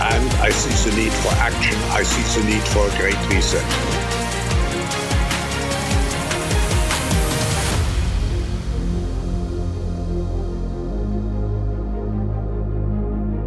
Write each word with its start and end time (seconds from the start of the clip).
and 0.00 0.30
I 0.42 0.50
see 0.50 0.90
the 0.90 0.96
need 0.96 1.12
for 1.12 1.32
action. 1.34 1.74
I 1.90 2.02
see 2.02 2.40
the 2.40 2.46
need 2.46 2.62
for 2.68 2.88
great 2.98 3.18
reset. 3.28 3.64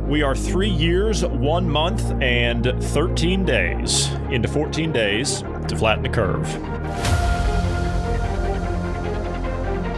We 0.07 0.23
are 0.23 0.35
three 0.35 0.69
years, 0.69 1.25
one 1.25 1.69
month, 1.69 2.01
and 2.21 2.73
13 2.81 3.43
days 3.45 4.07
into 4.31 4.47
14 4.47 4.91
days 4.91 5.43
to 5.67 5.75
flatten 5.75 6.01
the 6.01 6.09
curve. 6.09 6.76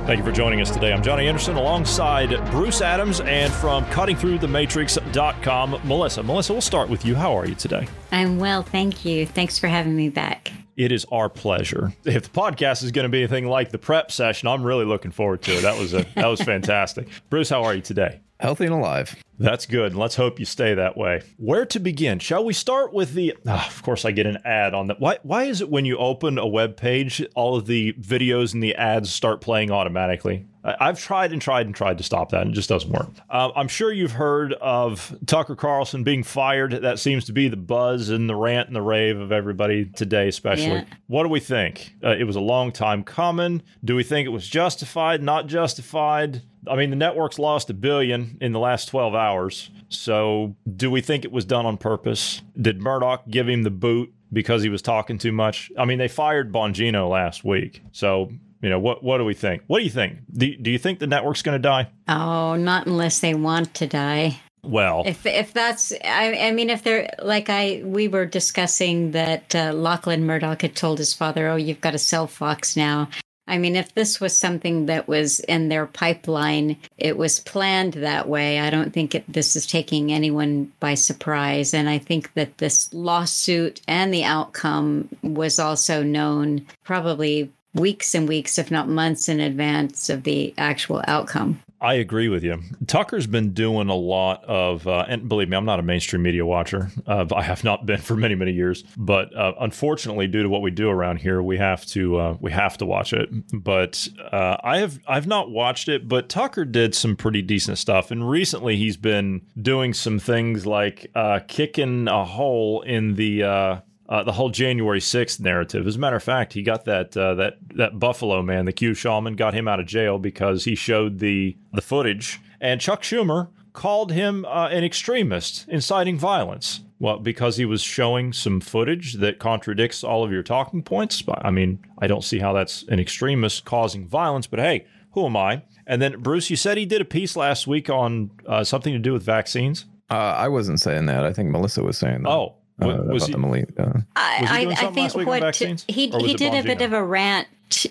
Thank 0.10 0.18
you 0.18 0.26
for 0.26 0.32
joining 0.32 0.60
us 0.60 0.72
today. 0.72 0.92
I'm 0.92 1.04
Johnny 1.04 1.28
Anderson 1.28 1.56
alongside 1.56 2.30
Bruce 2.50 2.82
Adams 2.82 3.22
and 3.22 3.54
from 3.54 3.86
cuttingthroughthematrix.com, 3.86 5.82
Melissa. 5.84 6.24
Melissa, 6.24 6.52
we'll 6.52 6.64
start 6.64 6.90
with 6.90 7.06
you. 7.06 7.14
How 7.14 7.38
are 7.38 7.46
you 7.46 7.54
today? 7.54 7.88
I'm 8.12 8.40
well, 8.40 8.64
thank 8.64 9.06
you. 9.06 9.28
Thanks 9.28 9.60
for 9.60 9.68
having 9.68 9.96
me 9.96 10.10
back. 10.10 10.52
It 10.76 10.92
is 10.92 11.06
our 11.12 11.30
pleasure. 11.30 11.94
If 12.06 12.24
the 12.24 12.30
podcast 12.32 12.82
is 12.82 12.90
going 12.90 13.04
to 13.04 13.10
be 13.10 13.20
anything 13.20 13.46
like 13.46 13.70
the 13.70 13.78
prep 13.78 14.12
session, 14.12 14.48
I'm 14.48 14.64
really 14.64 14.86
looking 14.86 15.12
forward 15.12 15.44
to 15.44 15.52
it. 15.52 15.62
That 15.62 15.78
was 15.78 15.94
a 15.94 16.04
that 16.16 16.26
was 16.26 16.42
fantastic. 16.54 17.08
Bruce, 17.30 17.50
how 17.52 17.62
are 17.62 17.76
you 17.76 17.82
today? 17.82 18.20
Healthy 18.40 18.66
and 18.66 18.74
alive. 18.74 19.16
That's 19.38 19.66
good. 19.66 19.96
Let's 19.96 20.16
hope 20.16 20.40
you 20.40 20.46
stay 20.46 20.74
that 20.74 20.98
way. 20.98 21.22
Where 21.38 21.66
to 21.68 21.80
begin? 21.80 22.20
Shall 22.20 22.44
we 22.44 22.54
start 22.54 22.94
with 22.94 23.14
the? 23.14 23.36
Oh, 23.46 23.66
of 23.68 23.84
course, 23.84 24.06
I 24.06 24.12
get 24.12 24.26
an 24.26 24.38
ad 24.46 24.74
on 24.74 24.88
that. 24.88 25.00
Why? 25.00 25.18
Why 25.24 25.44
is 25.44 25.62
it 25.62 25.70
when 25.70 25.86
you 25.86 25.98
open 25.98 26.38
a 26.38 26.48
web 26.48 26.78
page, 26.78 27.26
all 27.36 27.56
of 27.56 27.66
the 27.66 27.94
videos 27.94 28.54
and 28.54 28.64
the 28.64 28.76
ads 28.76 29.12
start 29.12 29.42
playing 29.42 29.72
automatically? 29.72 30.46
I've 30.64 31.00
tried 31.00 31.32
and 31.32 31.42
tried 31.42 31.68
and 31.68 31.76
tried 31.76 31.98
to 32.00 32.04
stop 32.04 32.32
that, 32.32 32.42
and 32.42 32.52
it 32.52 32.54
just 32.54 32.68
doesn't 32.68 32.92
work. 32.92 33.08
Uh, 33.30 33.50
I'm 33.56 33.70
sure 33.70 33.94
you've 33.94 34.12
heard 34.12 34.54
of 34.54 35.16
Tucker 35.26 35.56
Carlson 35.56 36.04
being 36.04 36.22
fired. 36.22 36.74
That 36.74 37.00
seems 37.00 37.26
to 37.26 37.34
be 37.34 37.48
the 37.48 37.58
buzz 37.58 38.10
and 38.10 38.30
the 38.30 38.36
rant 38.36 38.68
and 38.68 38.76
the 38.76 38.82
rave 38.82 39.20
of 39.20 39.32
everybody 39.32 39.86
today, 39.86 40.28
especially. 40.28 40.68
Yeah. 40.68 40.86
What 41.08 41.24
do 41.24 41.30
we 41.30 41.40
think? 41.40 41.94
Uh, 42.04 42.10
it 42.10 42.26
was 42.26 42.36
a 42.36 42.42
long 42.42 42.74
time 42.74 43.04
coming. 43.04 43.64
Do 43.86 43.96
we 43.96 44.04
think 44.04 44.26
it 44.26 44.32
was 44.32 44.48
justified? 44.48 45.24
Not 45.24 45.48
justified? 45.48 46.42
I 46.68 46.76
mean, 46.76 46.90
the 46.90 46.96
network's 46.96 47.40
lost 47.40 47.70
a 47.70 47.74
billion 47.74 48.38
in 48.42 48.52
the 48.52 48.60
last 48.60 48.86
12 48.88 49.16
hours. 49.16 49.70
So, 49.90 50.56
do 50.76 50.92
we 50.92 51.02
think 51.02 51.26
it 51.26 51.32
was 51.32 51.46
done 51.46 51.66
on 51.66 51.78
purpose? 51.78 52.42
Did 52.60 52.82
Murdoch 52.82 53.28
give 53.30 53.48
him 53.48 53.64
the 53.64 53.72
boot 53.72 54.14
because 54.32 54.62
he 54.62 54.70
was 54.70 54.82
talking 54.82 55.18
too 55.18 55.32
much? 55.32 55.72
I 55.78 55.86
mean, 55.86 55.98
they 55.98 56.08
fired 56.08 56.52
Bongino 56.52 57.10
last 57.10 57.44
week. 57.44 57.82
So, 57.92 58.32
you 58.62 58.70
know, 58.70 58.80
what 58.80 59.04
what 59.04 59.18
do 59.18 59.26
we 59.26 59.34
think? 59.34 59.64
What 59.68 59.80
do 59.80 59.86
you 59.86 59.90
think? 59.90 60.20
Do, 60.34 60.56
do 60.58 60.70
you 60.70 60.78
think 60.78 61.00
the 61.00 61.08
network's 61.08 61.42
going 61.42 61.56
to 61.56 61.60
die? 61.60 61.90
Oh, 62.08 62.56
not 62.56 62.88
unless 62.88 63.20
they 63.20 63.34
want 63.34 63.74
to 63.76 63.88
die. 63.88 64.40
Well, 64.62 65.04
if 65.06 65.26
if 65.26 65.54
that's, 65.54 65.94
I, 66.04 66.48
I 66.48 66.52
mean, 66.52 66.70
if 66.70 66.84
they're 66.84 67.10
like 67.20 67.50
I, 67.50 67.82
we 67.86 68.10
were 68.10 68.26
discussing 68.26 69.12
that 69.12 69.56
uh, 69.56 69.72
Lachlan 69.74 70.26
Murdoch 70.26 70.62
had 70.62 70.76
told 70.76 70.98
his 70.98 71.14
father, 71.14 71.48
"Oh, 71.48 71.56
you've 71.56 71.80
got 71.80 71.92
to 71.92 71.98
sell 71.98 72.28
Fox 72.28 72.76
now." 72.76 73.10
I 73.50 73.58
mean, 73.58 73.76
if 73.76 73.94
this 73.96 74.22
was 74.22 74.38
something 74.38 74.86
that 74.86 75.08
was 75.08 75.40
in 75.42 75.70
their 75.70 75.88
pipeline, 75.88 76.78
it 76.98 77.18
was 77.18 77.40
planned 77.40 77.96
that 77.96 78.30
way. 78.30 78.60
I 78.60 78.70
don't 78.70 78.94
think 78.94 79.16
it, 79.16 79.26
this 79.28 79.56
is 79.56 79.66
taking 79.66 80.12
anyone 80.12 80.72
by 80.80 80.94
surprise. 80.94 81.74
And 81.74 81.90
I 81.90 81.98
think 81.98 82.34
that 82.36 82.60
this 82.60 82.94
lawsuit 82.94 83.82
and 83.88 84.14
the 84.14 84.24
outcome 84.24 85.10
was 85.24 85.58
also 85.58 86.04
known 86.04 86.68
probably 86.84 87.52
weeks 87.74 88.14
and 88.14 88.28
weeks, 88.28 88.60
if 88.60 88.70
not 88.70 88.88
months 88.88 89.28
in 89.28 89.40
advance 89.40 90.10
of 90.10 90.24
the 90.24 90.54
actual 90.58 91.04
outcome. 91.08 91.62
I 91.82 91.94
agree 91.96 92.28
with 92.28 92.44
you. 92.44 92.62
Tucker's 92.88 93.26
been 93.26 93.54
doing 93.54 93.88
a 93.88 93.96
lot 93.96 94.44
of, 94.44 94.86
uh, 94.86 95.06
and 95.08 95.30
believe 95.30 95.48
me, 95.48 95.56
I'm 95.56 95.66
not 95.66 95.80
a 95.80 95.84
mainstream 95.84 96.22
media 96.22 96.46
watcher. 96.46 96.92
Uh, 97.08 97.26
I 97.34 97.42
have 97.42 97.64
not 97.64 97.86
been 97.86 97.98
for 98.02 98.16
many, 98.16 98.36
many 98.36 98.52
years. 98.52 98.84
But 98.98 99.34
uh, 99.36 99.54
unfortunately, 99.60 100.28
due 100.28 100.44
to 100.44 100.50
what 100.50 100.62
we 100.62 100.72
do 100.72 100.90
around 100.90 101.18
here, 101.18 101.42
we 101.42 101.58
have 101.58 101.86
to 101.88 102.18
uh, 102.18 102.38
we 102.40 102.52
have 102.52 102.78
to 102.80 102.86
watch 102.86 103.14
it. 103.14 103.30
But 103.54 104.08
uh, 104.32 104.58
I 104.64 104.80
have 104.80 105.00
I've 105.08 105.28
not 105.28 105.52
watched 105.52 105.88
it. 105.88 106.08
But 106.08 106.28
Tucker 106.28 106.66
did 106.66 106.94
some 106.96 107.16
pretty 107.16 107.42
decent 107.42 107.78
stuff, 107.78 108.12
and 108.12 108.30
recently 108.30 108.76
he's 108.76 108.98
been 108.98 109.42
doing 109.62 109.94
some 109.94 110.20
things 110.20 110.66
like 110.66 111.10
uh, 111.16 111.40
kicking 111.48 112.08
a 112.08 112.26
hole 112.26 112.82
in 112.82 113.16
the 113.16 113.84
uh, 114.10 114.24
the 114.24 114.32
whole 114.32 114.50
January 114.50 115.00
6th 115.00 115.40
narrative. 115.40 115.86
As 115.86 115.96
a 115.96 116.00
matter 116.00 116.16
of 116.16 116.24
fact, 116.24 116.54
he 116.54 116.64
got 116.64 116.86
that 116.86 117.16
uh, 117.16 117.36
that 117.36 117.58
that 117.76 118.00
Buffalo 118.00 118.42
man, 118.42 118.66
the 118.66 118.74
Q 118.74 118.94
Shaman, 118.94 119.36
got 119.36 119.54
him 119.54 119.68
out 119.68 119.80
of 119.80 119.86
jail 119.86 120.18
because 120.18 120.66
he 120.66 120.76
showed 120.76 121.20
the 121.20 121.56
the 121.72 121.82
footage, 121.82 122.42
and 122.60 122.82
Chuck 122.82 123.04
Schumer 123.04 123.50
called 123.72 124.12
him 124.12 124.46
uh, 124.46 124.68
an 124.70 124.84
extremist, 124.84 125.68
inciting 125.70 126.18
violence. 126.18 126.82
Well, 127.02 127.20
because 127.20 127.56
he 127.56 127.64
was 127.64 127.82
showing 127.82 128.34
some 128.34 128.60
footage 128.60 129.14
that 129.14 129.40
contradicts 129.40 130.04
all 130.04 130.26
of 130.26 130.34
your 130.34 130.44
talking 130.44 130.84
points. 130.84 131.24
I 131.30 131.50
mean, 131.50 131.80
I 132.00 132.08
don't 132.08 132.26
see 132.26 132.40
how 132.40 132.52
that's 132.52 132.84
an 132.90 133.00
extremist 133.00 133.64
causing 133.64 134.06
violence, 134.06 134.48
but 134.48 134.60
hey, 134.60 134.86
who 135.12 135.26
am 135.26 135.38
I? 135.38 135.64
And 135.88 136.02
then, 136.02 136.20
Bruce, 136.20 136.50
you 136.50 136.58
said 136.58 136.78
he 136.78 136.86
did 136.86 137.00
a 137.00 137.06
piece 137.06 137.38
last 137.38 137.68
week 137.68 137.90
on 137.90 138.32
uh, 138.46 138.66
something 138.66 138.92
to 138.92 139.00
do 139.00 139.14
with 139.14 139.24
vaccines. 139.24 139.86
Uh, 140.10 140.16
I 140.16 140.50
wasn't 140.50 140.82
saying 140.82 141.06
that. 141.06 141.24
I 141.24 141.32
think 141.32 141.50
Melissa 141.52 141.84
was 141.84 141.98
saying 141.98 142.24
that. 142.24 142.30
Oh, 142.30 142.56
uh, 142.82 143.04
was 143.08 143.28
he, 143.28 143.34
Emily, 143.34 143.66
uh, 143.78 144.00
I, 144.16 144.68
I, 144.80 144.88
I 144.88 144.92
think 144.92 145.16
what 145.16 145.56
he 145.56 145.76
he 145.88 146.34
did 146.34 146.54
a 146.54 146.64
bit 146.64 146.82
of 146.82 146.94
a 146.94 147.04
rant. 147.04 147.48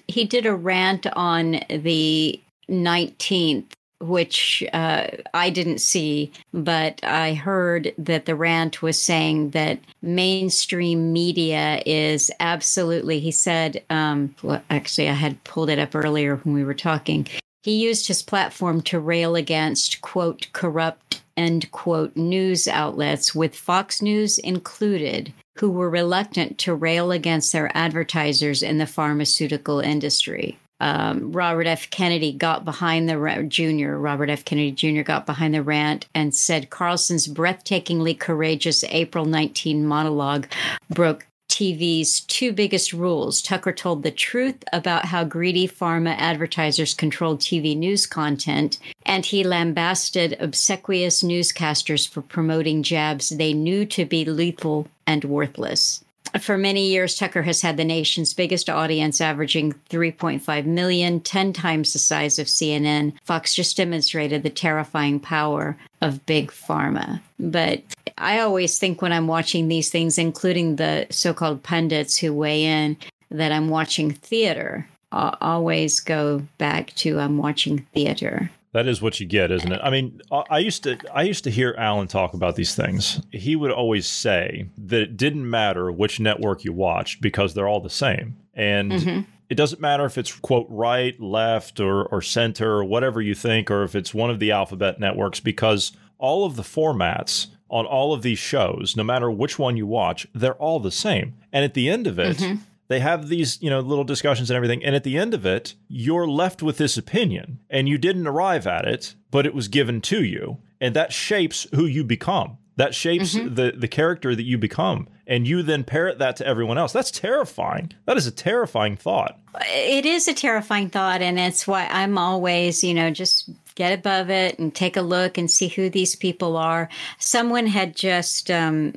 He 0.09 0.25
did 0.25 0.47
a 0.47 0.55
rant 0.55 1.07
on 1.15 1.61
the 1.71 2.41
nineteenth, 2.69 3.75
which 4.01 4.65
uh, 4.73 5.07
I 5.35 5.51
didn't 5.51 5.81
see, 5.81 6.33
but 6.53 7.03
I 7.05 7.35
heard 7.35 7.93
that 7.99 8.27
the 8.27 8.35
rant 8.35 8.83
was 8.83 9.01
saying 9.01 9.51
that 9.51 9.79
mainstream 10.03 11.13
media 11.13 11.83
is 11.87 12.31
absolutely. 12.41 13.21
He 13.21 13.31
said, 13.31 13.85
um, 13.91 14.35
well, 14.43 14.63
actually, 14.71 15.09
I 15.09 15.15
had 15.15 15.43
pulled 15.45 15.71
it 15.71 15.79
up 15.79 15.95
earlier 15.95 16.37
when 16.37 16.55
we 16.55 16.65
were 16.65 16.75
talking. 16.75 17.27
He 17.63 17.77
used 17.77 18.07
his 18.07 18.23
platform 18.23 18.83
to 18.83 19.01
rail 19.01 19.35
against 19.35 20.01
quote 20.01 20.47
corrupt 20.53 21.23
end 21.39 21.71
quote 21.71 22.17
news 22.17 22.69
outlets, 22.69 23.35
with 23.35 23.55
Fox 23.55 24.03
News 24.03 24.39
included, 24.39 25.33
who 25.59 25.71
were 25.71 25.89
reluctant 25.89 26.59
to 26.59 26.75
rail 26.75 27.13
against 27.13 27.53
their 27.53 27.71
advertisers 27.75 28.63
in 28.63 28.79
the 28.79 28.87
pharmaceutical 28.87 29.81
industry. 29.81 30.59
Um, 30.81 31.33
Robert 31.33 31.67
F. 31.67 31.91
Kennedy 31.91 32.33
got 32.33 32.65
behind 32.65 33.09
the 33.09 33.47
Jr. 33.49 33.93
Robert 33.97 34.31
F. 34.31 34.45
Kennedy 34.45 34.71
Jr. 34.71 35.03
got 35.03 35.27
behind 35.27 35.55
the 35.55 35.63
rant 35.63 36.07
and 36.15 36.35
said 36.35 36.71
Carlson's 36.71 37.27
breathtakingly 37.27 38.19
courageous 38.19 38.85
April 38.85 39.25
19 39.25 39.87
monologue 39.87 40.47
broke 40.91 41.27
TV's 41.59 42.21
two 42.21 42.53
biggest 42.53 42.93
rules. 42.93 43.43
Tucker 43.43 43.73
told 43.73 44.05
the 44.05 44.13
truth 44.13 44.63
about 44.73 45.07
how 45.07 45.25
greedy 45.25 45.67
pharma 45.67 46.15
advertisers 46.17 46.95
controlled 46.95 47.41
TV 47.41 47.77
news 47.77 48.07
content, 48.07 48.79
and 49.05 49.27
he 49.27 49.43
lambasted 49.43 50.37
obsequious 50.39 51.25
newscasters 51.25 52.09
for 52.09 52.23
promoting 52.23 52.85
jabs 52.85 53.31
they 53.31 53.53
knew 53.53 53.85
to 53.87 54.05
be 54.05 54.25
lethal 54.25 54.87
and 55.05 55.25
worthless. 55.25 56.05
For 56.41 56.59
many 56.59 56.89
years, 56.89 57.17
Tucker 57.17 57.43
has 57.43 57.61
had 57.61 57.77
the 57.77 57.85
nation's 57.85 58.35
biggest 58.35 58.69
audience, 58.69 59.21
averaging 59.21 59.75
3.5 59.91 60.67
million, 60.67 61.21
10 61.21 61.53
times 61.53 61.93
the 61.93 61.99
size 61.99 62.39
of 62.39 62.47
CNN. 62.47 63.15
Fox 63.25 63.55
just 63.55 63.77
demonstrated 63.77 64.43
the 64.43 64.51
terrifying 64.51 65.21
power 65.21 65.77
of 66.01 66.25
big 66.27 66.51
pharma. 66.51 67.21
But 67.39 67.83
I 68.17 68.41
always 68.41 68.79
think 68.79 69.01
when 69.01 69.13
I'm 69.13 69.27
watching 69.27 69.69
these 69.69 69.91
things, 69.91 70.19
including 70.19 70.77
the 70.77 71.07
so 71.11 71.33
called 71.33 71.63
pundits 71.63 72.17
who 72.19 72.33
weigh 72.33 72.65
in, 72.65 72.97
that 73.31 73.53
I'm 73.53 73.69
watching 73.69 74.13
theater. 74.13 74.89
I 75.13 75.37
always 75.41 76.01
go 76.01 76.43
back 76.59 76.95
to 76.97 77.19
I'm 77.19 77.39
watching 77.39 77.87
theater. 77.95 78.51
That 78.73 78.87
is 78.87 79.01
what 79.01 79.19
you 79.19 79.27
get, 79.27 79.51
isn't 79.51 79.73
it? 79.73 79.81
I 79.83 79.89
mean, 79.91 80.21
I 80.31 80.59
used 80.59 80.83
to 80.83 80.99
I 81.13 81.23
used 81.23 81.45
to 81.45 81.51
hear 81.51 81.75
Alan 81.79 82.07
talk 82.07 82.35
about 82.35 82.57
these 82.57 82.75
things. 82.75 83.23
He 83.33 83.57
would 83.57 83.71
always 83.71 84.07
say 84.07 84.69
that 84.77 85.01
it 85.01 85.17
didn't 85.17 85.49
matter 85.49 85.91
which 85.91 86.21
network 86.21 86.65
you 86.65 86.73
watched 86.73 87.23
because 87.23 87.55
they're 87.55 87.69
all 87.69 87.81
the 87.81 87.89
same. 87.89 88.37
And 88.55 88.93
mm-hmm. 88.93 89.21
it 89.49 89.55
doesn't 89.55 89.81
matter 89.81 90.05
if 90.05 90.19
it's 90.19 90.35
quote 90.35 90.67
right, 90.69 91.19
left, 91.19 91.81
or 91.81 92.05
or 92.07 92.21
center, 92.21 92.73
or 92.73 92.85
whatever 92.85 93.23
you 93.23 93.35
think, 93.35 93.71
or 93.71 93.85
if 93.85 93.95
it's 93.95 94.13
one 94.13 94.29
of 94.29 94.39
the 94.39 94.53
alphabet 94.53 95.01
networks, 95.01 95.41
because 95.41 95.93
all 96.19 96.45
of 96.45 96.57
the 96.57 96.63
formats 96.63 97.47
on 97.71 97.87
all 97.87 98.13
of 98.13 98.23
these 98.23 98.39
shows, 98.39 98.97
no 98.97 99.03
matter 99.03 99.31
which 99.31 99.59
one 99.59 99.77
you 99.77 99.87
watch, 99.87 100.27
they're 100.35 100.55
all 100.55 100.81
the 100.81 100.91
same. 100.91 101.35
And 101.53 101.65
at 101.65 101.75
the 101.75 101.89
end 101.89 102.07
of 102.07 102.19
it, 102.19 102.37
mm-hmm 102.37 102.63
they 102.89 103.01
have 103.01 103.29
these 103.29 103.61
you 103.63 103.71
know 103.71 103.81
little 103.81 104.05
discussions 104.05 104.51
and 104.51 104.57
everything. 104.57 104.85
And 104.85 104.97
at 104.97 105.05
the 105.05 105.17
end 105.17 105.35
of 105.35 105.47
it 105.47 105.75
you're 105.89 106.27
left 106.27 106.63
with 106.63 106.79
this 106.79 106.97
opinion 106.97 107.61
and 107.71 107.89
you 107.89 107.99
didn't 107.99 108.27
arrive 108.27 108.67
at 108.67 108.85
it 108.85 109.15
but 109.31 109.47
it 109.47 109.55
was 109.55 109.69
given 109.69 110.01
to 110.01 110.25
you. 110.25 110.59
And 110.81 110.95
that 110.97 111.13
shapes 111.13 111.67
who 111.75 111.85
you 111.85 112.05
become. 112.05 112.59
That 112.77 112.95
shapes 112.95 113.35
mm-hmm. 113.35 113.55
the 113.55 113.73
the 113.77 113.89
character 113.89 114.35
that 114.35 114.45
you 114.45 114.57
become. 114.57 115.09
And 115.27 115.47
you 115.47 115.63
then 115.63 115.85
parrot 115.85 116.19
that 116.21 116.37
to 116.37 116.47
everyone 116.47 116.79
else. 116.79 116.93
That's 116.93 117.11
terrifying. 117.11 117.93
That 118.07 118.17
is 118.17 118.27
a 118.27 118.31
terrifying 118.31 118.97
thought. 118.97 119.39
It 119.67 120.07
is 120.07 120.29
a 120.29 120.33
terrifying 120.33 120.89
thought. 120.89 121.21
And 121.21 121.39
it's 121.39 121.67
why 121.67 121.87
i'm 121.91 122.17
always 122.17 122.85
you 122.85 122.95
know 122.95 123.11
just 123.11 123.51
get 123.79 123.97
above 123.97 124.29
it 124.29 124.59
and 124.59 124.75
take 124.75 124.97
a 124.97 125.03
look 125.03 125.39
and 125.39 125.49
see 125.49 125.69
who 125.69 125.89
these 125.89 126.17
people 126.17 126.57
are. 126.57 126.89
Someone 127.21 127.69
had 127.69 127.95
just 127.95 128.51
um, 128.51 128.93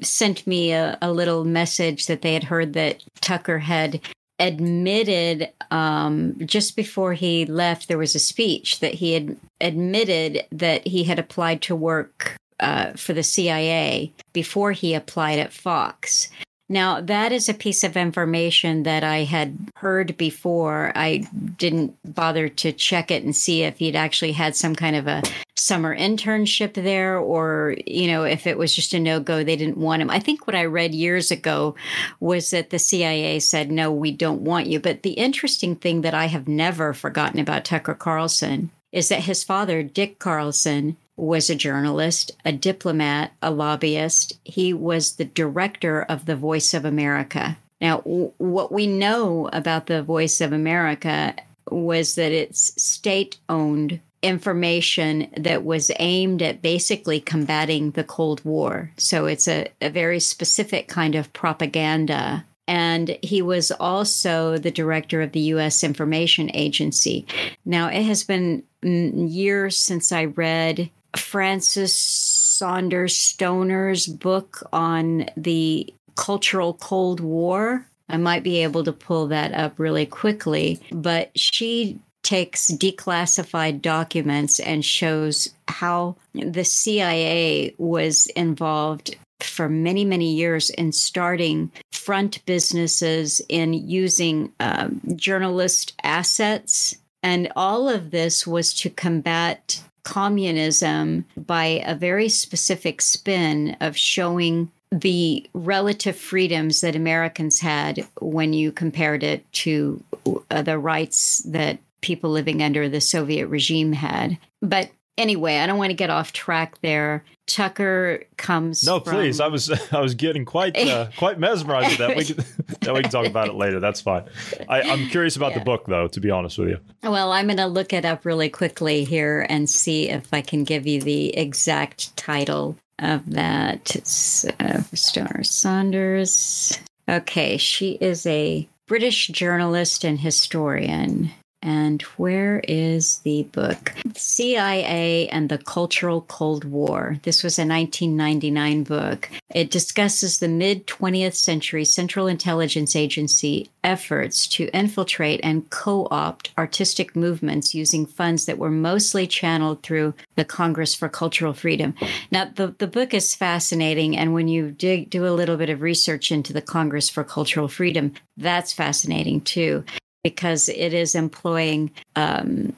sent 0.00 0.46
me 0.46 0.72
a, 0.72 0.96
a, 1.02 1.12
little 1.12 1.44
message 1.44 2.06
that 2.06 2.22
they 2.22 2.32
had 2.32 2.44
heard 2.44 2.72
that 2.72 3.04
Tucker 3.20 3.58
had 3.58 4.00
admitted 4.38 5.50
um, 5.70 6.34
just 6.46 6.74
before 6.74 7.12
he 7.12 7.44
left, 7.44 7.86
there 7.86 7.98
was 7.98 8.14
a 8.14 8.18
speech 8.18 8.80
that 8.80 8.94
he 8.94 9.12
had 9.12 9.36
admitted 9.60 10.46
that 10.50 10.86
he 10.86 11.04
had 11.04 11.18
applied 11.18 11.60
to 11.60 11.76
work 11.76 12.36
uh, 12.60 12.92
for 12.94 13.12
the 13.12 13.22
CIA 13.22 14.10
before 14.32 14.72
he 14.72 14.94
applied 14.94 15.38
at 15.38 15.52
Fox. 15.52 16.30
Now, 16.72 17.02
that 17.02 17.32
is 17.32 17.50
a 17.50 17.54
piece 17.54 17.84
of 17.84 17.98
information 17.98 18.84
that 18.84 19.04
I 19.04 19.24
had 19.24 19.58
heard 19.76 20.16
before. 20.16 20.90
I 20.94 21.18
didn't 21.58 21.94
bother 22.14 22.48
to 22.48 22.72
check 22.72 23.10
it 23.10 23.22
and 23.22 23.36
see 23.36 23.62
if 23.62 23.76
he'd 23.76 23.94
actually 23.94 24.32
had 24.32 24.56
some 24.56 24.74
kind 24.74 24.96
of 24.96 25.06
a 25.06 25.22
summer 25.54 25.94
internship 25.94 26.72
there 26.72 27.18
or, 27.18 27.76
you 27.86 28.06
know, 28.06 28.24
if 28.24 28.46
it 28.46 28.56
was 28.56 28.74
just 28.74 28.94
a 28.94 28.98
no 28.98 29.20
go, 29.20 29.44
they 29.44 29.54
didn't 29.54 29.76
want 29.76 30.00
him. 30.00 30.08
I 30.08 30.18
think 30.18 30.46
what 30.46 30.56
I 30.56 30.64
read 30.64 30.94
years 30.94 31.30
ago 31.30 31.74
was 32.20 32.48
that 32.52 32.70
the 32.70 32.78
CIA 32.78 33.38
said, 33.40 33.70
no, 33.70 33.92
we 33.92 34.10
don't 34.10 34.40
want 34.40 34.66
you. 34.66 34.80
But 34.80 35.02
the 35.02 35.12
interesting 35.12 35.76
thing 35.76 36.00
that 36.00 36.14
I 36.14 36.24
have 36.24 36.48
never 36.48 36.94
forgotten 36.94 37.38
about 37.38 37.66
Tucker 37.66 37.92
Carlson 37.92 38.70
is 38.92 39.10
that 39.10 39.20
his 39.20 39.44
father, 39.44 39.82
Dick 39.82 40.18
Carlson, 40.18 40.96
was 41.22 41.48
a 41.48 41.54
journalist, 41.54 42.32
a 42.44 42.50
diplomat, 42.50 43.32
a 43.40 43.48
lobbyist. 43.48 44.32
He 44.44 44.74
was 44.74 45.14
the 45.14 45.24
director 45.24 46.02
of 46.02 46.26
the 46.26 46.34
Voice 46.34 46.74
of 46.74 46.84
America. 46.84 47.56
Now, 47.80 47.98
w- 47.98 48.32
what 48.38 48.72
we 48.72 48.88
know 48.88 49.48
about 49.52 49.86
the 49.86 50.02
Voice 50.02 50.40
of 50.40 50.52
America 50.52 51.36
was 51.70 52.16
that 52.16 52.32
it's 52.32 52.82
state 52.82 53.38
owned 53.48 54.00
information 54.20 55.28
that 55.36 55.64
was 55.64 55.92
aimed 56.00 56.42
at 56.42 56.60
basically 56.60 57.20
combating 57.20 57.92
the 57.92 58.04
Cold 58.04 58.44
War. 58.44 58.90
So 58.96 59.26
it's 59.26 59.46
a, 59.46 59.68
a 59.80 59.90
very 59.90 60.18
specific 60.18 60.88
kind 60.88 61.14
of 61.14 61.32
propaganda 61.32 62.44
and 62.68 63.18
he 63.22 63.42
was 63.42 63.72
also 63.72 64.56
the 64.56 64.70
director 64.70 65.20
of 65.20 65.32
the 65.32 65.40
U.S. 65.40 65.82
Information 65.82 66.48
Agency. 66.54 67.26
Now, 67.64 67.88
it 67.88 68.04
has 68.04 68.22
been 68.22 68.62
mm, 68.82 69.32
years 69.32 69.76
since 69.76 70.12
I 70.12 70.26
read 70.26 70.88
Frances 71.16 71.94
Saunders 71.94 73.16
Stonor's 73.16 74.06
book 74.06 74.62
on 74.72 75.26
the 75.36 75.92
cultural 76.16 76.74
Cold 76.74 77.20
War. 77.20 77.86
I 78.08 78.16
might 78.16 78.42
be 78.42 78.62
able 78.62 78.84
to 78.84 78.92
pull 78.92 79.28
that 79.28 79.52
up 79.52 79.78
really 79.78 80.06
quickly, 80.06 80.80
but 80.90 81.30
she 81.38 81.98
takes 82.22 82.70
declassified 82.70 83.82
documents 83.82 84.60
and 84.60 84.84
shows 84.84 85.52
how 85.68 86.16
the 86.34 86.64
CIA 86.64 87.74
was 87.78 88.26
involved 88.28 89.16
for 89.40 89.68
many, 89.68 90.04
many 90.04 90.32
years 90.32 90.70
in 90.70 90.92
starting 90.92 91.70
front 91.90 92.44
businesses, 92.46 93.40
in 93.48 93.72
using 93.74 94.52
um, 94.60 95.00
journalist 95.16 95.94
assets. 96.02 96.96
And 97.22 97.52
all 97.54 97.88
of 97.88 98.10
this 98.10 98.46
was 98.46 98.74
to 98.74 98.90
combat 98.90 99.82
communism 100.02 101.24
by 101.36 101.82
a 101.86 101.94
very 101.94 102.28
specific 102.28 103.00
spin 103.00 103.76
of 103.80 103.96
showing 103.96 104.70
the 104.90 105.48
relative 105.54 106.16
freedoms 106.16 106.80
that 106.82 106.96
Americans 106.96 107.60
had 107.60 108.06
when 108.20 108.52
you 108.52 108.72
compared 108.72 109.22
it 109.22 109.50
to 109.52 110.02
uh, 110.50 110.62
the 110.62 110.78
rights 110.78 111.38
that 111.46 111.78
people 112.02 112.30
living 112.30 112.62
under 112.62 112.88
the 112.88 113.00
Soviet 113.00 113.46
regime 113.46 113.92
had. 113.92 114.36
But 114.60 114.90
anyway, 115.18 115.58
I 115.58 115.66
don't 115.66 115.78
want 115.78 115.90
to 115.90 115.94
get 115.94 116.10
off 116.10 116.32
track 116.32 116.80
there. 116.82 117.24
Tucker 117.46 118.24
comes. 118.36 118.84
No, 118.84 119.00
from... 119.00 119.14
please. 119.14 119.40
I 119.40 119.48
was 119.48 119.70
I 119.92 120.00
was 120.00 120.14
getting 120.14 120.44
quite 120.44 120.76
uh, 120.76 121.08
quite 121.16 121.38
mesmerized 121.38 121.90
with 121.90 121.98
that. 121.98 122.16
We 122.16 122.24
can, 122.24 122.36
that 122.80 122.94
we 122.94 123.02
can 123.02 123.10
talk 123.10 123.26
about 123.26 123.48
it 123.48 123.54
later. 123.54 123.80
That's 123.80 124.00
fine. 124.00 124.24
I, 124.68 124.82
am 124.82 125.08
curious 125.08 125.36
about 125.36 125.52
yeah. 125.52 125.58
the 125.58 125.64
book, 125.64 125.86
though. 125.86 126.08
To 126.08 126.20
be 126.20 126.30
honest 126.30 126.58
with 126.58 126.68
you. 126.68 126.78
Well, 127.02 127.32
I'm 127.32 127.46
going 127.46 127.56
to 127.58 127.66
look 127.66 127.92
it 127.92 128.04
up 128.04 128.24
really 128.24 128.48
quickly 128.48 129.04
here 129.04 129.46
and 129.48 129.68
see 129.68 130.08
if 130.08 130.32
I 130.32 130.40
can 130.40 130.64
give 130.64 130.86
you 130.86 131.00
the 131.00 131.36
exact 131.36 132.16
title 132.16 132.76
of 132.98 133.28
that. 133.30 133.96
It's 133.96 134.44
uh, 134.44 134.82
Stonor 134.94 135.44
Saunders. 135.44 136.78
Okay, 137.08 137.56
she 137.56 137.92
is 138.00 138.26
a 138.26 138.68
British 138.86 139.28
journalist 139.28 140.04
and 140.04 140.20
historian. 140.20 141.30
And 141.62 142.02
where 142.16 142.60
is 142.66 143.18
the 143.18 143.44
book? 143.44 143.94
CIA 144.16 145.28
and 145.28 145.48
the 145.48 145.58
Cultural 145.58 146.22
Cold 146.22 146.64
War. 146.64 147.18
This 147.22 147.44
was 147.44 147.58
a 147.58 147.62
1999 147.62 148.82
book. 148.82 149.30
It 149.54 149.70
discusses 149.70 150.38
the 150.38 150.48
mid 150.48 150.86
20th 150.88 151.34
century 151.34 151.84
Central 151.84 152.26
Intelligence 152.26 152.96
Agency 152.96 153.70
efforts 153.84 154.46
to 154.48 154.68
infiltrate 154.68 155.40
and 155.42 155.68
co 155.70 156.08
opt 156.10 156.50
artistic 156.58 157.14
movements 157.14 157.74
using 157.74 158.06
funds 158.06 158.46
that 158.46 158.58
were 158.58 158.70
mostly 158.70 159.26
channeled 159.26 159.82
through 159.82 160.14
the 160.34 160.44
Congress 160.44 160.94
for 160.94 161.08
Cultural 161.08 161.52
Freedom. 161.52 161.94
Now, 162.32 162.50
the, 162.52 162.74
the 162.78 162.86
book 162.88 163.14
is 163.14 163.34
fascinating. 163.34 164.16
And 164.16 164.34
when 164.34 164.48
you 164.48 164.72
dig, 164.72 165.10
do 165.10 165.26
a 165.26 165.30
little 165.30 165.56
bit 165.56 165.70
of 165.70 165.80
research 165.80 166.32
into 166.32 166.52
the 166.52 166.62
Congress 166.62 167.08
for 167.08 167.22
Cultural 167.22 167.68
Freedom, 167.68 168.12
that's 168.36 168.72
fascinating 168.72 169.40
too 169.42 169.84
because 170.22 170.68
it 170.68 170.94
is 170.94 171.14
employing 171.14 171.90
um, 172.16 172.74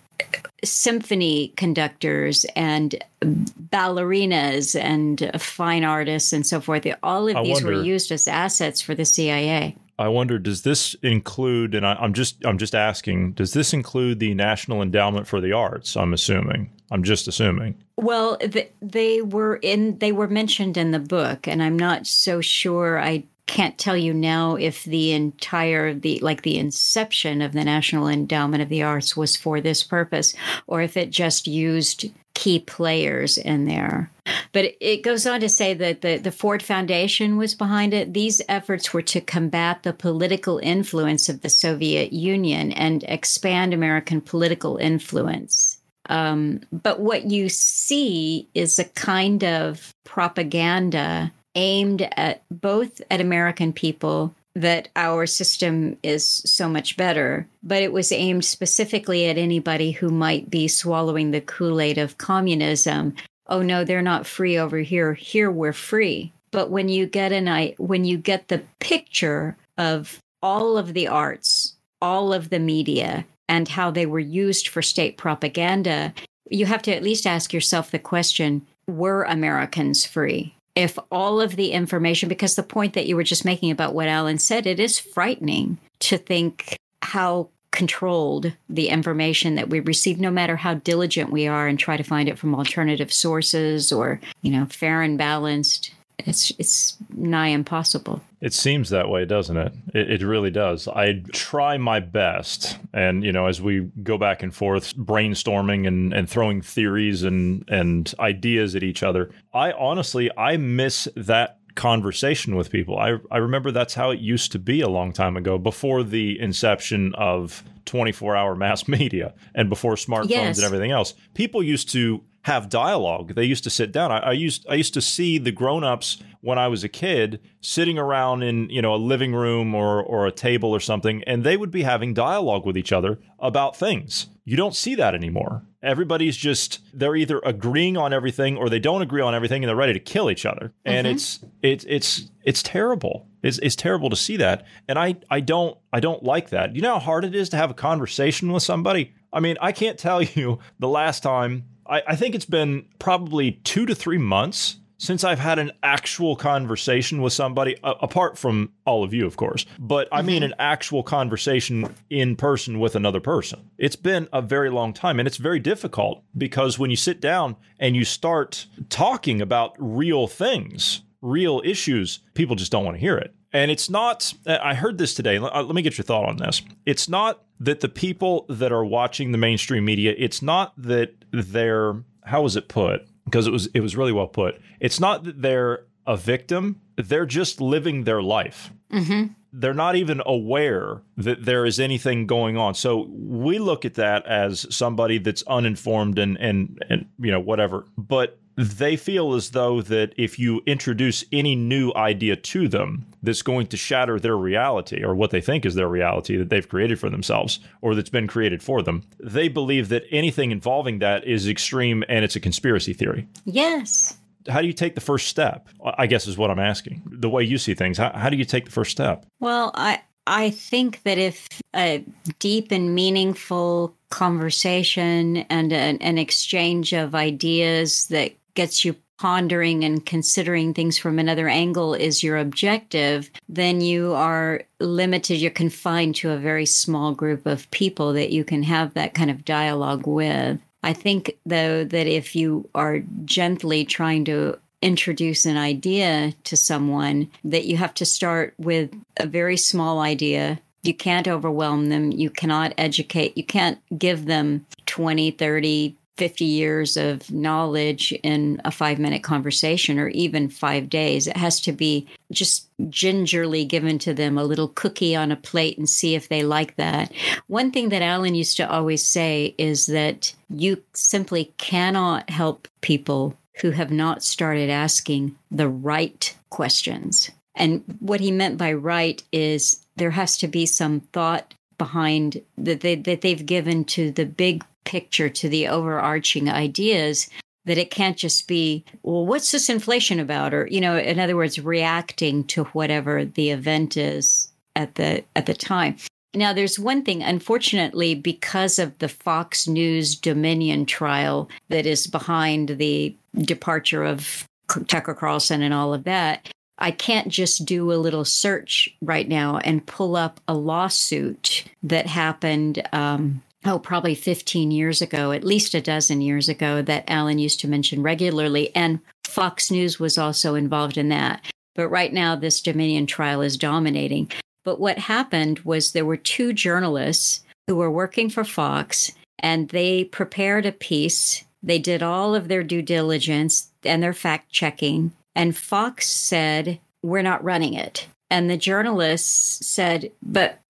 symphony 0.63 1.53
conductors 1.57 2.45
and 2.57 2.95
ballerinas 3.23 4.79
and 4.81 5.31
fine 5.41 5.85
artists 5.85 6.33
and 6.33 6.47
so 6.47 6.61
forth. 6.61 6.87
All 7.03 7.29
of 7.29 7.37
I 7.37 7.43
these 7.43 7.63
wonder, 7.63 7.79
were 7.79 7.85
used 7.85 8.11
as 8.11 8.27
assets 8.27 8.81
for 8.81 8.95
the 8.95 9.05
CIA. 9.05 9.77
I 9.99 10.09
wonder, 10.09 10.39
does 10.39 10.63
this 10.63 10.95
include? 11.03 11.75
And 11.75 11.87
I, 11.87 12.03
am 12.03 12.15
just, 12.15 12.45
I'm 12.45 12.59
just 12.59 12.75
asking, 12.75 13.33
does 13.33 13.53
this 13.53 13.73
include 13.73 14.19
the 14.19 14.35
National 14.35 14.83
Endowment 14.83 15.27
for 15.27 15.41
the 15.41 15.53
Arts? 15.53 15.97
I'm 15.97 16.13
assuming. 16.13 16.71
I'm 16.91 17.03
just 17.03 17.29
assuming. 17.29 17.77
Well, 17.97 18.39
they 18.83 19.23
were 19.23 19.57
in, 19.57 19.99
they 19.99 20.13
were 20.13 20.29
mentioned 20.29 20.77
in 20.77 20.91
the 20.91 20.99
book, 20.99 21.47
and 21.47 21.63
I'm 21.63 21.79
not 21.79 22.07
so 22.07 22.41
sure. 22.41 23.01
I 23.01 23.25
can't 23.47 23.77
tell 23.79 23.97
you 23.97 24.15
now 24.15 24.57
if 24.57 24.85
the 24.85 25.13
entire 25.13 25.93
the 25.93 26.19
like 26.21 26.43
the 26.43 26.59
inception 26.59 27.43
of 27.43 27.53
the 27.53 27.65
National 27.65 28.09
Endowment 28.09 28.63
of 28.63 28.69
the 28.69 28.83
Arts 28.83 29.17
was 29.17 29.37
for 29.37 29.61
this 29.61 29.83
purpose 29.83 30.35
or 30.67 30.81
if 30.81 30.97
it 30.97 31.11
just 31.11 31.47
used 31.47 32.07
key 32.35 32.59
players 32.59 33.39
in 33.39 33.67
there. 33.67 34.11
But 34.53 34.75
it 34.81 35.03
goes 35.03 35.27
on 35.27 35.41
to 35.41 35.49
say 35.49 35.75
that 35.75 36.01
the, 36.01 36.17
the 36.17 36.33
Ford 36.33 36.63
Foundation 36.63 37.37
was 37.37 37.55
behind 37.55 37.95
it. 37.95 38.13
These 38.13 38.41
efforts 38.49 38.93
were 38.93 39.03
to 39.03 39.21
combat 39.21 39.83
the 39.83 39.93
political 39.93 40.59
influence 40.59 41.29
of 41.29 41.43
the 41.43 41.49
Soviet 41.49 42.13
Union 42.13 42.73
and 42.73 43.05
expand 43.05 43.73
American 43.73 44.21
political 44.21 44.79
influence. 44.79 45.79
Um, 46.09 46.61
but 46.71 47.01
what 47.01 47.31
you 47.31 47.49
see 47.49 48.49
is 48.55 48.79
a 48.79 48.85
kind 48.85 49.43
of 49.45 49.95
propaganda 50.05 51.33
aimed 51.55 52.03
at 52.17 52.43
both 52.51 53.01
at 53.11 53.21
American 53.21 53.73
people 53.73 54.35
that 54.55 54.89
our 54.95 55.27
system 55.27 55.97
is 56.03 56.25
so 56.27 56.69
much 56.69 56.97
better, 56.97 57.47
but 57.63 57.83
it 57.83 57.93
was 57.93 58.13
aimed 58.13 58.45
specifically 58.45 59.27
at 59.27 59.37
anybody 59.37 59.91
who 59.91 60.11
might 60.11 60.49
be 60.49 60.69
swallowing 60.69 61.31
the 61.31 61.41
Kool 61.41 61.81
Aid 61.81 61.99
of 61.99 62.19
communism. 62.19 63.15
Oh 63.49 63.63
no, 63.63 63.85
they're 63.85 64.03
not 64.03 64.27
free 64.27 64.57
over 64.57 64.79
here. 64.79 65.15
Here 65.15 65.51
we're 65.51 65.73
free. 65.73 66.33
But 66.53 66.71
when 66.71 66.89
you 66.89 67.07
get 67.07 67.33
an 67.33 67.75
when 67.79 68.05
you 68.05 68.17
get 68.17 68.47
the 68.47 68.63
picture 68.79 69.57
of 69.77 70.21
all 70.41 70.79
of 70.79 70.95
the 70.95 71.09
arts, 71.09 71.75
all 72.01 72.33
of 72.33 72.51
the 72.51 72.61
media, 72.61 73.27
and 73.49 73.69
how 73.69 73.91
they 73.91 74.07
were 74.07 74.21
used 74.21 74.69
for 74.69 74.81
state 74.81 75.17
propaganda, 75.17 76.15
you 76.49 76.67
have 76.67 76.83
to 76.83 76.95
at 76.95 77.03
least 77.03 77.27
ask 77.27 77.53
yourself 77.53 77.91
the 77.91 77.99
question: 77.99 78.65
Were 78.87 79.25
Americans 79.25 80.07
free? 80.07 80.54
If 80.75 80.99
all 81.11 81.41
of 81.41 81.57
the 81.57 81.73
information, 81.73 82.29
because 82.29 82.57
the 82.57 82.63
point 82.63 82.95
that 82.95 83.07
you 83.07 83.17
were 83.17 83.23
just 83.23 83.45
making 83.45 83.71
about 83.71 83.95
what 83.95 84.09
Alan 84.09 84.39
said, 84.39 84.67
it 84.67 84.81
is 84.81 84.99
frightening 84.99 85.79
to 86.01 86.19
think 86.19 86.79
how 87.03 87.49
controlled 87.71 88.53
the 88.69 88.89
information 88.89 89.57
that 89.57 89.69
we 89.69 89.81
receive, 89.81 90.21
no 90.21 90.31
matter 90.31 90.57
how 90.57 90.75
diligent 90.75 91.31
we 91.31 91.47
are 91.47 91.67
and 91.67 91.79
try 91.79 91.97
to 91.97 92.05
find 92.05 92.29
it 92.29 92.39
from 92.39 92.55
alternative 92.55 93.13
sources 93.13 93.93
or, 93.93 94.21
you 94.43 94.51
know, 94.51 94.67
fair 94.67 95.03
and 95.03 95.19
balanced 95.19 95.91
it's 96.19 96.53
it's 96.59 96.97
nigh 97.15 97.49
impossible. 97.49 98.23
It 98.45 98.53
seems 98.53 98.91
that 98.91 99.09
way, 99.09 99.25
doesn't 99.25 99.57
it? 99.57 99.73
it? 99.95 100.21
It 100.21 100.23
really 100.23 100.51
does. 100.51 100.87
I 100.87 101.23
try 101.33 101.79
my 101.79 101.99
best, 101.99 102.77
and 102.93 103.25
you 103.25 103.33
know, 103.33 103.47
as 103.47 103.63
we 103.63 103.91
go 104.03 104.19
back 104.19 104.43
and 104.43 104.55
forth, 104.55 104.95
brainstorming 104.97 105.89
and, 105.89 106.13
and 106.13 106.29
throwing 106.29 106.61
theories 106.61 107.23
and 107.23 107.65
and 107.69 108.15
ideas 108.21 108.77
at 108.77 108.83
each 108.83 109.03
other, 109.03 109.31
I 109.55 109.73
honestly 109.73 110.31
I 110.37 110.59
miss 110.59 111.09
that 111.17 111.59
conversation 111.75 112.55
with 112.55 112.71
people. 112.71 112.99
I 112.99 113.17
I 113.31 113.39
remember 113.39 113.71
that's 113.71 113.95
how 113.95 114.11
it 114.11 114.21
used 114.21 114.53
to 114.53 114.59
be 114.59 114.83
a 114.83 114.91
long 114.91 115.15
time 115.15 115.39
ago, 115.39 115.57
before 115.57 116.03
the 116.03 116.39
inception 116.39 117.15
of 117.15 117.65
24 117.87 118.37
hour 118.37 118.55
mass 118.55 118.87
media 119.01 119.33
and 119.55 119.71
before 119.71 119.95
smartphones 119.95 120.29
yes. 120.29 120.59
and 120.59 120.67
everything 120.67 120.91
else. 120.91 121.15
People 121.33 121.63
used 121.63 121.91
to 121.93 122.23
have 122.45 122.69
dialogue. 122.69 123.35
They 123.35 123.45
used 123.45 123.65
to 123.65 123.71
sit 123.71 123.91
down. 123.91 124.13
I, 124.13 124.19
I 124.19 124.33
used 124.33 124.67
I 124.69 124.75
used 124.75 124.93
to 124.95 125.01
see 125.01 125.39
the 125.39 125.51
grown-ups 125.51 126.19
when 126.43 126.59
I 126.59 126.69
was 126.69 126.85
a 126.85 126.91
kid 126.91 127.41
sitting 127.63 127.99
around 127.99 128.43
in, 128.43 128.69
you 128.69 128.83
know, 128.83 128.95
a 128.95 128.97
living 128.97 129.35
room 129.35 129.75
or 129.75 130.03
or 130.03 130.27
a 130.27 130.33
table 130.33 130.71
or 130.71 130.81
something, 130.81 131.25
and 131.25 131.43
they 131.43 131.57
would 131.57 131.71
be 131.71 131.83
having 131.83 132.13
dialogue 132.13 132.67
with 132.67 132.77
each 132.77 132.93
other 132.93 133.19
about 133.39 133.77
things. 133.77 134.27
You 134.45 134.59
don't 134.59 134.77
see 134.77 134.95
that 134.97 135.15
anymore. 135.15 135.63
Everybody's 135.83 136.37
just 136.37 136.81
they're 136.93 137.17
either 137.17 137.41
agreeing 137.47 137.97
on 137.97 138.13
everything 138.13 138.59
or 138.59 138.69
they 138.69 138.79
don't 138.79 139.01
agree 139.01 139.23
on 139.23 139.35
everything 139.35 139.65
and 139.65 139.69
they're 139.69 139.77
ready 139.77 139.95
to 139.95 140.01
kill 140.01 140.31
each 140.31 140.45
other. 140.45 140.75
And 140.85 141.07
mm-hmm. 141.07 141.15
it's 141.15 141.45
it's 141.63 141.85
it's 141.89 142.31
it's 142.43 142.63
terrible. 142.63 143.27
It's, 143.43 143.59
it's 143.63 143.77
terrible 143.77 144.11
to 144.11 144.17
see 144.17 144.37
that. 144.37 144.67
And 144.87 144.99
I 144.99 145.17
I 145.31 145.41
don't 145.41 145.79
I 145.95 146.01
don't 146.01 146.23
like 146.23 146.51
that. 146.51 146.77
You 146.77 146.83
know 146.83 146.95
how 146.95 147.01
hard 147.01 147.25
it 147.25 147.35
is 147.35 147.49
to 147.51 147.57
have 147.57 147.71
a 147.71 147.75
conversation 147.75 148.53
with 148.53 148.63
somebody? 148.63 149.15
I 149.33 149.41
mean, 149.41 149.57
I 149.63 149.73
can't 149.73 149.99
tell 149.99 150.23
you 150.23 150.59
the 150.79 150.89
last 150.89 151.23
time 151.23 151.65
I, 151.87 152.03
I 152.09 152.17
think 152.17 152.35
it's 152.35 152.47
been 152.47 152.87
probably 152.99 153.53
two 153.65 153.87
to 153.87 153.95
three 153.95 154.19
months 154.19 154.77
since 154.99 155.25
I've 155.25 155.39
had 155.39 155.59
an 155.59 155.73
actual 155.83 156.37
conversation 156.37 157.21
with 157.21 157.33
somebody, 157.33 157.77
uh, 157.83 157.95
apart 158.01 158.39
from 158.39 158.73
all 158.87 159.05
of 159.05 159.13
you, 159.13 159.27
of 159.27 159.37
course, 159.37 159.67
but 159.79 160.09
I 160.13 160.23
mean 160.23 160.43
mm-hmm. 160.43 160.53
an 160.53 160.55
actual 160.59 161.03
conversation 161.03 161.95
in 162.11 162.37
person 162.37 162.81
with 162.81 162.97
another 162.97 163.21
person. 163.21 163.71
It's 163.77 163.97
been 163.97 164.29
a 164.33 164.41
very 164.41 164.71
long 164.71 164.93
time 164.93 165.19
and 165.19 165.27
it's 165.27 165.37
very 165.37 165.59
difficult 165.59 166.23
because 166.37 166.79
when 166.79 166.91
you 166.91 166.97
sit 166.97 167.21
down 167.21 167.57
and 167.79 167.95
you 167.97 168.05
start 168.05 168.67
talking 168.89 169.43
about 169.43 169.75
real 169.79 170.27
things, 170.27 171.03
real 171.21 171.61
issues, 171.65 172.21
people 172.35 172.57
just 172.57 172.73
don't 172.73 172.85
want 172.85 172.97
to 172.97 173.01
hear 173.01 173.19
it. 173.19 173.35
And 173.53 173.71
it's 173.71 173.89
not, 173.89 174.35
I 174.47 174.75
heard 174.75 174.99
this 174.99 175.15
today. 175.15 175.37
Uh, 175.37 175.63
let 175.63 175.75
me 175.75 175.83
get 175.83 175.97
your 175.97 176.05
thought 176.05 176.29
on 176.29 176.39
this. 176.39 176.61
It's 176.87 177.09
not 177.09 177.44
that 177.61 177.81
the 177.81 177.89
people 177.89 178.47
that 178.49 178.73
are 178.73 178.85
watching 178.85 179.33
the 179.33 179.39
mainstream 179.39 179.85
media, 179.85 180.15
it's 180.17 180.43
not 180.43 180.73
that 180.77 181.15
they're 181.33 182.03
how 182.25 182.43
was 182.43 182.57
it 182.57 182.69
put? 182.69 183.07
Because 183.25 183.47
it 183.47 183.51
was 183.53 183.67
it 183.75 183.81
was 183.81 183.97
really 183.97 184.13
well 184.13 184.27
put. 184.27 184.61
It's 184.81 185.01
not 185.01 185.25
that 185.25 185.43
they're 185.43 185.87
a 186.07 186.17
victim; 186.17 186.81
they're 186.97 187.27
just 187.27 187.61
living 187.61 188.05
their 188.05 188.23
life. 188.23 188.73
Mm-hmm. 188.93 189.33
They're 189.53 189.75
not 189.75 189.95
even 189.95 190.21
aware 190.27 191.03
that 191.17 191.45
there 191.45 191.65
is 191.65 191.79
anything 191.79 192.27
going 192.27 192.57
on. 192.57 192.75
So 192.75 193.09
we 193.09 193.59
look 193.59 193.85
at 193.85 193.95
that 193.95 194.27
as 194.27 194.67
somebody 194.75 195.19
that's 195.19 195.43
uninformed 195.45 196.19
and 196.19 196.37
and 196.39 196.83
and 196.89 197.07
you 197.19 197.31
know 197.31 197.41
whatever. 197.41 197.87
But 197.97 198.39
they 198.57 198.97
feel 198.97 199.35
as 199.35 199.51
though 199.51 199.83
that 199.83 200.13
if 200.17 200.39
you 200.39 200.63
introduce 200.67 201.25
any 201.33 201.55
new 201.55 201.93
idea 201.95 202.37
to 202.37 202.69
them 202.69 203.07
that's 203.23 203.43
going 203.43 203.67
to 203.69 203.77
shatter 203.77 204.21
their 204.21 204.37
reality 204.37 205.03
or 205.03 205.15
what 205.15 205.31
they 205.31 205.41
think 205.41 205.67
is 205.67 205.75
their 205.75 205.89
reality 205.89 206.37
that 206.37 206.51
they've 206.51 206.69
created 206.69 206.99
for 206.99 207.11
themselves 207.11 207.59
or 207.81 207.95
that's 207.95 208.11
been 208.11 208.27
created 208.27 208.63
for 208.63 208.83
them, 208.83 209.03
they 209.19 209.49
believe 209.49 209.89
that 209.89 210.05
anything 210.11 210.51
involving 210.51 211.01
that 211.01 211.25
is 211.27 211.49
extreme 211.49 212.05
and 212.09 212.25
it's 212.25 212.37
a 212.37 212.41
conspiracy 212.41 212.93
theory. 212.93 213.27
Yes. 213.45 214.19
How 214.49 214.61
do 214.61 214.67
you 214.67 214.73
take 214.73 214.95
the 214.95 215.01
first 215.01 215.29
step? 215.29 215.69
I 215.97 216.07
guess 216.07 216.27
is 216.27 216.37
what 216.37 216.51
I'm 216.51 216.59
asking. 216.59 217.03
The 217.07 217.31
way 217.31 217.43
you 217.43 217.59
see 217.59 217.75
things, 217.75 217.97
how, 217.99 218.13
how 218.13 218.29
do 218.29 218.37
you 218.37 218.45
take 218.45 218.67
the 218.67 218.71
first 218.71 218.91
step? 218.91 219.25
Well, 219.41 219.71
I 219.75 220.03
I 220.27 220.51
think 220.51 221.03
that 221.03 221.19
if 221.19 221.49
a 221.75 222.05
deep 222.39 222.71
and 222.71 222.95
meaningful 222.95 223.95
conversation 224.11 225.39
and 225.51 225.73
an, 225.73 225.99
an 225.99 226.19
exchange 226.19 226.93
of 226.93 227.15
ideas 227.15 228.07
that 228.07 228.33
gets 228.55 228.85
you 228.85 228.97
pondering 229.19 229.85
and 229.85 230.05
considering 230.05 230.75
things 230.75 230.99
from 230.99 231.19
another 231.19 231.49
angle 231.49 231.95
is 231.95 232.23
your 232.23 232.37
objective, 232.37 233.31
then 233.49 233.81
you 233.81 234.13
are 234.13 234.63
limited, 234.81 235.37
you're 235.37 235.51
confined 235.51 236.17
to 236.17 236.31
a 236.31 236.37
very 236.37 236.67
small 236.67 237.15
group 237.15 237.47
of 237.47 237.71
people 237.71 238.13
that 238.13 238.31
you 238.31 238.45
can 238.45 238.63
have 238.63 238.95
that 238.95 239.15
kind 239.15 239.31
of 239.31 239.45
dialogue 239.45 240.07
with. 240.07 240.59
I 240.83 240.93
think, 240.93 241.39
though, 241.47 241.85
that 241.85 242.07
if 242.07 242.37
you 242.37 242.69
are 242.75 243.01
gently 243.25 243.85
trying 243.85 244.25
to 244.27 244.59
introduce 244.83 245.47
an 245.47 245.57
idea 245.57 246.35
to 246.45 246.57
someone, 246.57 247.31
that 247.43 247.65
you 247.65 247.79
have 247.79 247.95
to 247.95 248.05
start 248.05 248.53
with 248.59 248.95
a 249.17 249.27
very 249.27 249.57
small 249.57 250.01
idea. 250.01 250.61
You 250.83 250.93
can't 250.93 251.27
overwhelm 251.27 251.89
them. 251.89 252.13
You 252.13 252.29
cannot 252.29 252.75
educate. 252.77 253.39
You 253.39 253.45
can't 253.45 253.79
give 253.97 254.27
them 254.27 254.67
20, 254.85 255.31
30, 255.31 255.97
50 256.17 256.45
years 256.45 256.97
of 256.97 257.31
knowledge 257.31 258.13
in 258.23 258.61
a 258.65 258.71
five 258.71 258.99
minute 258.99 259.23
conversation 259.23 259.99
or 259.99 260.09
even 260.09 260.49
five 260.49 260.89
days. 260.89 261.27
It 261.27 261.37
has 261.37 261.61
to 261.63 261.73
be 261.73 262.07
just 262.31 262.69
gingerly 262.89 263.65
given 263.65 263.99
to 264.01 264.15
them 264.15 264.39
a 264.39 264.45
little 264.45 264.69
cookie 264.69 265.17
on 265.17 265.33
a 265.33 265.37
plate 265.37 265.77
and 265.77 265.89
see 265.89 266.15
if 266.15 266.29
they 266.29 266.43
like 266.43 266.77
that. 266.77 267.13
One 267.49 267.73
thing 267.73 267.89
that 267.89 268.03
Alan 268.03 268.35
used 268.35 268.57
to 268.59 268.71
always 268.71 269.05
say 269.05 269.55
is 269.59 269.87
that 269.87 270.35
you 270.49 270.83
simply 270.93 271.53
cannot 271.59 272.31
help 272.31 272.69
people 272.81 273.37
who 273.61 273.71
have 273.71 273.91
not 273.91 274.23
started 274.23 274.71
asking 274.71 275.37
the 275.51 275.69
right 275.69 276.37
questions. 276.51 277.31
And 277.55 277.83
what 278.01 278.21
he 278.21 278.31
meant 278.31 278.59
by 278.59 278.73
right 278.73 279.23
is 279.33 279.85
there 279.97 280.11
has 280.11 280.37
to 280.39 280.49
be 280.49 280.67
some 280.67 281.01
thought 281.13 281.55
behind 281.79 282.41
that 282.57 282.81
they 282.81 282.95
that 282.95 283.21
they've 283.21 283.47
given 283.47 283.85
to 283.85 284.11
the 284.13 284.25
big 284.25 284.65
picture 284.85 285.29
to 285.29 285.49
the 285.49 285.69
overarching 285.69 286.49
ideas 286.49 287.29
that 287.65 287.79
it 287.79 287.91
can't 287.91 288.17
just 288.17 288.47
be 288.47 288.85
well 289.03 289.25
what's 289.25 289.53
this 289.53 289.69
inflation 289.69 290.21
about? 290.21 290.53
Or 290.55 290.67
you 290.71 290.81
know 290.81 290.97
in 290.97 291.19
other 291.19 291.37
words 291.37 291.59
reacting 291.59 292.45
to 292.45 292.65
whatever 292.65 293.25
the 293.25 293.51
event 293.51 293.97
is 293.97 294.49
at 294.77 294.95
the 294.97 295.25
at 295.37 295.47
the 295.47 295.55
time. 295.55 295.97
Now 296.35 296.53
there's 296.53 296.79
one 296.79 297.05
thing 297.05 297.23
unfortunately 297.23 298.15
because 298.15 298.79
of 298.79 298.99
the 298.99 299.09
Fox 299.09 299.69
News 299.69 300.17
Dominion 300.17 300.85
trial 300.85 301.49
that 301.69 301.87
is 301.87 302.07
behind 302.07 302.71
the 302.71 303.15
departure 303.39 304.05
of 304.05 304.47
Tucker 304.89 305.15
Carlson 305.15 305.63
and 305.63 305.73
all 305.73 305.95
of 305.95 306.05
that 306.05 306.49
I 306.79 306.91
can't 306.91 307.29
just 307.29 307.65
do 307.65 307.93
a 307.93 307.95
little 307.95 308.25
search 308.25 308.95
right 309.01 309.29
now 309.29 309.59
and 309.59 309.87
pull 309.87 310.17
up 310.17 310.41
a 310.49 310.55
lawsuit 310.55 311.65
that 311.83 312.07
happened 312.07 312.87
um, 312.93 313.43
oh, 313.65 313.79
probably 313.79 314.15
15 314.15 314.71
years 314.71 315.01
ago, 315.01 315.33
at 315.33 315.45
least 315.45 315.75
a 315.75 315.81
dozen 315.81 316.21
years 316.21 316.49
ago, 316.49 316.83
that 316.83 317.05
Alan 317.09 317.39
used 317.39 317.61
to 317.61 317.69
mention 317.69 318.03
regularly. 318.03 318.75
And 318.75 319.01
Fox 319.25 319.71
News 319.71 319.99
was 319.99 320.19
also 320.19 320.55
involved 320.55 320.97
in 320.97 321.09
that. 321.09 321.45
But 321.75 321.89
right 321.89 322.13
now, 322.13 322.37
this 322.37 322.61
Dominion 322.61 323.07
trial 323.07 323.43
is 323.43 323.57
dominating. 323.57 324.31
But 324.65 324.81
what 324.81 324.99
happened 324.99 325.61
was 325.61 325.93
there 325.93 326.05
were 326.05 326.17
two 326.17 326.53
journalists 326.53 327.43
who 327.67 327.77
were 327.77 327.91
working 327.91 328.31
for 328.31 328.45
Fox, 328.45 329.13
and 329.39 329.69
they 329.69 330.05
prepared 330.05 330.67
a 330.67 330.73
piece. 330.73 331.45
They 331.63 331.79
did 331.79 332.03
all 332.03 332.35
of 332.35 332.49
their 332.49 332.63
due 332.63 332.83
diligence 332.83 333.71
and 333.83 334.03
their 334.03 334.13
fact 334.13 334.51
checking. 334.51 335.13
And 335.35 335.57
Fox 335.57 336.09
said, 336.09 336.81
We're 337.03 337.23
not 337.23 337.45
running 337.45 337.75
it. 337.75 338.07
And 338.31 338.49
the 338.49 338.57
journalists 338.57 339.67
said, 339.67 340.11
But 340.23 340.61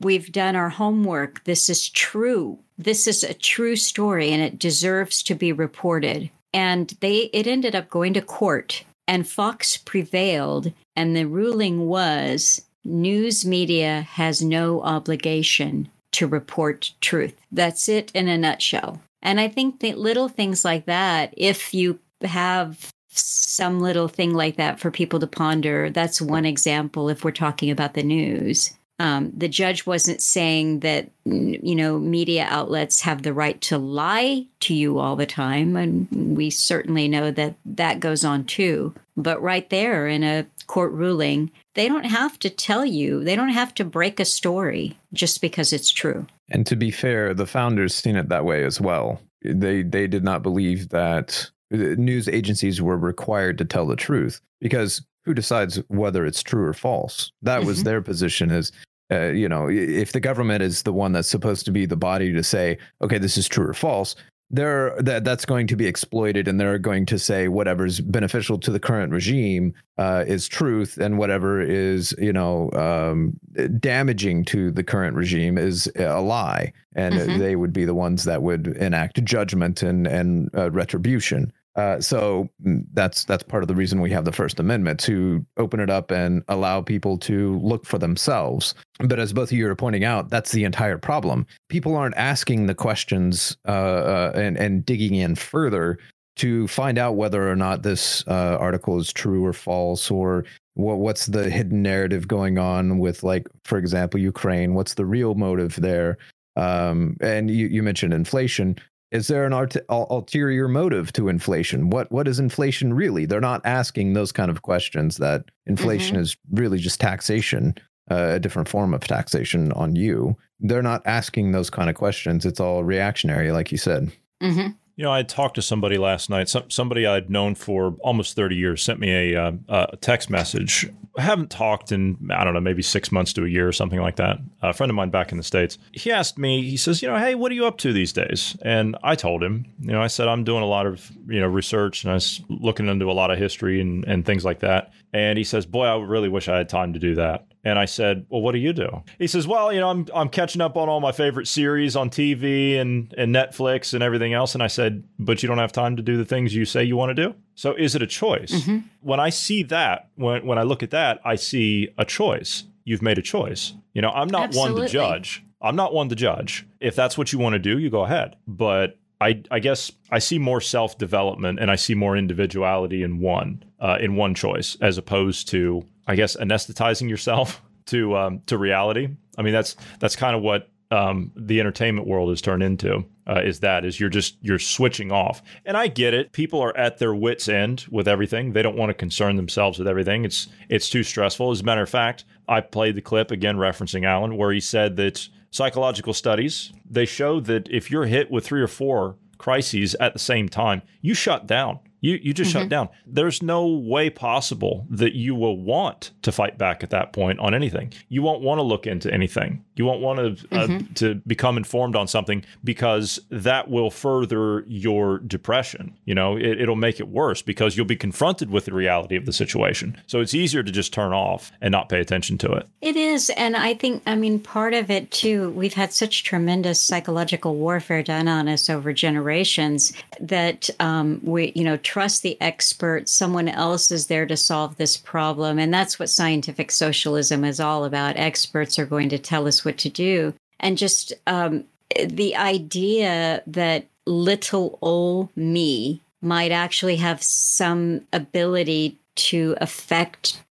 we've 0.00 0.32
done 0.32 0.56
our 0.56 0.68
homework. 0.68 1.44
This 1.44 1.68
is 1.68 1.88
true. 1.88 2.58
This 2.78 3.06
is 3.06 3.24
a 3.24 3.34
true 3.34 3.76
story 3.76 4.30
and 4.30 4.42
it 4.42 4.58
deserves 4.58 5.22
to 5.24 5.34
be 5.34 5.52
reported. 5.52 6.30
And 6.52 6.94
they 7.00 7.30
it 7.32 7.46
ended 7.46 7.74
up 7.74 7.90
going 7.90 8.14
to 8.14 8.22
court 8.22 8.84
And 9.08 9.28
Fox 9.28 9.76
prevailed, 9.76 10.72
and 10.96 11.16
the 11.16 11.26
ruling 11.26 11.86
was 11.86 12.62
news 12.84 13.44
media 13.44 14.02
has 14.02 14.42
no 14.42 14.82
obligation 14.82 15.88
to 16.12 16.26
report 16.26 16.92
truth. 17.00 17.34
That's 17.52 17.88
it 17.88 18.10
in 18.14 18.28
a 18.28 18.38
nutshell. 18.38 19.00
And 19.22 19.40
I 19.40 19.48
think 19.48 19.80
that 19.80 19.98
little 19.98 20.28
things 20.28 20.64
like 20.64 20.86
that, 20.86 21.34
if 21.36 21.74
you 21.74 21.98
have 22.22 22.90
some 23.08 23.80
little 23.80 24.08
thing 24.08 24.34
like 24.34 24.56
that 24.56 24.78
for 24.78 24.90
people 24.90 25.20
to 25.20 25.26
ponder, 25.26 25.90
that's 25.90 26.20
one 26.20 26.44
example 26.44 27.08
if 27.08 27.24
we're 27.24 27.30
talking 27.30 27.70
about 27.70 27.94
the 27.94 28.02
news. 28.02 28.74
Um, 28.98 29.32
the 29.36 29.48
judge 29.48 29.84
wasn't 29.84 30.22
saying 30.22 30.80
that 30.80 31.10
you 31.24 31.74
know 31.74 31.98
media 31.98 32.46
outlets 32.48 33.02
have 33.02 33.22
the 33.22 33.34
right 33.34 33.60
to 33.62 33.76
lie 33.76 34.46
to 34.60 34.74
you 34.74 34.98
all 34.98 35.16
the 35.16 35.26
time 35.26 35.76
and 35.76 36.08
we 36.36 36.48
certainly 36.48 37.06
know 37.06 37.30
that 37.30 37.56
that 37.66 38.00
goes 38.00 38.24
on 38.24 38.44
too. 38.44 38.94
But 39.16 39.42
right 39.42 39.68
there 39.68 40.06
in 40.06 40.22
a 40.24 40.46
court 40.66 40.92
ruling 40.92 41.50
they 41.74 41.88
don't 41.88 42.04
have 42.04 42.38
to 42.38 42.50
tell 42.50 42.86
you 42.86 43.22
they 43.22 43.36
don't 43.36 43.50
have 43.50 43.74
to 43.74 43.84
break 43.84 44.18
a 44.18 44.24
story 44.24 44.96
just 45.12 45.40
because 45.42 45.72
it's 45.72 45.90
true. 45.90 46.26
And 46.48 46.66
to 46.66 46.76
be 46.76 46.90
fair 46.90 47.34
the 47.34 47.46
founders 47.46 47.94
seen 47.94 48.16
it 48.16 48.30
that 48.30 48.46
way 48.46 48.64
as 48.64 48.80
well. 48.80 49.20
They 49.42 49.82
they 49.82 50.06
did 50.06 50.24
not 50.24 50.42
believe 50.42 50.88
that 50.88 51.50
news 51.70 52.28
agencies 52.28 52.80
were 52.80 52.96
required 52.96 53.58
to 53.58 53.64
tell 53.66 53.86
the 53.86 53.96
truth 53.96 54.40
because 54.60 55.02
who 55.26 55.34
decides 55.34 55.76
whether 55.88 56.24
it's 56.24 56.42
true 56.42 56.64
or 56.64 56.72
false 56.72 57.32
that 57.42 57.64
was 57.64 57.78
mm-hmm. 57.78 57.84
their 57.84 58.02
position 58.02 58.50
is 58.50 58.72
uh, 59.12 59.26
you 59.26 59.48
know 59.48 59.68
if 59.68 60.12
the 60.12 60.20
government 60.20 60.62
is 60.62 60.82
the 60.82 60.92
one 60.92 61.12
that's 61.12 61.28
supposed 61.28 61.64
to 61.66 61.72
be 61.72 61.84
the 61.84 61.96
body 61.96 62.32
to 62.32 62.42
say 62.42 62.78
okay 63.02 63.18
this 63.18 63.36
is 63.36 63.46
true 63.46 63.68
or 63.68 63.74
false 63.74 64.16
there 64.48 64.94
that 65.00 65.24
that's 65.24 65.44
going 65.44 65.66
to 65.66 65.76
be 65.76 65.86
exploited 65.86 66.46
and 66.46 66.60
they're 66.60 66.78
going 66.78 67.04
to 67.04 67.18
say 67.18 67.48
whatever's 67.48 68.00
beneficial 68.00 68.58
to 68.58 68.70
the 68.70 68.78
current 68.78 69.12
regime 69.12 69.74
uh, 69.98 70.24
is 70.26 70.46
truth 70.46 70.98
and 70.98 71.18
whatever 71.18 71.60
is 71.60 72.14
you 72.18 72.32
know 72.32 72.70
um, 72.72 73.38
damaging 73.80 74.44
to 74.44 74.70
the 74.70 74.84
current 74.84 75.16
regime 75.16 75.58
is 75.58 75.90
a 75.96 76.20
lie 76.20 76.72
and 76.94 77.14
mm-hmm. 77.14 77.38
they 77.38 77.56
would 77.56 77.72
be 77.72 77.84
the 77.84 77.94
ones 77.94 78.24
that 78.24 78.42
would 78.42 78.68
enact 78.76 79.22
judgment 79.24 79.82
and 79.82 80.06
and 80.06 80.48
uh, 80.56 80.70
retribution 80.70 81.52
uh, 81.76 82.00
so 82.00 82.48
mm, 82.64 82.84
that's 82.94 83.24
that's 83.24 83.42
part 83.42 83.62
of 83.62 83.68
the 83.68 83.74
reason 83.74 84.00
we 84.00 84.10
have 84.10 84.24
the 84.24 84.32
First 84.32 84.58
Amendment 84.58 84.98
to 85.00 85.44
open 85.58 85.78
it 85.78 85.90
up 85.90 86.10
and 86.10 86.42
allow 86.48 86.80
people 86.80 87.18
to 87.18 87.58
look 87.58 87.86
for 87.86 87.98
themselves. 87.98 88.74
But 88.98 89.18
as 89.18 89.32
both 89.32 89.52
of 89.52 89.58
you 89.58 89.68
are 89.68 89.76
pointing 89.76 90.04
out, 90.04 90.30
that's 90.30 90.52
the 90.52 90.64
entire 90.64 90.98
problem. 90.98 91.46
People 91.68 91.94
aren't 91.94 92.16
asking 92.16 92.66
the 92.66 92.74
questions 92.74 93.56
uh, 93.68 93.70
uh, 93.70 94.32
and 94.34 94.56
and 94.56 94.84
digging 94.84 95.14
in 95.14 95.34
further 95.34 95.98
to 96.36 96.68
find 96.68 96.98
out 96.98 97.16
whether 97.16 97.50
or 97.50 97.56
not 97.56 97.82
this 97.82 98.26
uh, 98.28 98.56
article 98.60 98.98
is 98.98 99.12
true 99.12 99.44
or 99.44 99.52
false, 99.52 100.10
or 100.10 100.44
what, 100.74 100.98
what's 100.98 101.26
the 101.26 101.48
hidden 101.48 101.82
narrative 101.82 102.28
going 102.28 102.58
on 102.58 102.98
with, 102.98 103.22
like, 103.22 103.48
for 103.64 103.78
example, 103.78 104.20
Ukraine. 104.20 104.74
What's 104.74 104.94
the 104.94 105.06
real 105.06 105.34
motive 105.34 105.76
there? 105.76 106.18
Um, 106.56 107.16
and 107.20 107.50
you, 107.50 107.68
you 107.68 107.82
mentioned 107.82 108.12
inflation 108.12 108.76
is 109.10 109.28
there 109.28 109.44
an 109.44 109.52
art- 109.52 109.76
ulterior 109.88 110.68
motive 110.68 111.12
to 111.12 111.28
inflation? 111.28 111.90
What 111.90 112.10
what 112.10 112.26
is 112.28 112.38
inflation 112.38 112.92
really? 112.92 113.26
They're 113.26 113.40
not 113.40 113.60
asking 113.64 114.12
those 114.12 114.32
kind 114.32 114.50
of 114.50 114.62
questions. 114.62 115.16
That 115.18 115.44
inflation 115.66 116.16
mm-hmm. 116.16 116.22
is 116.22 116.36
really 116.52 116.78
just 116.78 117.00
taxation, 117.00 117.74
uh, 118.10 118.32
a 118.32 118.40
different 118.40 118.68
form 118.68 118.94
of 118.94 119.00
taxation 119.00 119.72
on 119.72 119.96
you. 119.96 120.36
They're 120.60 120.82
not 120.82 121.02
asking 121.06 121.52
those 121.52 121.70
kind 121.70 121.88
of 121.88 121.96
questions. 121.96 122.44
It's 122.44 122.60
all 122.60 122.82
reactionary, 122.82 123.52
like 123.52 123.70
you 123.70 123.78
said. 123.78 124.10
Mm-hmm. 124.42 124.70
You 124.96 125.04
know, 125.04 125.12
I 125.12 125.22
talked 125.22 125.56
to 125.56 125.62
somebody 125.62 125.98
last 125.98 126.30
night. 126.30 126.48
Some, 126.48 126.70
somebody 126.70 127.06
I'd 127.06 127.28
known 127.28 127.54
for 127.54 127.94
almost 128.00 128.34
30 128.34 128.56
years 128.56 128.82
sent 128.82 128.98
me 128.98 129.34
a, 129.34 129.42
uh, 129.42 129.52
a 129.68 129.96
text 129.98 130.30
message. 130.30 130.88
I 131.18 131.22
haven't 131.22 131.50
talked 131.50 131.92
in, 131.92 132.30
I 132.34 132.44
don't 132.44 132.54
know, 132.54 132.60
maybe 132.60 132.80
six 132.80 133.12
months 133.12 133.34
to 133.34 133.44
a 133.44 133.48
year 133.48 133.68
or 133.68 133.72
something 133.72 134.00
like 134.00 134.16
that. 134.16 134.38
A 134.62 134.72
friend 134.72 134.88
of 134.88 134.96
mine 134.96 135.10
back 135.10 135.32
in 135.32 135.38
the 135.38 135.44
States. 135.44 135.76
He 135.92 136.10
asked 136.10 136.38
me, 136.38 136.62
he 136.62 136.78
says, 136.78 137.02
you 137.02 137.08
know, 137.08 137.18
hey, 137.18 137.34
what 137.34 137.52
are 137.52 137.54
you 137.54 137.66
up 137.66 137.76
to 137.78 137.92
these 137.92 138.12
days? 138.12 138.56
And 138.62 138.96
I 139.02 139.16
told 139.16 139.42
him, 139.42 139.66
you 139.80 139.92
know, 139.92 140.00
I 140.00 140.06
said, 140.06 140.28
I'm 140.28 140.44
doing 140.44 140.62
a 140.62 140.66
lot 140.66 140.86
of, 140.86 141.10
you 141.26 141.40
know, 141.40 141.46
research 141.46 142.02
and 142.02 142.10
I 142.10 142.14
was 142.14 142.40
looking 142.48 142.88
into 142.88 143.10
a 143.10 143.12
lot 143.12 143.30
of 143.30 143.38
history 143.38 143.82
and, 143.82 144.02
and 144.06 144.24
things 144.24 144.46
like 144.46 144.60
that. 144.60 144.92
And 145.12 145.36
he 145.36 145.44
says, 145.44 145.66
boy, 145.66 145.84
I 145.84 145.96
really 145.96 146.30
wish 146.30 146.48
I 146.48 146.56
had 146.56 146.70
time 146.70 146.94
to 146.94 146.98
do 146.98 147.14
that. 147.16 147.46
And 147.66 147.80
I 147.80 147.84
said, 147.84 148.26
"Well, 148.28 148.42
what 148.42 148.52
do 148.52 148.58
you 148.58 148.72
do?" 148.72 149.02
He 149.18 149.26
says, 149.26 149.44
"Well, 149.44 149.72
you 149.72 149.80
know, 149.80 149.90
I'm 149.90 150.06
I'm 150.14 150.28
catching 150.28 150.60
up 150.60 150.76
on 150.76 150.88
all 150.88 151.00
my 151.00 151.10
favorite 151.10 151.48
series 151.48 151.96
on 151.96 152.10
TV 152.10 152.78
and 152.78 153.12
and 153.18 153.34
Netflix 153.34 153.92
and 153.92 154.04
everything 154.04 154.32
else." 154.34 154.54
And 154.54 154.62
I 154.62 154.68
said, 154.68 155.02
"But 155.18 155.42
you 155.42 155.48
don't 155.48 155.58
have 155.58 155.72
time 155.72 155.96
to 155.96 156.02
do 156.02 156.16
the 156.16 156.24
things 156.24 156.54
you 156.54 156.64
say 156.64 156.84
you 156.84 156.96
want 156.96 157.16
to 157.16 157.26
do." 157.26 157.34
So 157.56 157.74
is 157.74 157.96
it 157.96 158.02
a 158.02 158.06
choice? 158.06 158.52
Mm-hmm. 158.52 158.86
When 159.00 159.18
I 159.18 159.30
see 159.30 159.64
that, 159.64 160.10
when 160.14 160.46
when 160.46 160.58
I 160.58 160.62
look 160.62 160.84
at 160.84 160.90
that, 160.92 161.20
I 161.24 161.34
see 161.34 161.88
a 161.98 162.04
choice. 162.04 162.62
You've 162.84 163.02
made 163.02 163.18
a 163.18 163.22
choice. 163.22 163.72
You 163.94 164.02
know, 164.02 164.10
I'm 164.10 164.28
not 164.28 164.44
Absolutely. 164.44 164.72
one 164.74 164.82
to 164.82 164.92
judge. 164.92 165.44
I'm 165.60 165.74
not 165.74 165.92
one 165.92 166.08
to 166.10 166.14
judge. 166.14 166.64
If 166.78 166.94
that's 166.94 167.18
what 167.18 167.32
you 167.32 167.40
want 167.40 167.54
to 167.54 167.58
do, 167.58 167.78
you 167.78 167.90
go 167.90 168.04
ahead. 168.04 168.36
But 168.46 168.96
I, 169.20 169.42
I 169.50 169.58
guess 169.60 169.90
I 170.10 170.18
see 170.18 170.38
more 170.38 170.60
self 170.60 170.98
development 170.98 171.58
and 171.58 171.70
I 171.70 171.76
see 171.76 171.94
more 171.94 172.16
individuality 172.16 173.02
in 173.02 173.18
one 173.18 173.64
uh, 173.80 173.98
in 174.00 174.14
one 174.14 174.34
choice 174.34 174.76
as 174.80 174.98
opposed 174.98 175.48
to 175.48 175.84
I 176.06 176.16
guess 176.16 176.36
anesthetizing 176.36 177.08
yourself 177.08 177.62
to 177.86 178.16
um, 178.16 178.40
to 178.46 178.58
reality. 178.58 179.08
I 179.38 179.42
mean, 179.42 179.52
that's 179.52 179.76
that's 179.98 180.16
kind 180.16 180.36
of 180.36 180.42
what 180.42 180.68
um, 180.90 181.32
the 181.36 181.60
entertainment 181.60 182.06
world 182.06 182.30
has 182.30 182.40
turned 182.40 182.62
into. 182.62 183.04
Uh, 183.28 183.40
is 183.44 183.58
that 183.58 183.84
is 183.84 183.98
you're 183.98 184.08
just 184.08 184.36
you're 184.40 184.58
switching 184.58 185.10
off, 185.10 185.42
and 185.64 185.76
I 185.76 185.88
get 185.88 186.14
it. 186.14 186.32
People 186.32 186.60
are 186.60 186.76
at 186.76 186.98
their 186.98 187.14
wits' 187.14 187.48
end 187.48 187.84
with 187.90 188.06
everything. 188.06 188.52
They 188.52 188.62
don't 188.62 188.76
want 188.76 188.90
to 188.90 188.94
concern 188.94 189.34
themselves 189.36 189.78
with 189.78 189.88
everything. 189.88 190.24
It's 190.24 190.46
it's 190.68 190.88
too 190.88 191.02
stressful. 191.02 191.50
As 191.50 191.60
a 191.60 191.64
matter 191.64 191.82
of 191.82 191.90
fact, 191.90 192.24
I 192.48 192.60
played 192.60 192.94
the 192.94 193.02
clip 193.02 193.32
again, 193.32 193.56
referencing 193.56 194.06
Alan, 194.06 194.36
where 194.36 194.52
he 194.52 194.60
said 194.60 194.96
that 194.96 195.28
psychological 195.50 196.12
studies 196.12 196.72
they 196.88 197.04
show 197.06 197.40
that 197.40 197.68
if 197.70 197.90
you're 197.90 198.06
hit 198.06 198.30
with 198.30 198.46
three 198.46 198.60
or 198.60 198.68
four 198.68 199.16
crises 199.38 199.94
at 200.00 200.12
the 200.12 200.18
same 200.18 200.48
time, 200.48 200.82
you 201.00 201.14
shut 201.14 201.46
down. 201.46 201.80
You 202.00 202.18
you 202.22 202.32
just 202.32 202.50
mm-hmm. 202.50 202.60
shut 202.60 202.68
down. 202.68 202.88
There's 203.06 203.42
no 203.42 203.66
way 203.66 204.10
possible 204.10 204.86
that 204.90 205.14
you 205.14 205.34
will 205.34 205.56
want 205.56 206.12
to 206.22 206.32
fight 206.32 206.58
back 206.58 206.82
at 206.82 206.90
that 206.90 207.12
point 207.12 207.38
on 207.38 207.54
anything. 207.54 207.92
You 208.08 208.22
won't 208.22 208.42
want 208.42 208.58
to 208.58 208.62
look 208.62 208.86
into 208.86 209.12
anything. 209.12 209.64
You 209.76 209.84
won't 209.84 210.00
want 210.00 210.18
to 210.18 210.56
uh, 210.56 210.66
mm-hmm. 210.66 210.92
to 210.94 211.16
become 211.26 211.56
informed 211.56 211.96
on 211.96 212.08
something 212.08 212.44
because 212.64 213.20
that 213.30 213.70
will 213.70 213.90
further 213.90 214.64
your 214.66 215.18
depression. 215.18 215.96
You 216.04 216.14
know, 216.14 216.36
it, 216.36 216.60
it'll 216.60 216.76
make 216.76 217.00
it 217.00 217.08
worse 217.08 217.42
because 217.42 217.76
you'll 217.76 217.86
be 217.86 217.96
confronted 217.96 218.50
with 218.50 218.66
the 218.66 218.74
reality 218.74 219.16
of 219.16 219.26
the 219.26 219.32
situation. 219.32 219.96
So 220.06 220.20
it's 220.20 220.34
easier 220.34 220.62
to 220.62 220.72
just 220.72 220.92
turn 220.92 221.12
off 221.12 221.52
and 221.60 221.72
not 221.72 221.88
pay 221.88 222.00
attention 222.00 222.38
to 222.38 222.52
it. 222.52 222.68
It 222.80 222.96
is, 222.96 223.30
and 223.30 223.56
I 223.56 223.74
think 223.74 224.02
I 224.06 224.16
mean 224.16 224.38
part 224.40 224.74
of 224.74 224.90
it 224.90 225.10
too. 225.10 225.50
We've 225.50 225.74
had 225.74 225.92
such 225.92 226.24
tremendous 226.24 226.80
psychological 226.80 227.56
warfare 227.56 228.02
done 228.02 228.28
on 228.28 228.48
us 228.48 228.70
over 228.70 228.92
generations 228.92 229.92
that 230.20 230.70
um, 230.80 231.20
we 231.22 231.52
you 231.54 231.64
know 231.64 231.76
trust 231.86 232.22
the 232.22 232.36
expert. 232.40 233.08
Someone 233.08 233.48
else 233.48 233.92
is 233.92 234.08
there 234.08 234.26
to 234.26 234.36
solve 234.36 234.76
this 234.76 234.96
problem. 234.96 235.56
And 235.58 235.72
that's 235.72 236.00
what 236.00 236.10
scientific 236.10 236.72
socialism 236.72 237.44
is 237.44 237.60
all 237.60 237.84
about. 237.84 238.16
Experts 238.16 238.76
are 238.76 238.86
going 238.86 239.08
to 239.10 239.18
tell 239.18 239.46
us 239.46 239.64
what 239.64 239.78
to 239.78 239.88
do. 239.88 240.34
And 240.58 240.76
just 240.76 241.12
um, 241.28 241.64
the 242.04 242.34
idea 242.34 243.42
that 243.46 243.86
little 244.04 244.80
old 244.82 245.28
me 245.36 246.02
might 246.22 246.50
actually 246.50 246.96
have 246.96 247.22
some 247.22 248.00
ability 248.12 248.98
to 249.14 249.56
affect 249.60 250.42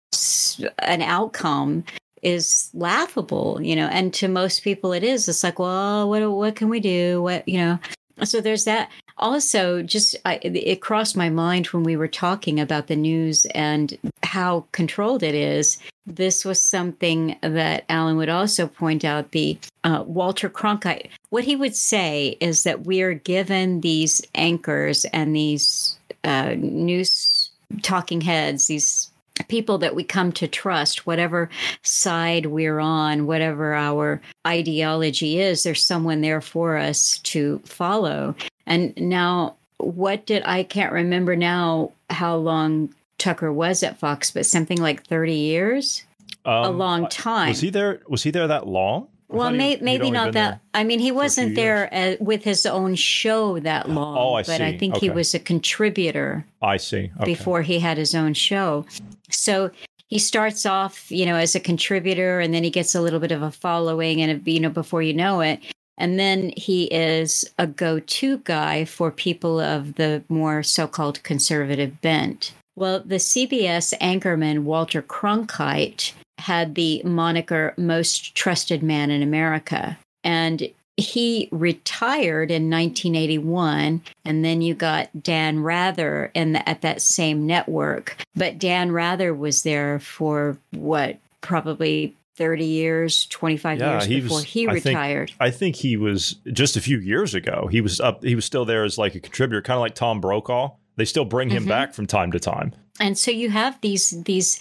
an 0.78 1.02
outcome 1.02 1.82
is 2.22 2.70
laughable, 2.74 3.58
you 3.60 3.74
know. 3.74 3.88
And 3.88 4.14
to 4.14 4.28
most 4.28 4.62
people, 4.62 4.92
it 4.92 5.02
is. 5.02 5.28
It's 5.28 5.42
like, 5.42 5.58
well, 5.58 6.08
what 6.08 6.30
what 6.30 6.54
can 6.54 6.68
we 6.68 6.78
do? 6.78 7.20
What 7.22 7.46
you 7.48 7.58
know? 7.58 7.78
So 8.22 8.40
there's 8.40 8.64
that. 8.64 8.90
Also, 9.16 9.82
just 9.82 10.16
I, 10.24 10.40
it 10.42 10.80
crossed 10.80 11.16
my 11.16 11.30
mind 11.30 11.66
when 11.66 11.84
we 11.84 11.96
were 11.96 12.08
talking 12.08 12.58
about 12.58 12.88
the 12.88 12.96
news 12.96 13.46
and 13.46 13.96
how 14.22 14.66
controlled 14.72 15.22
it 15.22 15.34
is. 15.34 15.78
This 16.06 16.44
was 16.44 16.60
something 16.60 17.36
that 17.40 17.84
Alan 17.88 18.16
would 18.16 18.28
also 18.28 18.66
point 18.66 19.04
out. 19.04 19.30
The 19.30 19.56
uh, 19.84 20.02
Walter 20.06 20.50
Cronkite, 20.50 21.08
what 21.30 21.44
he 21.44 21.54
would 21.54 21.76
say 21.76 22.36
is 22.40 22.64
that 22.64 22.86
we 22.86 23.02
are 23.02 23.14
given 23.14 23.82
these 23.82 24.20
anchors 24.34 25.04
and 25.06 25.34
these 25.34 25.96
uh, 26.24 26.54
news 26.56 27.50
talking 27.82 28.20
heads, 28.20 28.66
these 28.66 29.10
people 29.48 29.78
that 29.78 29.94
we 29.94 30.04
come 30.04 30.32
to 30.32 30.48
trust, 30.48 31.06
whatever 31.06 31.50
side 31.82 32.46
we're 32.46 32.78
on, 32.78 33.26
whatever 33.26 33.74
our 33.74 34.20
ideology 34.46 35.40
is, 35.40 35.62
there's 35.62 35.84
someone 35.84 36.20
there 36.20 36.40
for 36.40 36.76
us 36.76 37.18
to 37.18 37.60
follow. 37.64 38.34
And 38.66 38.94
now, 38.96 39.56
what 39.78 40.26
did 40.26 40.42
I 40.44 40.62
can't 40.62 40.92
remember 40.92 41.36
now 41.36 41.92
how 42.10 42.36
long 42.36 42.94
Tucker 43.18 43.52
was 43.52 43.82
at 43.82 43.98
Fox, 43.98 44.30
but 44.30 44.46
something 44.46 44.78
like 44.78 45.06
30 45.06 45.34
years? 45.34 46.04
Um, 46.44 46.64
a 46.64 46.70
long 46.70 47.08
time. 47.08 47.48
Was 47.48 47.60
he 47.60 47.70
there? 47.70 48.00
Was 48.08 48.22
he 48.22 48.30
there 48.30 48.46
that 48.46 48.66
long? 48.66 49.08
well, 49.28 49.50
may, 49.50 49.78
maybe 49.80 50.10
not 50.10 50.32
that. 50.32 50.60
I 50.72 50.84
mean, 50.84 51.00
he 51.00 51.10
wasn't 51.10 51.54
there 51.54 51.92
uh, 51.92 52.16
with 52.20 52.44
his 52.44 52.66
own 52.66 52.94
show 52.94 53.58
that 53.60 53.88
long. 53.88 54.16
Oh, 54.16 54.34
I 54.34 54.42
but 54.42 54.58
see. 54.58 54.64
I 54.64 54.78
think 54.78 54.96
okay. 54.96 55.06
he 55.06 55.10
was 55.10 55.34
a 55.34 55.38
contributor. 55.38 56.46
I 56.62 56.76
see. 56.76 57.10
Okay. 57.16 57.24
Before 57.24 57.62
he 57.62 57.78
had 57.78 57.98
his 57.98 58.14
own 58.14 58.34
show, 58.34 58.86
so 59.30 59.70
he 60.08 60.18
starts 60.18 60.66
off, 60.66 61.10
you 61.10 61.26
know, 61.26 61.36
as 61.36 61.54
a 61.54 61.60
contributor, 61.60 62.40
and 62.40 62.54
then 62.54 62.64
he 62.64 62.70
gets 62.70 62.94
a 62.94 63.00
little 63.00 63.20
bit 63.20 63.32
of 63.32 63.42
a 63.42 63.50
following, 63.50 64.20
and 64.20 64.46
you 64.46 64.60
know, 64.60 64.70
before 64.70 65.02
you 65.02 65.14
know 65.14 65.40
it, 65.40 65.60
and 65.98 66.18
then 66.18 66.52
he 66.56 66.84
is 66.84 67.44
a 67.58 67.66
go-to 67.66 68.38
guy 68.38 68.84
for 68.84 69.10
people 69.10 69.60
of 69.60 69.94
the 69.94 70.22
more 70.28 70.62
so-called 70.62 71.22
conservative 71.22 72.00
bent. 72.00 72.52
Well, 72.76 73.00
the 73.00 73.16
CBS 73.16 73.96
anchorman 74.00 74.64
Walter 74.64 75.02
Cronkite 75.02 76.12
had 76.38 76.74
the 76.74 77.02
moniker 77.04 77.74
most 77.76 78.34
trusted 78.34 78.82
man 78.82 79.10
in 79.10 79.22
America. 79.22 79.96
And 80.24 80.68
he 80.96 81.48
retired 81.50 82.50
in 82.50 82.70
1981 82.70 84.02
and 84.24 84.44
then 84.44 84.62
you 84.62 84.74
got 84.74 85.22
dan 85.22 85.60
rather 85.60 86.30
in 86.34 86.52
the, 86.52 86.68
at 86.68 86.82
that 86.82 87.02
same 87.02 87.46
network 87.46 88.16
but 88.36 88.60
dan 88.60 88.92
rather 88.92 89.34
was 89.34 89.64
there 89.64 89.98
for 89.98 90.56
what 90.70 91.18
probably 91.40 92.14
30 92.36 92.64
years 92.64 93.26
25 93.26 93.78
yeah, 93.78 93.92
years 93.92 94.04
he 94.04 94.20
before 94.20 94.38
was, 94.38 94.44
he 94.44 94.66
retired 94.66 95.30
I 95.40 95.50
think, 95.50 95.54
I 95.54 95.56
think 95.56 95.76
he 95.76 95.96
was 95.96 96.36
just 96.52 96.76
a 96.76 96.80
few 96.80 96.98
years 96.98 97.34
ago 97.34 97.68
he 97.70 97.80
was 97.80 98.00
up 98.00 98.24
he 98.24 98.34
was 98.34 98.44
still 98.44 98.64
there 98.64 98.84
as 98.84 98.98
like 98.98 99.14
a 99.14 99.20
contributor 99.20 99.62
kind 99.62 99.76
of 99.76 99.82
like 99.82 99.94
tom 99.94 100.20
brokaw. 100.20 100.70
They 100.96 101.04
still 101.04 101.24
bring 101.24 101.50
him 101.50 101.62
mm-hmm. 101.62 101.70
back 101.70 101.94
from 101.94 102.06
time 102.06 102.32
to 102.32 102.40
time. 102.40 102.72
And 103.00 103.18
so 103.18 103.30
you 103.30 103.50
have 103.50 103.80
these 103.80 104.10
these 104.22 104.60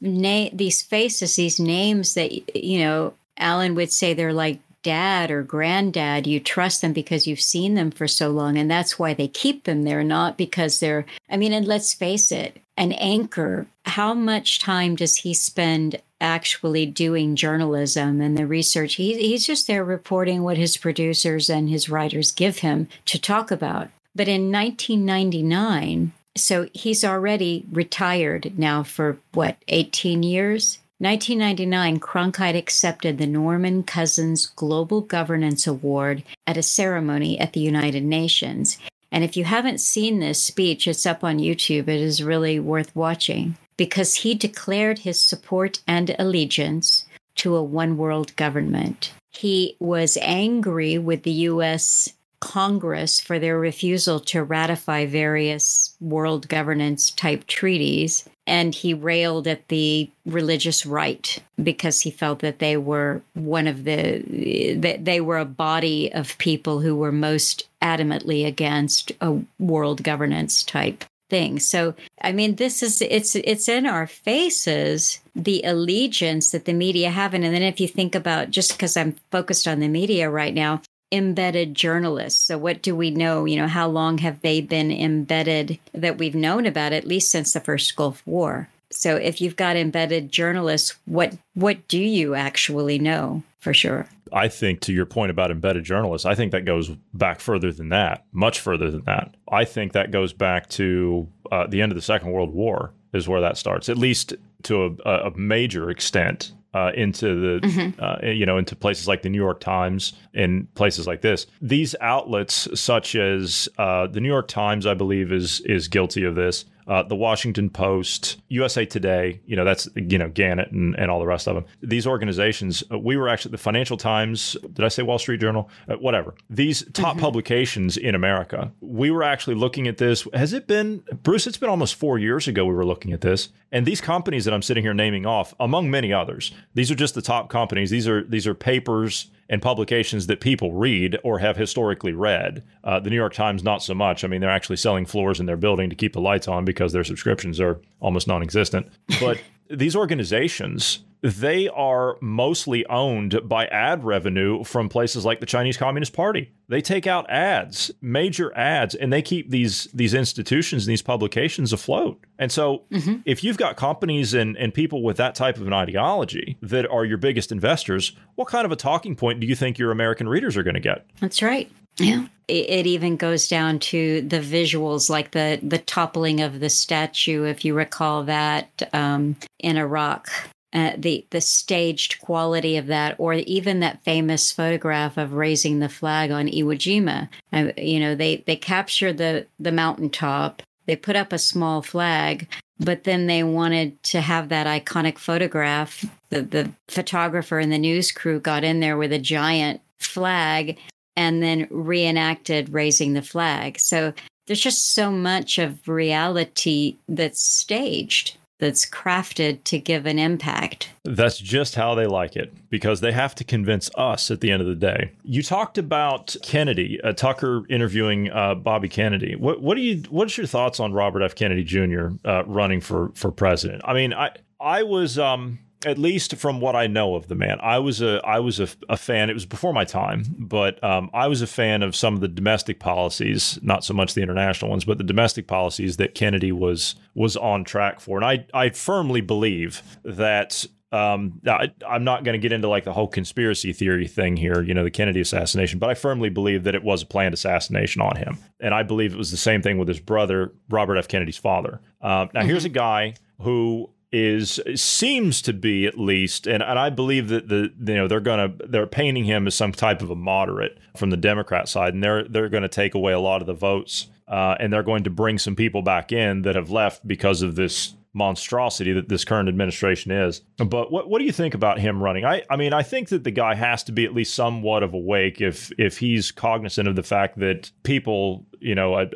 na- 0.00 0.50
these 0.52 0.82
faces, 0.82 1.36
these 1.36 1.58
names 1.58 2.14
that 2.14 2.56
you 2.56 2.80
know, 2.80 3.14
Alan 3.38 3.74
would 3.74 3.92
say 3.92 4.12
they're 4.12 4.32
like 4.32 4.60
dad 4.86 5.32
or 5.32 5.42
granddad. 5.42 6.28
You 6.28 6.38
trust 6.38 6.80
them 6.80 6.92
because 6.92 7.26
you've 7.26 7.40
seen 7.40 7.74
them 7.74 7.90
for 7.90 8.06
so 8.06 8.30
long, 8.30 8.56
and 8.56 8.70
that's 8.70 9.00
why 9.00 9.14
they 9.14 9.26
keep 9.26 9.64
them 9.64 9.82
there, 9.82 10.04
not 10.04 10.38
because 10.38 10.78
they're. 10.78 11.04
I 11.28 11.36
mean, 11.36 11.52
and 11.52 11.66
let's 11.66 11.92
face 11.92 12.30
it, 12.30 12.60
an 12.76 12.92
anchor. 12.92 13.66
How 13.84 14.14
much 14.14 14.60
time 14.60 14.94
does 14.94 15.16
he 15.16 15.34
spend 15.34 16.00
actually 16.20 16.86
doing 16.86 17.34
journalism 17.34 18.20
and 18.20 18.38
the 18.38 18.46
research? 18.46 18.94
He, 18.94 19.18
he's 19.18 19.44
just 19.44 19.66
there 19.66 19.84
reporting 19.84 20.44
what 20.44 20.56
his 20.56 20.76
producers 20.76 21.50
and 21.50 21.68
his 21.68 21.88
writers 21.88 22.30
give 22.30 22.58
him 22.58 22.86
to 23.06 23.20
talk 23.20 23.50
about. 23.50 23.88
But 24.14 24.28
in 24.28 24.52
1999, 24.52 26.12
so 26.36 26.68
he's 26.72 27.04
already 27.04 27.66
retired 27.72 28.56
now 28.56 28.84
for 28.84 29.18
what, 29.32 29.56
18 29.66 30.22
years? 30.22 30.78
1999, 30.98 32.00
Cronkite 32.00 32.56
accepted 32.56 33.18
the 33.18 33.26
Norman 33.26 33.82
Cousins 33.82 34.46
Global 34.46 35.02
Governance 35.02 35.66
Award 35.66 36.22
at 36.46 36.56
a 36.56 36.62
ceremony 36.62 37.38
at 37.38 37.52
the 37.52 37.60
United 37.60 38.02
Nations. 38.02 38.78
And 39.12 39.22
if 39.22 39.36
you 39.36 39.44
haven't 39.44 39.82
seen 39.82 40.20
this 40.20 40.42
speech, 40.42 40.88
it's 40.88 41.04
up 41.04 41.22
on 41.22 41.38
YouTube. 41.38 41.88
It 41.88 42.00
is 42.00 42.22
really 42.22 42.58
worth 42.58 42.96
watching 42.96 43.58
because 43.76 44.14
he 44.16 44.34
declared 44.34 45.00
his 45.00 45.20
support 45.20 45.82
and 45.86 46.16
allegiance 46.18 47.04
to 47.36 47.56
a 47.56 47.62
one 47.62 47.98
world 47.98 48.34
government. 48.36 49.12
He 49.32 49.76
was 49.78 50.16
angry 50.22 50.96
with 50.96 51.24
the 51.24 51.44
US 51.50 52.10
Congress 52.40 53.20
for 53.20 53.38
their 53.38 53.58
refusal 53.58 54.18
to 54.20 54.42
ratify 54.42 55.04
various 55.04 55.94
world 56.00 56.48
governance 56.48 57.10
type 57.10 57.46
treaties. 57.46 58.26
And 58.46 58.74
he 58.74 58.94
railed 58.94 59.48
at 59.48 59.68
the 59.68 60.08
religious 60.24 60.86
right 60.86 61.38
because 61.62 62.02
he 62.02 62.10
felt 62.10 62.38
that 62.40 62.60
they 62.60 62.76
were 62.76 63.22
one 63.34 63.66
of 63.66 63.84
the, 63.84 64.76
that 64.78 65.04
they 65.04 65.20
were 65.20 65.38
a 65.38 65.44
body 65.44 66.12
of 66.12 66.38
people 66.38 66.80
who 66.80 66.94
were 66.94 67.12
most 67.12 67.68
adamantly 67.82 68.46
against 68.46 69.12
a 69.20 69.38
world 69.58 70.02
governance 70.02 70.62
type 70.62 71.04
thing. 71.28 71.58
So, 71.58 71.94
I 72.22 72.32
mean, 72.32 72.56
this 72.56 72.82
is 72.82 73.02
it's 73.02 73.34
it's 73.34 73.68
in 73.68 73.86
our 73.86 74.06
faces 74.06 75.20
the 75.34 75.62
allegiance 75.64 76.50
that 76.50 76.64
the 76.64 76.72
media 76.72 77.10
have, 77.10 77.34
and 77.34 77.44
then 77.44 77.62
if 77.62 77.80
you 77.80 77.88
think 77.88 78.14
about 78.14 78.50
just 78.50 78.72
because 78.72 78.96
I'm 78.96 79.16
focused 79.30 79.68
on 79.68 79.80
the 79.80 79.88
media 79.88 80.30
right 80.30 80.54
now, 80.54 80.82
embedded 81.12 81.74
journalists. 81.74 82.40
So, 82.40 82.58
what 82.58 82.82
do 82.82 82.94
we 82.94 83.10
know? 83.10 83.44
You 83.44 83.56
know, 83.56 83.68
how 83.68 83.88
long 83.88 84.18
have 84.18 84.40
they 84.40 84.60
been 84.60 84.90
embedded 84.90 85.78
that 85.92 86.18
we've 86.18 86.34
known 86.34 86.66
about, 86.66 86.92
at 86.92 87.06
least 87.06 87.30
since 87.30 87.52
the 87.52 87.60
first 87.60 87.94
Gulf 87.96 88.22
War? 88.26 88.68
So, 88.90 89.16
if 89.16 89.40
you've 89.40 89.56
got 89.56 89.76
embedded 89.76 90.30
journalists, 90.30 90.96
what 91.06 91.36
what 91.54 91.86
do 91.88 91.98
you 91.98 92.34
actually 92.34 92.98
know 92.98 93.42
for 93.58 93.74
sure? 93.74 94.06
I 94.32 94.48
think 94.48 94.80
to 94.80 94.92
your 94.92 95.06
point 95.06 95.30
about 95.30 95.50
embedded 95.50 95.84
journalists, 95.84 96.26
I 96.26 96.34
think 96.34 96.52
that 96.52 96.64
goes 96.64 96.90
back 97.14 97.40
further 97.40 97.72
than 97.72 97.90
that, 97.90 98.24
much 98.32 98.60
further 98.60 98.90
than 98.90 99.04
that. 99.04 99.34
I 99.50 99.64
think 99.64 99.92
that 99.92 100.10
goes 100.10 100.32
back 100.32 100.68
to 100.70 101.28
uh, 101.52 101.66
the 101.66 101.80
end 101.80 101.92
of 101.92 101.96
the 101.96 102.02
Second 102.02 102.32
World 102.32 102.52
War 102.52 102.92
is 103.12 103.28
where 103.28 103.40
that 103.40 103.56
starts, 103.56 103.88
at 103.88 103.96
least 103.96 104.34
to 104.64 104.98
a, 105.04 105.10
a 105.10 105.36
major 105.36 105.90
extent 105.90 106.52
uh, 106.76 106.92
into 106.94 107.60
the 107.60 107.66
mm-hmm. 107.66 108.02
uh, 108.02 108.30
you 108.30 108.44
know 108.44 108.58
into 108.58 108.76
places 108.76 109.08
like 109.08 109.22
the 109.22 109.30
New 109.30 109.38
York 109.38 109.60
Times 109.60 110.12
and 110.34 110.72
places 110.74 111.06
like 111.06 111.22
this. 111.22 111.46
These 111.62 111.94
outlets, 112.02 112.68
such 112.78 113.14
as 113.14 113.66
uh, 113.78 114.08
the 114.08 114.20
New 114.20 114.28
York 114.28 114.46
Times, 114.46 114.84
I 114.84 114.92
believe 114.92 115.32
is 115.32 115.60
is 115.60 115.88
guilty 115.88 116.22
of 116.24 116.34
this 116.34 116.66
uh, 116.86 117.02
the 117.02 117.16
Washington 117.16 117.68
Post, 117.68 118.40
USA 118.48 118.84
Today, 118.84 119.40
you 119.46 119.56
know, 119.56 119.64
that's, 119.64 119.88
you 119.96 120.18
know, 120.18 120.28
Gannett 120.28 120.70
and, 120.70 120.94
and 120.96 121.10
all 121.10 121.18
the 121.18 121.26
rest 121.26 121.48
of 121.48 121.54
them. 121.54 121.64
These 121.82 122.06
organizations, 122.06 122.84
uh, 122.92 122.98
we 122.98 123.16
were 123.16 123.28
actually 123.28 123.52
the 123.52 123.58
Financial 123.58 123.96
Times, 123.96 124.56
did 124.72 124.84
I 124.84 124.88
say 124.88 125.02
Wall 125.02 125.18
Street 125.18 125.40
Journal? 125.40 125.68
Uh, 125.88 125.94
whatever. 125.96 126.34
These 126.48 126.84
top 126.92 127.12
mm-hmm. 127.12 127.20
publications 127.20 127.96
in 127.96 128.14
America, 128.14 128.72
we 128.80 129.10
were 129.10 129.22
actually 129.22 129.56
looking 129.56 129.88
at 129.88 129.98
this. 129.98 130.26
Has 130.32 130.52
it 130.52 130.66
been, 130.66 131.02
Bruce, 131.22 131.46
it's 131.46 131.58
been 131.58 131.70
almost 131.70 131.96
four 131.96 132.18
years 132.18 132.46
ago 132.46 132.64
we 132.64 132.74
were 132.74 132.86
looking 132.86 133.12
at 133.12 133.20
this. 133.20 133.48
And 133.72 133.84
these 133.84 134.00
companies 134.00 134.44
that 134.44 134.54
I'm 134.54 134.62
sitting 134.62 134.84
here 134.84 134.94
naming 134.94 135.26
off, 135.26 135.54
among 135.58 135.90
many 135.90 136.12
others, 136.12 136.52
these 136.74 136.90
are 136.90 136.94
just 136.94 137.14
the 137.14 137.22
top 137.22 137.50
companies. 137.50 137.90
These 137.90 138.06
are 138.06 138.22
these 138.22 138.46
are 138.46 138.54
papers 138.54 139.30
and 139.48 139.62
publications 139.62 140.26
that 140.26 140.40
people 140.40 140.72
read 140.72 141.18
or 141.22 141.38
have 141.38 141.56
historically 141.56 142.12
read. 142.12 142.64
Uh, 142.84 143.00
the 143.00 143.10
New 143.10 143.16
York 143.16 143.34
Times, 143.34 143.62
not 143.62 143.82
so 143.82 143.94
much. 143.94 144.24
I 144.24 144.28
mean, 144.28 144.40
they're 144.40 144.50
actually 144.50 144.76
selling 144.76 145.06
floors 145.06 145.40
in 145.40 145.46
their 145.46 145.56
building 145.56 145.90
to 145.90 145.96
keep 145.96 146.12
the 146.12 146.20
lights 146.20 146.48
on 146.48 146.64
because 146.64 146.92
their 146.92 147.04
subscriptions 147.04 147.60
are 147.60 147.80
almost 148.00 148.26
non 148.26 148.42
existent. 148.42 148.88
But 149.20 149.40
these 149.70 149.96
organizations 149.96 151.00
they 151.26 151.68
are 151.68 152.18
mostly 152.20 152.86
owned 152.86 153.40
by 153.48 153.66
ad 153.66 154.04
revenue 154.04 154.62
from 154.62 154.88
places 154.88 155.24
like 155.24 155.40
the 155.40 155.46
Chinese 155.46 155.76
Communist 155.76 156.12
Party. 156.12 156.52
They 156.68 156.80
take 156.80 157.08
out 157.08 157.28
ads, 157.28 157.90
major 158.00 158.56
ads, 158.56 158.94
and 158.94 159.12
they 159.12 159.22
keep 159.22 159.50
these 159.50 159.88
these 159.92 160.14
institutions 160.14 160.86
and 160.86 160.92
these 160.92 161.02
publications 161.02 161.72
afloat. 161.72 162.20
And 162.38 162.52
so 162.52 162.84
mm-hmm. 162.92 163.16
if 163.24 163.42
you've 163.42 163.56
got 163.56 163.76
companies 163.76 164.34
and, 164.34 164.56
and 164.56 164.72
people 164.72 165.02
with 165.02 165.16
that 165.16 165.34
type 165.34 165.56
of 165.56 165.66
an 165.66 165.72
ideology 165.72 166.56
that 166.62 166.88
are 166.88 167.04
your 167.04 167.18
biggest 167.18 167.50
investors, 167.50 168.12
what 168.36 168.46
kind 168.46 168.64
of 168.64 168.70
a 168.70 168.76
talking 168.76 169.16
point 169.16 169.40
do 169.40 169.48
you 169.48 169.56
think 169.56 169.78
your 169.78 169.90
American 169.90 170.28
readers 170.28 170.56
are 170.56 170.62
going 170.62 170.74
to 170.74 170.80
get? 170.80 171.06
That's 171.20 171.42
right. 171.42 171.68
Yeah. 171.98 172.26
It, 172.46 172.86
even 172.86 173.16
goes 173.16 173.48
down 173.48 173.80
to 173.80 174.20
the 174.20 174.38
visuals, 174.38 175.10
like 175.10 175.32
the 175.32 175.58
the 175.60 175.78
toppling 175.78 176.40
of 176.40 176.60
the 176.60 176.70
statue, 176.70 177.42
if 177.42 177.64
you 177.64 177.74
recall 177.74 178.22
that 178.24 178.88
um, 178.92 179.34
in 179.58 179.76
Iraq 179.76 180.30
uh, 180.76 180.92
the 180.98 181.24
the 181.30 181.40
staged 181.40 182.20
quality 182.20 182.76
of 182.76 182.86
that, 182.86 183.14
or 183.18 183.32
even 183.32 183.80
that 183.80 184.04
famous 184.04 184.52
photograph 184.52 185.16
of 185.16 185.32
raising 185.32 185.78
the 185.78 185.88
flag 185.88 186.30
on 186.30 186.48
Iwo 186.48 186.76
Jima. 186.76 187.30
Uh, 187.50 187.72
you 187.80 187.98
know, 187.98 188.14
they 188.14 188.44
they 188.46 188.56
capture 188.56 189.10
the 189.10 189.46
the 189.58 189.72
mountaintop, 189.72 190.60
they 190.84 190.94
put 190.94 191.16
up 191.16 191.32
a 191.32 191.38
small 191.38 191.80
flag, 191.80 192.46
but 192.78 193.04
then 193.04 193.26
they 193.26 193.42
wanted 193.42 194.02
to 194.02 194.20
have 194.20 194.50
that 194.50 194.66
iconic 194.66 195.16
photograph. 195.16 196.04
The 196.28 196.42
the 196.42 196.72
photographer 196.88 197.58
and 197.58 197.72
the 197.72 197.78
news 197.78 198.12
crew 198.12 198.38
got 198.38 198.62
in 198.62 198.80
there 198.80 198.98
with 198.98 199.14
a 199.14 199.18
giant 199.18 199.80
flag 199.98 200.78
and 201.16 201.42
then 201.42 201.66
reenacted 201.70 202.68
raising 202.68 203.14
the 203.14 203.22
flag. 203.22 203.80
So 203.80 204.12
there's 204.46 204.60
just 204.60 204.92
so 204.92 205.10
much 205.10 205.58
of 205.58 205.88
reality 205.88 206.98
that's 207.08 207.42
staged 207.42 208.36
that's 208.58 208.88
crafted 208.88 209.62
to 209.64 209.78
give 209.78 210.06
an 210.06 210.18
impact. 210.18 210.90
That's 211.04 211.38
just 211.38 211.74
how 211.74 211.94
they 211.94 212.06
like 212.06 212.36
it 212.36 212.52
because 212.70 213.00
they 213.00 213.12
have 213.12 213.34
to 213.36 213.44
convince 213.44 213.90
us 213.96 214.30
at 214.30 214.40
the 214.40 214.50
end 214.50 214.62
of 214.62 214.68
the 214.68 214.74
day. 214.74 215.12
You 215.24 215.42
talked 215.42 215.78
about 215.78 216.34
Kennedy, 216.42 217.00
uh, 217.02 217.12
Tucker 217.12 217.64
interviewing 217.68 218.30
uh, 218.30 218.54
Bobby 218.54 218.88
Kennedy. 218.88 219.36
What, 219.36 219.60
what 219.62 219.76
do 219.76 219.82
you? 219.82 220.02
What's 220.08 220.36
your 220.36 220.46
thoughts 220.46 220.80
on 220.80 220.92
Robert 220.92 221.22
F. 221.22 221.34
Kennedy 221.34 221.64
Jr. 221.64 222.08
Uh, 222.24 222.44
running 222.46 222.80
for 222.80 223.10
for 223.14 223.30
president? 223.30 223.82
I 223.84 223.92
mean, 223.92 224.14
I 224.14 224.30
I 224.60 224.82
was 224.82 225.18
um, 225.18 225.58
at 225.86 225.98
least 225.98 226.34
from 226.36 226.60
what 226.60 226.74
I 226.74 226.88
know 226.88 227.14
of 227.14 227.28
the 227.28 227.36
man, 227.36 227.58
I 227.62 227.78
was 227.78 228.02
a 228.02 228.20
I 228.24 228.40
was 228.40 228.58
a, 228.58 228.68
a 228.88 228.96
fan. 228.96 229.30
It 229.30 229.34
was 229.34 229.46
before 229.46 229.72
my 229.72 229.84
time, 229.84 230.24
but 230.36 230.82
um, 230.82 231.08
I 231.14 231.28
was 231.28 231.40
a 231.42 231.46
fan 231.46 231.82
of 231.82 231.94
some 231.94 232.14
of 232.14 232.20
the 232.20 232.28
domestic 232.28 232.80
policies, 232.80 233.58
not 233.62 233.84
so 233.84 233.94
much 233.94 234.14
the 234.14 234.22
international 234.22 234.68
ones, 234.68 234.84
but 234.84 234.98
the 234.98 235.04
domestic 235.04 235.46
policies 235.46 235.96
that 235.98 236.14
Kennedy 236.14 236.50
was 236.50 236.96
was 237.14 237.36
on 237.36 237.62
track 237.62 238.00
for. 238.00 238.18
And 238.18 238.26
I 238.26 238.46
I 238.52 238.70
firmly 238.70 239.20
believe 239.20 239.80
that 240.04 240.66
um, 240.92 241.40
I, 241.46 241.70
am 241.88 242.04
not 242.04 242.24
going 242.24 242.34
to 242.34 242.38
get 242.38 242.52
into 242.52 242.68
like 242.68 242.84
the 242.84 242.92
whole 242.92 243.08
conspiracy 243.08 243.72
theory 243.72 244.08
thing 244.08 244.36
here, 244.36 244.62
you 244.62 244.74
know, 244.74 244.84
the 244.84 244.90
Kennedy 244.90 245.20
assassination, 245.20 245.78
but 245.78 245.90
I 245.90 245.94
firmly 245.94 246.30
believe 246.30 246.64
that 246.64 246.74
it 246.74 246.82
was 246.82 247.02
a 247.02 247.06
planned 247.06 247.34
assassination 247.34 248.02
on 248.02 248.16
him. 248.16 248.38
And 248.60 248.72
I 248.72 248.82
believe 248.82 249.12
it 249.12 249.18
was 249.18 249.30
the 249.30 249.36
same 249.36 249.62
thing 249.62 249.78
with 249.78 249.88
his 249.88 250.00
brother, 250.00 250.52
Robert 250.68 250.96
F. 250.96 251.08
Kennedy's 251.08 251.36
father. 251.36 251.80
Uh, 252.00 252.26
now, 252.34 252.42
here's 252.42 252.64
a 252.64 252.70
guy 252.70 253.14
who 253.40 253.90
is 254.12 254.60
seems 254.76 255.42
to 255.42 255.52
be 255.52 255.84
at 255.84 255.98
least 255.98 256.46
and, 256.46 256.62
and 256.62 256.78
I 256.78 256.90
believe 256.90 257.28
that 257.28 257.48
the 257.48 257.72
you 257.78 257.94
know 257.94 258.06
they're 258.06 258.20
gonna 258.20 258.54
they're 258.68 258.86
painting 258.86 259.24
him 259.24 259.46
as 259.46 259.54
some 259.54 259.72
type 259.72 260.00
of 260.00 260.10
a 260.10 260.14
moderate 260.14 260.78
from 260.96 261.10
the 261.10 261.16
Democrat 261.16 261.68
side 261.68 261.92
and 261.92 262.02
they're 262.02 262.22
they're 262.24 262.48
gonna 262.48 262.68
take 262.68 262.94
away 262.94 263.12
a 263.12 263.18
lot 263.18 263.40
of 263.40 263.46
the 263.46 263.54
votes 263.54 264.08
uh, 264.28 264.56
and 264.58 264.72
they're 264.72 264.82
going 264.82 265.04
to 265.04 265.10
bring 265.10 265.38
some 265.38 265.54
people 265.54 265.82
back 265.82 266.12
in 266.12 266.42
that 266.42 266.56
have 266.56 266.70
left 266.70 267.06
because 267.06 267.42
of 267.42 267.54
this 267.56 267.94
monstrosity 268.16 268.94
that 268.94 269.08
this 269.08 269.24
current 269.24 269.48
administration 269.48 270.10
is. 270.10 270.40
But 270.56 270.90
what 270.90 271.08
what 271.08 271.18
do 271.18 271.24
you 271.24 271.32
think 271.32 271.54
about 271.54 271.78
him 271.78 272.02
running? 272.02 272.24
I 272.24 272.42
I 272.50 272.56
mean 272.56 272.72
I 272.72 272.82
think 272.82 273.10
that 273.10 273.24
the 273.24 273.30
guy 273.30 273.54
has 273.54 273.84
to 273.84 273.92
be 273.92 274.04
at 274.04 274.14
least 274.14 274.34
somewhat 274.34 274.82
of 274.82 274.94
awake 274.94 275.40
if 275.40 275.70
if 275.78 275.98
he's 275.98 276.32
cognizant 276.32 276.88
of 276.88 276.96
the 276.96 277.02
fact 277.02 277.38
that 277.38 277.70
people 277.82 278.46
you 278.58 278.74
know 278.74 278.94
I, 278.94 279.10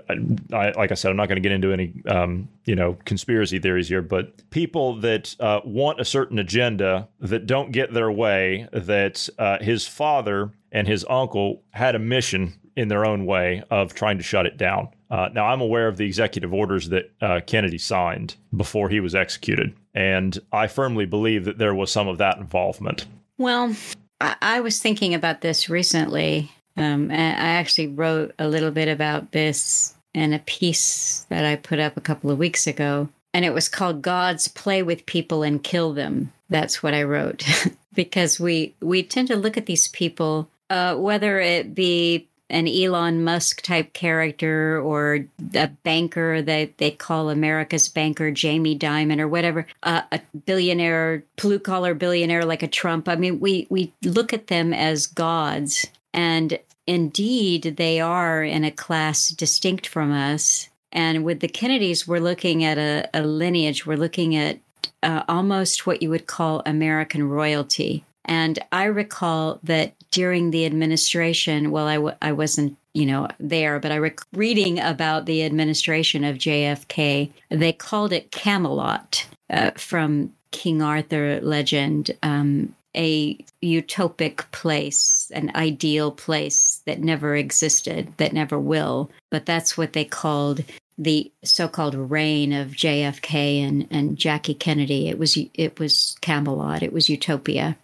I, 0.53 0.71
like 0.73 0.93
I 0.93 0.95
said 0.95 1.11
I'm 1.11 1.17
not 1.17 1.29
going 1.29 1.43
to 1.43 1.49
get 1.49 1.53
into 1.53 1.73
any 1.73 1.95
um, 2.07 2.49
you 2.67 2.77
know 2.77 2.99
conspiracy 3.07 3.59
theories 3.59 3.89
here, 3.89 4.03
but 4.03 4.49
people 4.51 5.01
that 5.01 5.35
uh, 5.41 5.61
want 5.65 5.99
a 5.99 6.05
certain 6.05 6.39
agenda 6.39 7.09
that 7.21 7.47
don't 7.47 7.73
get 7.73 7.95
their 7.95 8.13
way 8.13 8.69
that 8.73 9.29
uh, 9.39 9.59
his 9.61 9.87
father 9.87 10.53
and 10.71 10.87
his 10.87 11.07
uncle 11.09 11.63
had 11.71 11.95
a 11.95 11.99
mission 11.99 12.55
in 12.77 12.89
their 12.89 13.05
own 13.05 13.25
way 13.25 13.63
of 13.71 13.95
trying 13.95 14.19
to 14.19 14.23
shut 14.23 14.47
it 14.47 14.57
down. 14.57 14.89
Uh, 15.11 15.29
now, 15.33 15.47
I'm 15.47 15.61
aware 15.61 15.89
of 15.89 15.97
the 15.97 16.07
executive 16.07 16.55
orders 16.55 16.91
that 16.91 17.11
uh, 17.21 17.41
Kennedy 17.45 17.79
signed 17.79 18.37
before 18.57 18.89
he 18.89 19.01
was 19.01 19.15
executed, 19.15 19.75
and 19.93 20.39
I 20.53 20.69
firmly 20.69 21.05
believe 21.05 21.47
that 21.47 21.59
there 21.59 21.75
was 21.75 21.91
some 21.91 22.07
of 22.07 22.19
that 22.19 22.39
involvement. 22.39 23.07
Well, 23.37 23.75
I, 24.21 24.37
I 24.41 24.61
was 24.61 24.79
thinking 24.81 25.15
about 25.15 25.41
this 25.41 25.69
recently. 25.69 26.53
Um, 26.77 27.11
I 27.11 27.15
actually 27.15 27.89
wrote 27.89 28.35
a 28.39 28.47
little 28.47 28.71
bit 28.71 28.89
about 28.89 29.33
this 29.33 29.95
in 30.15 30.33
a 30.33 30.39
piece 30.41 31.27
that 31.29 31.45
I 31.45 31.57
put 31.57 31.81
up 31.81 31.97
a 31.97 32.03
couple 32.03 32.31
of 32.31 32.39
weeks 32.39 32.69
ago, 32.69 33.09
and 33.35 33.45
it 33.45 33.53
was 33.53 33.69
called 33.69 34.03
"Gods 34.03 34.47
Play 34.47 34.83
with 34.83 35.07
People 35.07 35.43
and 35.43 35.63
Kill 35.63 35.93
Them." 35.93 36.33
That's 36.49 36.85
what 36.85 36.95
I 36.95 37.03
wrote 37.03 37.45
because 37.95 38.39
we 38.39 38.75
we 38.81 39.03
tend 39.03 39.27
to 39.29 39.37
look 39.37 39.57
at 39.57 39.67
these 39.67 39.89
people, 39.89 40.49
uh, 40.69 40.95
whether 40.95 41.41
it 41.41 41.75
be 41.75 42.29
an 42.51 42.69
Elon 42.69 43.25
Musk 43.25 43.63
type 43.63 43.93
character 43.93 44.81
or 44.81 45.27
a 45.55 45.69
banker 45.69 46.43
that 46.43 46.79
they 46.79 46.91
call 46.91 47.31
America's 47.31 47.89
banker, 47.89 48.31
Jamie 48.31 48.79
Dimon 48.79 49.21
or 49.21 49.29
whatever, 49.29 49.67
uh, 49.83 50.03
a 50.13 50.21
billionaire, 50.47 51.25
blue 51.37 51.59
collar 51.59 51.95
billionaire 51.95 52.45
like 52.45 52.63
a 52.63 52.69
Trump. 52.69 53.09
I 53.09 53.17
mean, 53.17 53.41
we, 53.41 53.67
we 53.71 53.93
look 54.03 54.33
at 54.33 54.49
them 54.49 54.73
as 54.73 55.07
gods. 55.07 55.87
And 56.13 56.59
indeed, 56.87 57.77
they 57.77 58.01
are 58.01 58.43
in 58.43 58.65
a 58.65 58.71
class 58.71 59.29
distinct 59.29 59.87
from 59.87 60.13
us. 60.13 60.69
And 60.93 61.25
with 61.25 61.41
the 61.41 61.49
Kennedys, 61.49 62.09
we're 62.09 62.19
looking 62.19 62.65
at 62.65 62.77
a, 62.77 63.09
a 63.15 63.23
lineage, 63.23 63.87
we're 63.87 63.97
looking 63.97 64.35
at 64.35 64.59
uh, 65.03 65.23
almost 65.29 65.87
what 65.87 66.03
you 66.03 66.11
would 66.11 66.27
call 66.27 66.63
American 66.67 67.29
royalty. 67.29 68.05
And 68.25 68.59
I 68.73 68.85
recall 68.85 69.61
that 69.63 69.95
during 70.11 70.51
the 70.51 70.67
administration, 70.67 71.71
well, 71.71 71.87
I 71.87 71.95
w- 71.95 72.17
I 72.21 72.33
wasn't, 72.33 72.77
you 72.95 73.07
know, 73.07 73.29
there, 73.39 73.79
but 73.79 73.93
I 73.93 73.99
rec- 73.99 74.21
reading 74.33 74.79
about 74.81 75.27
the 75.27 75.45
administration 75.45 76.25
of 76.25 76.37
JFK, 76.37 77.31
they 77.49 77.73
called 77.73 78.13
it 78.13 78.31
Camelot 78.31 79.27
uh, 79.49 79.71
from 79.77 80.33
King 80.51 80.83
Arthur 80.83 81.41
legend, 81.41 82.11
um, 82.23 82.75
a 82.97 83.37
utopic 83.63 84.51
place, 84.51 85.31
an 85.33 85.53
ideal 85.55 86.11
place 86.11 86.83
that 86.87 87.01
never 87.01 87.37
existed, 87.37 88.13
that 88.17 88.33
never 88.33 88.59
will. 88.59 89.11
But 89.31 89.47
that's 89.47 89.79
what 89.79 89.93
they 89.93 90.05
called 90.05 90.65
the 90.99 91.31
so-called 91.45 91.95
reign 91.95 92.53
of 92.53 92.73
JFK 92.73 93.67
and, 93.67 93.87
and 93.91 94.19
Jackie 94.19 94.55
Kennedy. 94.55 95.09
It 95.09 95.19
was 95.19 95.39
it 95.55 95.79
was 95.79 96.17
Camelot. 96.21 96.83
It 96.83 96.93
was 96.93 97.09
utopia. 97.09 97.79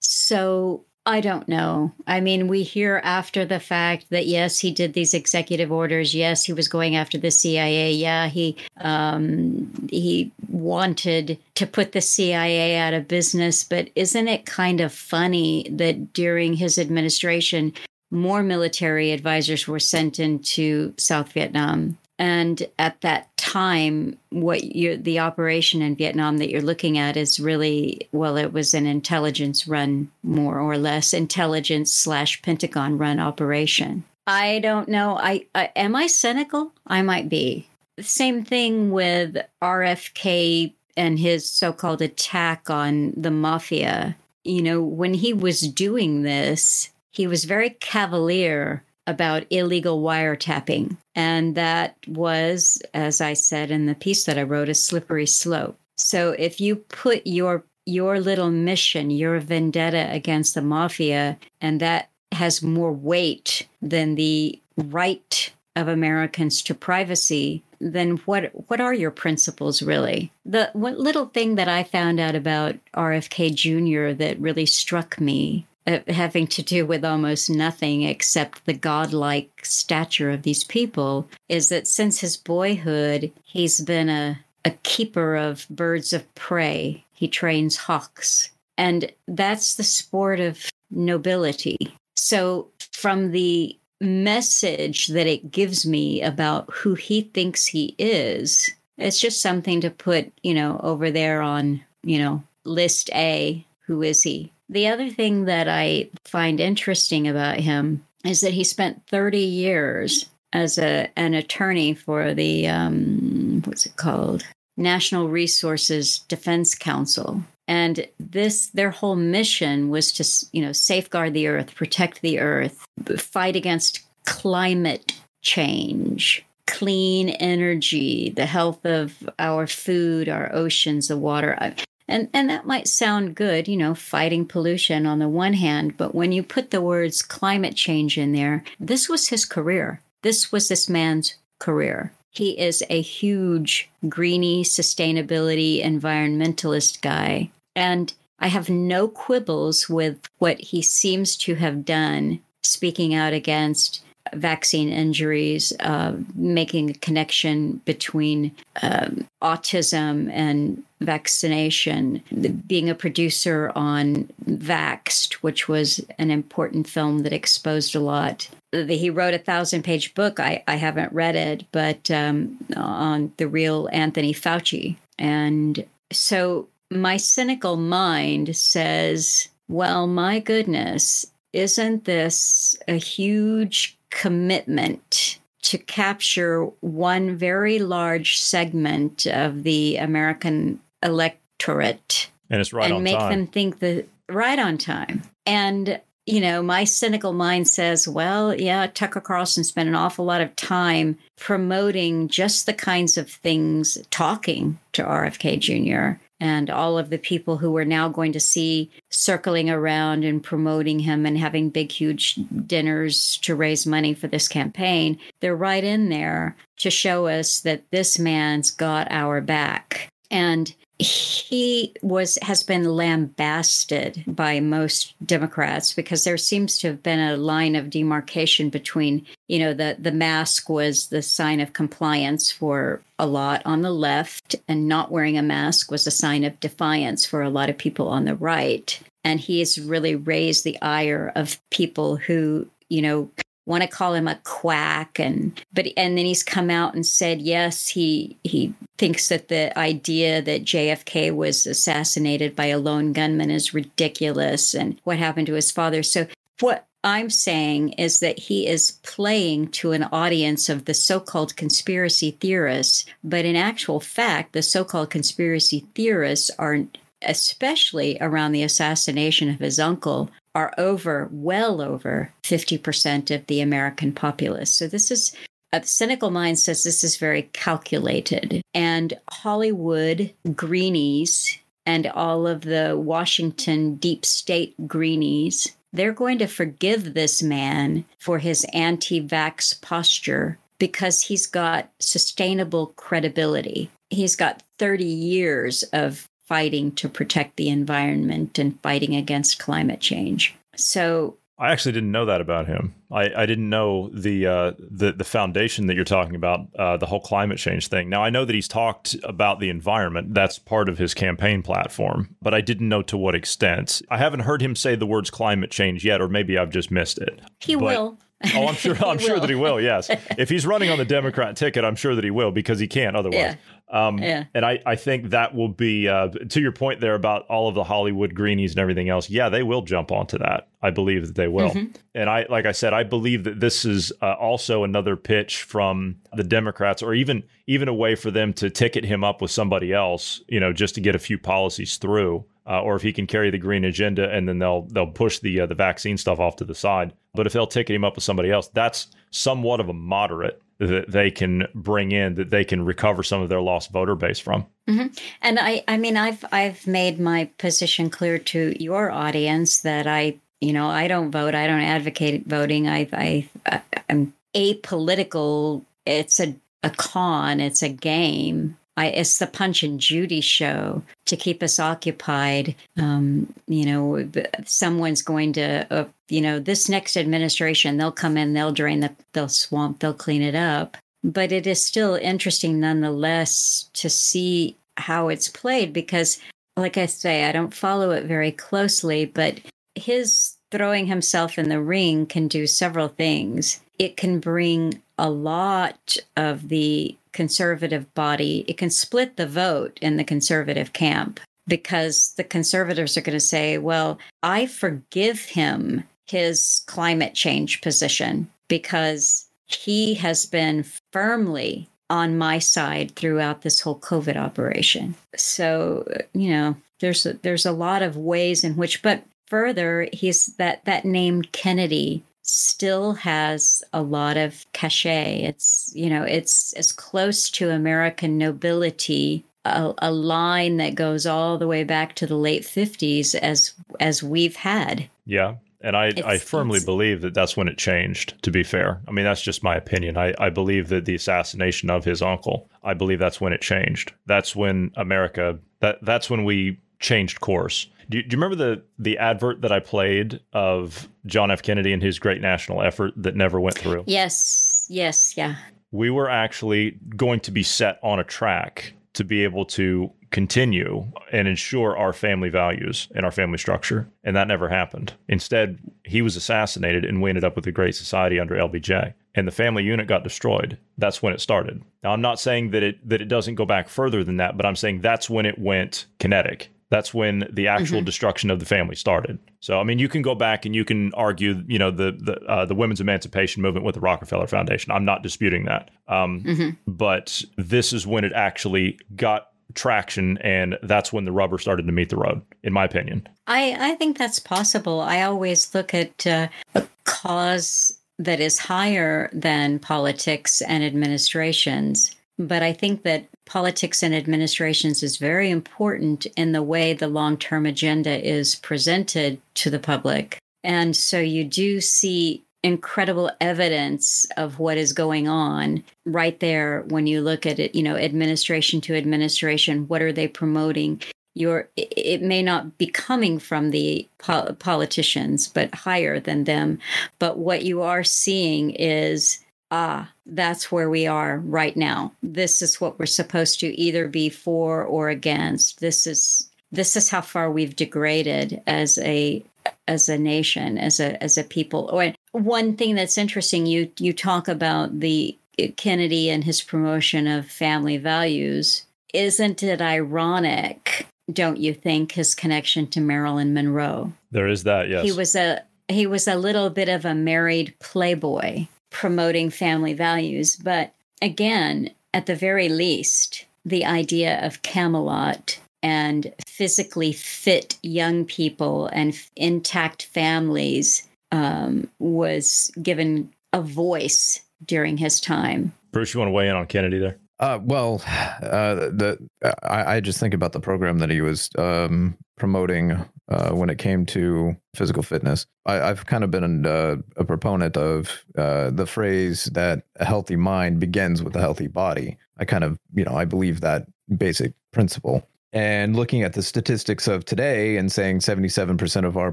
So 0.00 0.84
I 1.10 1.20
don't 1.20 1.48
know. 1.48 1.90
I 2.06 2.20
mean, 2.20 2.46
we 2.46 2.62
hear 2.62 3.00
after 3.02 3.44
the 3.44 3.58
fact 3.58 4.06
that 4.10 4.26
yes, 4.28 4.60
he 4.60 4.70
did 4.70 4.92
these 4.92 5.12
executive 5.12 5.72
orders. 5.72 6.14
Yes, 6.14 6.44
he 6.44 6.52
was 6.52 6.68
going 6.68 6.94
after 6.94 7.18
the 7.18 7.32
CIA. 7.32 7.90
Yeah, 7.90 8.28
he 8.28 8.56
um, 8.76 9.88
he 9.90 10.30
wanted 10.48 11.36
to 11.56 11.66
put 11.66 11.90
the 11.90 12.00
CIA 12.00 12.76
out 12.76 12.94
of 12.94 13.08
business. 13.08 13.64
But 13.64 13.90
isn't 13.96 14.28
it 14.28 14.46
kind 14.46 14.80
of 14.80 14.94
funny 14.94 15.66
that 15.72 16.12
during 16.12 16.54
his 16.54 16.78
administration, 16.78 17.72
more 18.12 18.44
military 18.44 19.10
advisors 19.10 19.66
were 19.66 19.80
sent 19.80 20.20
into 20.20 20.94
South 20.96 21.32
Vietnam 21.32 21.98
and 22.20 22.68
at 22.78 23.00
that 23.00 23.34
time, 23.38 24.18
what 24.28 24.60
the 24.60 25.18
operation 25.18 25.80
in 25.80 25.96
Vietnam 25.96 26.36
that 26.36 26.50
you're 26.50 26.60
looking 26.60 26.98
at 26.98 27.16
is 27.16 27.40
really 27.40 28.06
well, 28.12 28.36
it 28.36 28.52
was 28.52 28.74
an 28.74 28.84
intelligence 28.84 29.66
run, 29.66 30.10
more 30.22 30.60
or 30.60 30.76
less 30.76 31.14
intelligence 31.14 31.90
slash 31.90 32.42
Pentagon 32.42 32.98
run 32.98 33.18
operation. 33.18 34.04
I 34.26 34.58
don't 34.58 34.86
know. 34.86 35.16
I, 35.16 35.46
I 35.54 35.70
am 35.74 35.96
I 35.96 36.08
cynical? 36.08 36.72
I 36.86 37.00
might 37.00 37.30
be. 37.30 37.66
Same 37.98 38.44
thing 38.44 38.90
with 38.90 39.38
RFK 39.62 40.74
and 40.98 41.18
his 41.18 41.50
so-called 41.50 42.02
attack 42.02 42.68
on 42.68 43.14
the 43.16 43.30
mafia. 43.30 44.14
You 44.44 44.60
know, 44.60 44.82
when 44.82 45.14
he 45.14 45.32
was 45.32 45.62
doing 45.62 46.22
this, 46.22 46.90
he 47.12 47.26
was 47.26 47.44
very 47.44 47.70
cavalier 47.70 48.84
about 49.10 49.44
illegal 49.50 50.02
wiretapping. 50.02 50.96
And 51.14 51.54
that 51.56 51.96
was, 52.06 52.80
as 52.94 53.20
I 53.20 53.34
said 53.34 53.70
in 53.70 53.86
the 53.86 53.94
piece 53.94 54.24
that 54.24 54.38
I 54.38 54.42
wrote, 54.42 54.68
a 54.68 54.74
slippery 54.74 55.26
slope. 55.26 55.78
So 55.96 56.30
if 56.30 56.60
you 56.60 56.76
put 56.76 57.26
your 57.26 57.64
your 57.86 58.20
little 58.20 58.50
mission, 58.50 59.10
your 59.10 59.40
vendetta 59.40 60.08
against 60.10 60.54
the 60.54 60.62
mafia, 60.62 61.38
and 61.60 61.80
that 61.80 62.08
has 62.32 62.62
more 62.62 62.92
weight 62.92 63.66
than 63.82 64.14
the 64.14 64.60
right 64.76 65.52
of 65.74 65.88
Americans 65.88 66.62
to 66.62 66.74
privacy, 66.74 67.62
then 67.80 68.18
what 68.26 68.50
what 68.68 68.80
are 68.80 68.94
your 68.94 69.10
principles 69.10 69.82
really? 69.82 70.30
The 70.44 70.70
one 70.72 70.98
little 70.98 71.26
thing 71.26 71.56
that 71.56 71.68
I 71.68 71.82
found 71.82 72.20
out 72.20 72.34
about 72.34 72.76
RFK 72.94 73.54
Jr. 73.54 74.14
that 74.22 74.40
really 74.40 74.66
struck 74.66 75.20
me 75.20 75.66
Uh, 75.86 76.00
having 76.08 76.46
to 76.46 76.62
do 76.62 76.84
with 76.84 77.04
almost 77.04 77.48
nothing 77.48 78.02
except 78.02 78.66
the 78.66 78.74
godlike 78.74 79.50
stature 79.62 80.30
of 80.30 80.42
these 80.42 80.62
people 80.62 81.26
is 81.48 81.70
that 81.70 81.86
since 81.86 82.20
his 82.20 82.36
boyhood, 82.36 83.32
he's 83.44 83.80
been 83.80 84.10
a, 84.10 84.38
a 84.64 84.72
keeper 84.82 85.36
of 85.36 85.66
birds 85.70 86.12
of 86.12 86.34
prey. 86.34 87.02
He 87.12 87.28
trains 87.28 87.76
hawks. 87.76 88.50
And 88.76 89.10
that's 89.26 89.76
the 89.76 89.82
sport 89.84 90.38
of 90.38 90.66
nobility. 90.90 91.76
So, 92.14 92.68
from 92.92 93.30
the 93.30 93.76
message 94.00 95.08
that 95.08 95.26
it 95.26 95.50
gives 95.50 95.86
me 95.86 96.22
about 96.22 96.70
who 96.70 96.94
he 96.94 97.22
thinks 97.22 97.66
he 97.66 97.94
is, 97.98 98.70
it's 98.98 99.18
just 99.18 99.40
something 99.40 99.80
to 99.80 99.90
put, 99.90 100.32
you 100.42 100.54
know, 100.54 100.78
over 100.82 101.10
there 101.10 101.40
on, 101.42 101.82
you 102.02 102.18
know, 102.18 102.42
list 102.64 103.10
A. 103.14 103.66
Who 103.86 104.02
is 104.02 104.22
he? 104.22 104.52
The 104.70 104.86
other 104.86 105.10
thing 105.10 105.46
that 105.46 105.68
I 105.68 106.10
find 106.24 106.60
interesting 106.60 107.26
about 107.26 107.58
him 107.58 108.06
is 108.24 108.40
that 108.42 108.54
he 108.54 108.62
spent 108.62 109.02
30 109.08 109.38
years 109.38 110.30
as 110.52 110.78
a, 110.78 111.10
an 111.16 111.34
attorney 111.34 111.92
for 111.92 112.34
the, 112.34 112.68
um, 112.68 113.62
what's 113.64 113.84
it 113.84 113.96
called? 113.96 114.44
National 114.76 115.28
Resources 115.28 116.20
Defense 116.20 116.76
Council. 116.76 117.42
And 117.66 118.06
this, 118.20 118.68
their 118.68 118.90
whole 118.90 119.16
mission 119.16 119.90
was 119.90 120.12
to, 120.12 120.48
you 120.56 120.64
know, 120.64 120.72
safeguard 120.72 121.34
the 121.34 121.48
earth, 121.48 121.74
protect 121.74 122.20
the 122.20 122.38
earth, 122.38 122.84
fight 123.18 123.56
against 123.56 124.00
climate 124.24 125.12
change, 125.42 126.44
clean 126.68 127.30
energy, 127.30 128.30
the 128.30 128.46
health 128.46 128.86
of 128.86 129.28
our 129.40 129.66
food, 129.66 130.28
our 130.28 130.54
oceans, 130.54 131.08
the 131.08 131.16
water. 131.16 131.74
And 132.10 132.28
and 132.34 132.50
that 132.50 132.66
might 132.66 132.88
sound 132.88 133.36
good, 133.36 133.68
you 133.68 133.76
know, 133.76 133.94
fighting 133.94 134.44
pollution 134.44 135.06
on 135.06 135.20
the 135.20 135.28
one 135.28 135.54
hand, 135.54 135.96
but 135.96 136.14
when 136.14 136.32
you 136.32 136.42
put 136.42 136.70
the 136.70 136.80
words 136.80 137.22
climate 137.22 137.76
change 137.76 138.18
in 138.18 138.32
there, 138.32 138.64
this 138.80 139.08
was 139.08 139.28
his 139.28 139.44
career. 139.44 140.02
This 140.22 140.50
was 140.50 140.68
this 140.68 140.88
man's 140.88 141.36
career. 141.60 142.12
He 142.32 142.58
is 142.58 142.82
a 142.90 143.00
huge 143.00 143.88
greeny 144.08 144.64
sustainability 144.64 145.82
environmentalist 145.82 147.00
guy. 147.00 147.50
And 147.74 148.12
I 148.38 148.48
have 148.48 148.68
no 148.68 149.06
quibbles 149.06 149.88
with 149.88 150.18
what 150.38 150.60
he 150.60 150.82
seems 150.82 151.36
to 151.38 151.54
have 151.56 151.84
done 151.84 152.40
speaking 152.62 153.14
out 153.14 153.32
against 153.32 154.02
vaccine 154.34 154.88
injuries, 154.88 155.72
uh, 155.80 156.14
making 156.34 156.90
a 156.90 156.94
connection 156.94 157.80
between 157.84 158.54
um, 158.82 159.26
autism 159.42 160.30
and 160.30 160.82
vaccination, 161.00 162.22
being 162.66 162.90
a 162.90 162.94
producer 162.94 163.72
on 163.74 164.28
Vaxxed, 164.44 165.34
which 165.34 165.68
was 165.68 166.04
an 166.18 166.30
important 166.30 166.86
film 166.86 167.20
that 167.20 167.32
exposed 167.32 167.94
a 167.94 168.00
lot. 168.00 168.48
He 168.72 169.10
wrote 169.10 169.34
a 169.34 169.38
thousand 169.38 169.82
page 169.82 170.14
book. 170.14 170.38
I, 170.38 170.62
I 170.68 170.76
haven't 170.76 171.12
read 171.12 171.36
it, 171.36 171.64
but 171.72 172.10
um, 172.10 172.58
on 172.76 173.32
the 173.38 173.48
real 173.48 173.88
Anthony 173.92 174.34
Fauci. 174.34 174.96
And 175.18 175.84
so 176.12 176.68
my 176.90 177.16
cynical 177.16 177.76
mind 177.76 178.54
says, 178.56 179.48
well, 179.68 180.06
my 180.06 180.38
goodness, 180.38 181.26
isn't 181.52 182.04
this 182.04 182.76
a 182.86 182.94
huge 182.94 183.96
commitment 184.10 185.38
to 185.62 185.78
capture 185.78 186.64
one 186.80 187.36
very 187.36 187.78
large 187.78 188.38
segment 188.38 189.26
of 189.26 189.62
the 189.62 189.96
American 189.96 190.80
electorate 191.02 192.30
and 192.50 192.60
it's 192.60 192.72
right 192.72 192.90
and 192.90 193.04
make 193.04 193.18
time. 193.18 193.30
them 193.30 193.46
think 193.46 193.78
the 193.78 194.04
right 194.28 194.58
on 194.58 194.76
time 194.76 195.22
and 195.46 196.00
you 196.26 196.40
know 196.40 196.62
my 196.62 196.84
cynical 196.84 197.32
mind 197.32 197.66
says 197.66 198.06
well 198.06 198.54
yeah 198.54 198.86
tucker 198.86 199.20
carlson 199.20 199.64
spent 199.64 199.88
an 199.88 199.94
awful 199.94 200.24
lot 200.24 200.40
of 200.40 200.54
time 200.56 201.18
promoting 201.36 202.28
just 202.28 202.66
the 202.66 202.72
kinds 202.72 203.16
of 203.16 203.30
things 203.30 203.96
talking 204.10 204.78
to 204.92 205.02
rfk 205.02 205.58
jr 205.58 206.20
and 206.40 206.70
all 206.70 206.98
of 206.98 207.10
the 207.10 207.18
people 207.18 207.58
who 207.58 207.70
we're 207.70 207.84
now 207.84 208.08
going 208.08 208.32
to 208.32 208.40
see 208.40 208.90
circling 209.10 209.68
around 209.68 210.24
and 210.24 210.42
promoting 210.42 210.98
him 210.98 211.26
and 211.26 211.36
having 211.38 211.70
big, 211.70 211.92
huge 211.92 212.38
dinners 212.66 213.36
to 213.38 213.54
raise 213.54 213.86
money 213.86 214.14
for 214.14 214.26
this 214.26 214.48
campaign, 214.48 215.18
they're 215.40 215.56
right 215.56 215.84
in 215.84 216.08
there 216.08 216.56
to 216.78 216.90
show 216.90 217.26
us 217.26 217.60
that 217.60 217.90
this 217.90 218.18
man's 218.18 218.70
got 218.70 219.06
our 219.10 219.40
back. 219.40 220.08
And 220.30 220.74
he 221.00 221.94
was 222.02 222.38
has 222.42 222.62
been 222.62 222.84
lambasted 222.84 224.22
by 224.26 224.60
most 224.60 225.14
Democrats 225.24 225.92
because 225.92 226.24
there 226.24 226.36
seems 226.36 226.78
to 226.78 226.88
have 226.88 227.02
been 227.02 227.20
a 227.20 227.36
line 227.36 227.74
of 227.74 227.90
demarcation 227.90 228.70
between, 228.70 229.26
you 229.48 229.58
know, 229.58 229.72
the 229.72 229.96
the 229.98 230.12
mask 230.12 230.68
was 230.68 231.08
the 231.08 231.22
sign 231.22 231.60
of 231.60 231.72
compliance 231.72 232.50
for 232.50 233.00
a 233.18 233.26
lot 233.26 233.62
on 233.64 233.82
the 233.82 233.92
left, 233.92 234.56
and 234.68 234.88
not 234.88 235.10
wearing 235.10 235.38
a 235.38 235.42
mask 235.42 235.90
was 235.90 236.06
a 236.06 236.10
sign 236.10 236.44
of 236.44 236.58
defiance 236.60 237.26
for 237.26 237.42
a 237.42 237.50
lot 237.50 237.70
of 237.70 237.78
people 237.78 238.08
on 238.08 238.24
the 238.24 238.34
right. 238.34 239.00
And 239.24 239.38
he 239.38 239.58
has 239.58 239.78
really 239.78 240.14
raised 240.14 240.64
the 240.64 240.80
ire 240.80 241.30
of 241.34 241.60
people 241.70 242.16
who, 242.16 242.66
you 242.88 243.02
know, 243.02 243.30
want 243.66 243.82
to 243.82 243.88
call 243.88 244.14
him 244.14 244.26
a 244.26 244.40
quack 244.44 245.18
and 245.18 245.62
but 245.72 245.86
and 245.96 246.16
then 246.16 246.24
he's 246.24 246.42
come 246.42 246.70
out 246.70 246.94
and 246.94 247.06
said 247.06 247.40
yes 247.40 247.88
he 247.88 248.36
he 248.42 248.74
thinks 248.98 249.28
that 249.28 249.48
the 249.48 249.76
idea 249.78 250.42
that 250.42 250.64
JFK 250.64 251.34
was 251.34 251.66
assassinated 251.66 252.54
by 252.54 252.66
a 252.66 252.78
lone 252.78 253.14
gunman 253.14 253.50
is 253.50 253.72
ridiculous 253.72 254.74
and 254.74 255.00
what 255.04 255.18
happened 255.18 255.46
to 255.46 255.54
his 255.54 255.70
father. 255.70 256.02
So 256.02 256.26
what 256.60 256.86
I'm 257.02 257.30
saying 257.30 257.94
is 257.94 258.20
that 258.20 258.38
he 258.38 258.66
is 258.66 258.98
playing 259.02 259.68
to 259.68 259.92
an 259.92 260.04
audience 260.04 260.68
of 260.68 260.84
the 260.84 260.92
so 260.92 261.18
called 261.18 261.56
conspiracy 261.56 262.32
theorists, 262.32 263.06
but 263.24 263.46
in 263.46 263.56
actual 263.56 264.00
fact, 264.00 264.52
the 264.52 264.62
so 264.62 264.84
called 264.84 265.08
conspiracy 265.08 265.86
theorists 265.94 266.50
are, 266.58 266.80
especially 267.22 268.18
around 268.20 268.52
the 268.52 268.62
assassination 268.62 269.48
of 269.48 269.60
his 269.60 269.80
uncle, 269.80 270.30
are 270.54 270.72
over, 270.78 271.28
well 271.30 271.80
over 271.80 272.32
50% 272.42 273.34
of 273.34 273.46
the 273.46 273.60
American 273.60 274.12
populace. 274.12 274.70
So 274.70 274.86
this 274.86 275.10
is 275.10 275.34
uh, 275.72 275.80
a 275.82 275.86
cynical 275.86 276.30
mind 276.30 276.58
says 276.58 276.82
this 276.82 277.04
is 277.04 277.16
very 277.16 277.42
calculated. 277.52 278.62
And 278.74 279.14
Hollywood 279.30 280.32
greenies 280.54 281.58
and 281.86 282.06
all 282.08 282.46
of 282.46 282.62
the 282.62 282.98
Washington 282.98 283.96
deep 283.96 284.24
state 284.24 284.74
greenies, 284.86 285.76
they're 285.92 286.12
going 286.12 286.38
to 286.38 286.46
forgive 286.46 287.14
this 287.14 287.42
man 287.42 288.04
for 288.18 288.38
his 288.38 288.64
anti 288.72 289.20
vax 289.26 289.80
posture 289.80 290.58
because 290.78 291.22
he's 291.22 291.46
got 291.46 291.90
sustainable 291.98 292.88
credibility. 292.96 293.90
He's 294.08 294.34
got 294.34 294.62
30 294.78 295.04
years 295.04 295.82
of 295.92 296.28
fighting 296.50 296.90
to 296.90 297.08
protect 297.08 297.56
the 297.56 297.68
environment 297.68 298.58
and 298.58 298.78
fighting 298.82 299.14
against 299.14 299.60
climate 299.60 300.00
change. 300.00 300.54
So 300.76 301.38
I 301.60 301.70
actually 301.72 301.92
didn't 301.92 302.10
know 302.10 302.24
that 302.24 302.40
about 302.40 302.66
him. 302.66 302.94
I, 303.12 303.30
I 303.36 303.46
didn't 303.46 303.68
know 303.68 304.08
the 304.14 304.46
uh, 304.46 304.72
the 304.78 305.12
the 305.12 305.24
foundation 305.24 305.86
that 305.86 305.94
you're 305.94 306.04
talking 306.04 306.34
about, 306.34 306.60
uh, 306.76 306.96
the 306.96 307.06
whole 307.06 307.20
climate 307.20 307.58
change 307.58 307.88
thing. 307.88 308.08
Now 308.08 308.24
I 308.24 308.30
know 308.30 308.44
that 308.44 308.54
he's 308.54 308.66
talked 308.66 309.14
about 309.22 309.60
the 309.60 309.68
environment. 309.68 310.34
That's 310.34 310.58
part 310.58 310.88
of 310.88 310.98
his 310.98 311.14
campaign 311.14 311.62
platform, 311.62 312.34
but 312.42 312.52
I 312.52 312.62
didn't 312.62 312.88
know 312.88 313.02
to 313.02 313.16
what 313.16 313.34
extent. 313.36 314.02
I 314.10 314.18
haven't 314.18 314.40
heard 314.40 314.60
him 314.60 314.74
say 314.74 314.96
the 314.96 315.06
words 315.06 315.30
climate 315.30 315.70
change 315.70 316.04
yet, 316.04 316.20
or 316.20 316.28
maybe 316.28 316.58
I've 316.58 316.70
just 316.70 316.90
missed 316.90 317.18
it. 317.18 317.40
He 317.60 317.76
but, 317.76 317.84
will. 317.84 318.18
Oh, 318.54 318.68
I'm 318.68 318.74
sure. 318.74 318.96
I'm 319.04 319.18
sure 319.18 319.38
that 319.38 319.50
he 319.50 319.54
will. 319.54 319.80
Yes, 319.80 320.08
if 320.38 320.48
he's 320.48 320.66
running 320.66 320.90
on 320.90 320.96
the 320.96 321.04
Democrat 321.04 321.56
ticket, 321.56 321.84
I'm 321.84 321.96
sure 321.96 322.14
that 322.14 322.24
he 322.24 322.30
will 322.30 322.50
because 322.50 322.78
he 322.78 322.88
can't 322.88 323.14
otherwise. 323.14 323.38
Yeah. 323.38 323.54
Um, 323.90 324.18
yeah. 324.18 324.44
And 324.54 324.64
I, 324.64 324.80
I 324.86 324.94
think 324.94 325.30
that 325.30 325.54
will 325.54 325.68
be 325.68 326.08
uh, 326.08 326.28
to 326.28 326.60
your 326.60 326.72
point 326.72 327.00
there 327.00 327.14
about 327.14 327.46
all 327.48 327.68
of 327.68 327.74
the 327.74 327.84
Hollywood 327.84 328.34
greenies 328.34 328.72
and 328.72 328.80
everything 328.80 329.08
else. 329.08 329.28
Yeah, 329.28 329.48
they 329.48 329.62
will 329.62 329.82
jump 329.82 330.12
onto 330.12 330.38
that. 330.38 330.68
I 330.82 330.90
believe 330.90 331.26
that 331.26 331.34
they 331.34 331.48
will. 331.48 331.70
Mm-hmm. 331.70 331.92
And 332.14 332.30
I, 332.30 332.46
like 332.48 332.66
I 332.66 332.72
said, 332.72 332.94
I 332.94 333.02
believe 333.02 333.44
that 333.44 333.60
this 333.60 333.84
is 333.84 334.12
uh, 334.22 334.34
also 334.34 334.84
another 334.84 335.16
pitch 335.16 335.64
from 335.64 336.16
the 336.32 336.44
Democrats, 336.44 337.02
or 337.02 337.14
even 337.14 337.42
even 337.66 337.88
a 337.88 337.94
way 337.94 338.14
for 338.14 338.30
them 338.30 338.52
to 338.54 338.70
ticket 338.70 339.04
him 339.04 339.22
up 339.24 339.42
with 339.42 339.50
somebody 339.50 339.92
else, 339.92 340.40
you 340.48 340.60
know, 340.60 340.72
just 340.72 340.94
to 340.94 341.00
get 341.00 341.14
a 341.14 341.18
few 341.18 341.38
policies 341.38 341.96
through. 341.96 342.44
Uh, 342.66 342.80
or 342.82 342.94
if 342.94 343.02
he 343.02 343.12
can 343.12 343.26
carry 343.26 343.50
the 343.50 343.58
green 343.58 343.84
agenda, 343.84 344.30
and 344.30 344.48
then 344.48 344.58
they'll 344.60 344.82
they'll 344.82 345.06
push 345.06 345.40
the 345.40 345.60
uh, 345.60 345.66
the 345.66 345.74
vaccine 345.74 346.16
stuff 346.16 346.38
off 346.38 346.54
to 346.56 346.64
the 346.64 346.74
side. 346.74 347.12
But 347.34 347.46
if 347.46 347.52
they'll 347.52 347.66
ticket 347.66 347.96
him 347.96 348.04
up 348.04 348.14
with 348.14 348.22
somebody 348.22 348.50
else, 348.50 348.68
that's 348.68 349.08
somewhat 349.30 349.80
of 349.80 349.88
a 349.88 349.92
moderate 349.92 350.62
that 350.80 351.10
they 351.10 351.30
can 351.30 351.68
bring 351.74 352.10
in 352.10 352.34
that 352.34 352.50
they 352.50 352.64
can 352.64 352.84
recover 352.84 353.22
some 353.22 353.42
of 353.42 353.50
their 353.50 353.60
lost 353.60 353.92
voter 353.92 354.14
base 354.14 354.38
from. 354.38 354.66
Mm-hmm. 354.88 355.08
And 355.42 355.58
I, 355.60 355.84
I 355.86 355.98
mean, 355.98 356.16
I've 356.16 356.44
I've 356.50 356.86
made 356.86 357.20
my 357.20 357.50
position 357.58 358.10
clear 358.10 358.38
to 358.38 358.82
your 358.82 359.10
audience 359.10 359.82
that 359.82 360.06
I, 360.06 360.38
you 360.60 360.72
know, 360.72 360.88
I 360.88 361.06
don't 361.06 361.30
vote. 361.30 361.54
I 361.54 361.66
don't 361.66 361.82
advocate 361.82 362.46
voting. 362.46 362.88
I, 362.88 363.08
I, 363.12 363.82
I'm 364.08 364.32
apolitical. 364.56 365.84
It's 366.06 366.40
a 366.40 366.56
a 366.82 366.90
con. 366.90 367.60
It's 367.60 367.82
a 367.82 367.90
game. 367.90 368.78
I, 368.96 369.06
it's 369.06 369.38
the 369.38 369.46
Punch 369.46 369.82
and 369.82 370.00
Judy 370.00 370.40
show 370.40 371.02
to 371.26 371.36
keep 371.36 371.62
us 371.62 371.78
occupied. 371.78 372.74
Um, 372.98 373.52
you 373.66 373.86
know, 373.86 374.28
someone's 374.66 375.22
going 375.22 375.54
to, 375.54 375.86
uh, 375.90 376.04
you 376.30 376.40
know, 376.40 376.58
this 376.58 376.88
next 376.88 377.16
administration, 377.16 377.96
they'll 377.96 378.12
come 378.12 378.36
in, 378.36 378.52
they'll 378.52 378.72
drain 378.72 379.00
the, 379.00 379.14
they'll 379.32 379.48
swamp, 379.48 379.98
they'll 379.98 380.14
clean 380.14 380.42
it 380.42 380.54
up. 380.54 380.96
But 381.22 381.52
it 381.52 381.66
is 381.66 381.84
still 381.84 382.14
interesting, 382.14 382.80
nonetheless, 382.80 383.90
to 383.94 384.08
see 384.08 384.76
how 384.96 385.28
it's 385.28 385.48
played 385.48 385.92
because, 385.92 386.38
like 386.76 386.96
I 386.96 387.06
say, 387.06 387.44
I 387.44 387.52
don't 387.52 387.74
follow 387.74 388.10
it 388.10 388.24
very 388.24 388.52
closely, 388.52 389.26
but 389.26 389.60
his 389.94 390.56
throwing 390.70 391.06
himself 391.06 391.58
in 391.58 391.68
the 391.68 391.80
ring 391.80 392.26
can 392.26 392.48
do 392.48 392.66
several 392.66 393.08
things. 393.08 393.80
It 393.98 394.16
can 394.16 394.40
bring 394.40 395.02
a 395.18 395.28
lot 395.28 396.16
of 396.36 396.68
the 396.68 397.16
conservative 397.32 398.12
body, 398.14 398.64
it 398.66 398.76
can 398.76 398.90
split 398.90 399.36
the 399.36 399.46
vote 399.46 399.98
in 400.00 400.16
the 400.16 400.24
conservative 400.24 400.92
camp 400.92 401.38
because 401.68 402.32
the 402.36 402.44
conservatives 402.44 403.16
are 403.16 403.20
going 403.20 403.36
to 403.36 403.40
say, 403.40 403.78
well, 403.78 404.18
I 404.42 404.66
forgive 404.66 405.40
him 405.40 406.04
his 406.30 406.82
climate 406.86 407.34
change 407.34 407.80
position 407.80 408.48
because 408.68 409.46
he 409.66 410.14
has 410.14 410.46
been 410.46 410.84
firmly 411.12 411.88
on 412.08 412.36
my 412.36 412.58
side 412.58 413.12
throughout 413.14 413.62
this 413.62 413.80
whole 413.80 413.98
COVID 413.98 414.36
operation. 414.36 415.14
So, 415.36 416.06
you 416.32 416.50
know, 416.50 416.76
there's 417.00 417.24
a, 417.26 417.34
there's 417.34 417.66
a 417.66 417.72
lot 417.72 418.02
of 418.02 418.16
ways 418.16 418.64
in 418.64 418.76
which, 418.76 419.02
but 419.02 419.22
further, 419.46 420.08
he's 420.12 420.46
that 420.56 420.84
that 420.84 421.04
name 421.04 421.42
Kennedy 421.42 422.24
still 422.42 423.12
has 423.14 423.82
a 423.92 424.02
lot 424.02 424.36
of 424.36 424.66
cachet. 424.72 425.42
It's, 425.42 425.92
you 425.94 426.10
know, 426.10 426.24
it's 426.24 426.72
as 426.74 426.92
close 426.92 427.48
to 427.50 427.70
American 427.70 428.38
nobility, 428.38 429.44
a, 429.64 429.94
a, 429.98 430.10
line 430.10 430.78
that 430.78 430.94
goes 430.94 431.26
all 431.26 431.58
the 431.58 431.68
way 431.68 431.84
back 431.84 432.14
to 432.16 432.26
the 432.26 432.36
late 432.36 432.62
50s 432.62 433.34
as 433.34 433.74
as 434.00 434.22
we've 434.22 434.56
had. 434.56 435.08
Yeah. 435.26 435.56
And 435.82 435.96
I, 435.96 436.12
I 436.24 436.38
firmly 436.38 436.80
believe 436.84 437.22
that 437.22 437.32
that's 437.32 437.56
when 437.56 437.66
it 437.66 437.78
changed, 437.78 438.42
to 438.42 438.50
be 438.50 438.62
fair. 438.62 439.00
I 439.08 439.12
mean, 439.12 439.24
that's 439.24 439.40
just 439.40 439.62
my 439.62 439.76
opinion. 439.76 440.16
I, 440.16 440.34
I 440.38 440.50
believe 440.50 440.88
that 440.88 441.06
the 441.06 441.14
assassination 441.14 441.88
of 441.88 442.04
his 442.04 442.20
uncle, 442.20 442.68
I 442.84 442.94
believe 442.94 443.18
that's 443.18 443.40
when 443.40 443.52
it 443.52 443.62
changed. 443.62 444.12
That's 444.26 444.54
when 444.54 444.92
America, 444.96 445.58
that 445.80 445.98
that's 446.02 446.28
when 446.28 446.44
we 446.44 446.80
changed 446.98 447.40
course. 447.40 447.86
Do 448.10 448.18
you, 448.18 448.24
do 448.24 448.36
you, 448.36 448.42
remember 448.42 448.56
the 448.56 448.82
the 448.98 449.18
advert 449.18 449.62
that 449.62 449.72
I 449.72 449.80
played 449.80 450.40
of 450.52 451.08
John 451.26 451.50
F. 451.50 451.62
Kennedy 451.62 451.92
and 451.92 452.02
his 452.02 452.18
great 452.18 452.40
national 452.42 452.82
effort 452.82 453.14
that 453.16 453.36
never 453.36 453.60
went 453.60 453.78
through? 453.78 454.04
Yes, 454.06 454.86
yes, 454.90 455.36
yeah. 455.36 455.56
We 455.92 456.10
were 456.10 456.28
actually 456.28 456.98
going 457.16 457.40
to 457.40 457.50
be 457.50 457.62
set 457.62 457.98
on 458.02 458.18
a 458.18 458.24
track 458.24 458.92
to 459.14 459.24
be 459.24 459.44
able 459.44 459.64
to 459.64 460.12
continue 460.30 461.10
and 461.32 461.48
ensure 461.48 461.96
our 461.96 462.12
family 462.12 462.48
values 462.48 463.08
and 463.14 463.24
our 463.24 463.32
family 463.32 463.58
structure. 463.58 464.08
And 464.22 464.36
that 464.36 464.48
never 464.48 464.68
happened. 464.68 465.12
Instead, 465.28 465.78
he 466.04 466.22
was 466.22 466.36
assassinated 466.36 467.04
and 467.04 467.20
we 467.20 467.30
ended 467.30 467.44
up 467.44 467.56
with 467.56 467.66
a 467.66 467.72
great 467.72 467.94
society 467.94 468.38
under 468.38 468.54
LBJ. 468.54 469.14
And 469.34 469.46
the 469.46 469.52
family 469.52 469.84
unit 469.84 470.08
got 470.08 470.24
destroyed. 470.24 470.78
That's 470.98 471.22
when 471.22 471.32
it 471.32 471.40
started. 471.40 471.82
Now 472.02 472.12
I'm 472.12 472.20
not 472.20 472.40
saying 472.40 472.70
that 472.70 472.82
it 472.82 473.08
that 473.08 473.20
it 473.20 473.28
doesn't 473.28 473.54
go 473.54 473.64
back 473.64 473.88
further 473.88 474.24
than 474.24 474.38
that, 474.38 474.56
but 474.56 474.66
I'm 474.66 474.76
saying 474.76 475.00
that's 475.00 475.30
when 475.30 475.46
it 475.46 475.58
went 475.58 476.06
kinetic. 476.18 476.70
That's 476.90 477.14
when 477.14 477.48
the 477.52 477.68
actual 477.68 477.98
mm-hmm. 477.98 478.06
destruction 478.06 478.50
of 478.50 478.58
the 478.58 478.66
family 478.66 478.96
started. 478.96 479.38
So, 479.60 479.78
I 479.78 479.84
mean, 479.84 480.00
you 480.00 480.08
can 480.08 480.22
go 480.22 480.34
back 480.34 480.66
and 480.66 480.74
you 480.74 480.84
can 480.84 481.14
argue, 481.14 481.62
you 481.68 481.78
know, 481.78 481.92
the 481.92 482.10
the 482.18 482.40
uh, 482.46 482.64
the 482.64 482.74
women's 482.74 483.00
emancipation 483.00 483.62
movement 483.62 483.86
with 483.86 483.94
the 483.94 484.00
Rockefeller 484.00 484.48
Foundation. 484.48 484.90
I'm 484.90 485.04
not 485.04 485.22
disputing 485.22 485.66
that, 485.66 485.92
um, 486.08 486.42
mm-hmm. 486.42 486.70
but 486.88 487.44
this 487.56 487.92
is 487.92 488.08
when 488.08 488.24
it 488.24 488.32
actually 488.32 488.98
got 489.14 489.49
traction 489.74 490.38
and 490.38 490.76
that's 490.82 491.12
when 491.12 491.24
the 491.24 491.32
rubber 491.32 491.58
started 491.58 491.86
to 491.86 491.92
meet 491.92 492.08
the 492.08 492.16
road 492.16 492.42
in 492.62 492.72
my 492.72 492.84
opinion. 492.84 493.28
I 493.46 493.76
i 493.92 493.94
think 493.96 494.18
that's 494.18 494.38
possible. 494.38 495.00
I 495.00 495.22
always 495.22 495.74
look 495.74 495.94
at 495.94 496.26
uh, 496.26 496.48
a 496.74 496.86
cause 497.04 497.96
that 498.18 498.40
is 498.40 498.58
higher 498.58 499.30
than 499.32 499.78
politics 499.78 500.60
and 500.62 500.84
administrations 500.84 502.14
but 502.38 502.62
i 502.62 502.72
think 502.72 503.02
that 503.02 503.26
politics 503.50 504.00
and 504.04 504.14
administrations 504.14 505.02
is 505.02 505.16
very 505.16 505.50
important 505.50 506.24
in 506.36 506.52
the 506.52 506.62
way 506.62 506.92
the 506.92 507.08
long-term 507.08 507.66
agenda 507.66 508.24
is 508.24 508.54
presented 508.54 509.40
to 509.54 509.68
the 509.70 509.78
public. 509.80 510.38
And 510.62 510.96
so 510.96 511.18
you 511.18 511.42
do 511.42 511.80
see 511.80 512.44
incredible 512.62 513.30
evidence 513.40 514.26
of 514.36 514.58
what 514.58 514.76
is 514.76 514.92
going 514.92 515.28
on 515.28 515.82
right 516.04 516.40
there 516.40 516.82
when 516.88 517.06
you 517.06 517.22
look 517.22 517.46
at 517.46 517.58
it 517.58 517.74
you 517.74 517.82
know 517.82 517.96
administration 517.96 518.80
to 518.82 518.94
administration 518.94 519.88
what 519.88 520.02
are 520.02 520.12
they 520.12 520.28
promoting? 520.28 521.00
Your 521.34 521.68
it 521.76 522.22
may 522.22 522.42
not 522.42 522.76
be 522.76 522.86
coming 522.86 523.38
from 523.38 523.70
the 523.70 524.06
po- 524.18 524.54
politicians 524.58 525.48
but 525.48 525.74
higher 525.74 526.20
than 526.20 526.44
them. 526.44 526.78
But 527.18 527.38
what 527.38 527.62
you 527.62 527.82
are 527.82 528.04
seeing 528.04 528.70
is 528.70 529.40
ah 529.70 530.10
that's 530.26 530.70
where 530.70 530.90
we 530.90 531.06
are 531.06 531.38
right 531.38 531.76
now. 531.76 532.12
This 532.22 532.62
is 532.62 532.80
what 532.80 532.98
we're 532.98 533.06
supposed 533.06 533.60
to 533.60 533.68
either 533.80 534.06
be 534.08 534.28
for 534.28 534.84
or 534.84 535.08
against. 535.08 535.80
This 535.80 536.06
is 536.06 536.50
this 536.72 536.96
is 536.96 537.10
how 537.10 537.20
far 537.20 537.50
we've 537.50 537.76
degraded 537.76 538.62
as 538.66 538.98
a 538.98 539.42
as 539.88 540.08
a 540.08 540.18
nation, 540.18 540.78
as 540.78 541.00
a 541.00 541.22
as 541.22 541.36
a 541.38 541.44
people. 541.44 541.90
Or 541.92 542.12
one 542.32 542.76
thing 542.76 542.94
that's 542.94 543.18
interesting, 543.18 543.66
you 543.66 543.90
you 543.98 544.12
talk 544.12 544.48
about 544.48 545.00
the 545.00 545.36
Kennedy 545.76 546.30
and 546.30 546.44
his 546.44 546.62
promotion 546.62 547.26
of 547.26 547.46
family 547.46 547.96
values. 547.96 548.84
Isn't 549.12 549.62
it 549.62 549.80
ironic? 549.80 551.06
Don't 551.32 551.58
you 551.58 551.74
think 551.74 552.12
his 552.12 552.34
connection 552.34 552.86
to 552.88 553.00
Marilyn 553.00 553.54
Monroe? 553.54 554.12
There 554.30 554.48
is 554.48 554.64
that. 554.64 554.88
Yes, 554.88 555.04
he 555.04 555.12
was 555.12 555.34
a 555.34 555.62
he 555.88 556.06
was 556.06 556.28
a 556.28 556.36
little 556.36 556.70
bit 556.70 556.88
of 556.88 557.04
a 557.04 557.14
married 557.14 557.74
playboy 557.80 558.66
promoting 558.90 559.50
family 559.50 559.92
values, 559.92 560.56
but 560.56 560.92
again, 561.22 561.90
at 562.12 562.26
the 562.26 562.34
very 562.34 562.68
least, 562.68 563.44
the 563.64 563.84
idea 563.84 564.44
of 564.44 564.62
Camelot 564.62 565.58
and 565.82 566.32
physically 566.46 567.12
fit 567.12 567.78
young 567.82 568.24
people 568.24 568.86
and 568.88 569.18
intact 569.36 570.04
families 570.06 571.08
um, 571.32 571.88
was 571.98 572.70
given 572.82 573.32
a 573.52 573.62
voice 573.62 574.40
during 574.64 574.96
his 574.96 575.20
time. 575.20 575.72
Bruce, 575.92 576.14
you 576.14 576.20
want 576.20 576.28
to 576.28 576.32
weigh 576.32 576.48
in 576.48 576.56
on 576.56 576.66
Kennedy 576.66 576.98
there? 576.98 577.18
Uh, 577.40 577.58
well, 577.62 578.02
uh, 578.42 578.74
the 578.74 579.18
I, 579.62 579.96
I, 579.96 580.00
just 580.00 580.20
think 580.20 580.34
about 580.34 580.52
the 580.52 580.60
program 580.60 580.98
that 580.98 581.08
he 581.08 581.22
was 581.22 581.48
um, 581.56 582.18
promoting 582.36 583.02
uh, 583.30 583.52
when 583.52 583.70
it 583.70 583.78
came 583.78 584.04
to 584.06 584.54
physical 584.74 585.02
fitness. 585.02 585.46
I, 585.64 585.74
have 585.76 586.04
kind 586.04 586.22
of 586.22 586.30
been 586.30 586.66
a, 586.66 586.98
a 587.16 587.24
proponent 587.24 587.78
of 587.78 588.26
uh, 588.36 588.68
the 588.70 588.84
phrase 588.84 589.46
that 589.54 589.84
a 589.96 590.04
healthy 590.04 590.36
mind 590.36 590.80
begins 590.80 591.22
with 591.22 591.34
a 591.34 591.40
healthy 591.40 591.66
body. 591.66 592.18
I 592.38 592.44
kind 592.44 592.62
of, 592.62 592.78
you 592.92 593.04
know, 593.04 593.14
I 593.14 593.24
believe 593.24 593.62
that 593.62 593.86
basic 594.14 594.52
principle 594.70 595.26
and 595.52 595.96
looking 595.96 596.22
at 596.22 596.34
the 596.34 596.42
statistics 596.42 597.08
of 597.08 597.24
today 597.24 597.76
and 597.76 597.90
saying 597.90 598.20
77% 598.20 599.04
of 599.04 599.16
our 599.16 599.32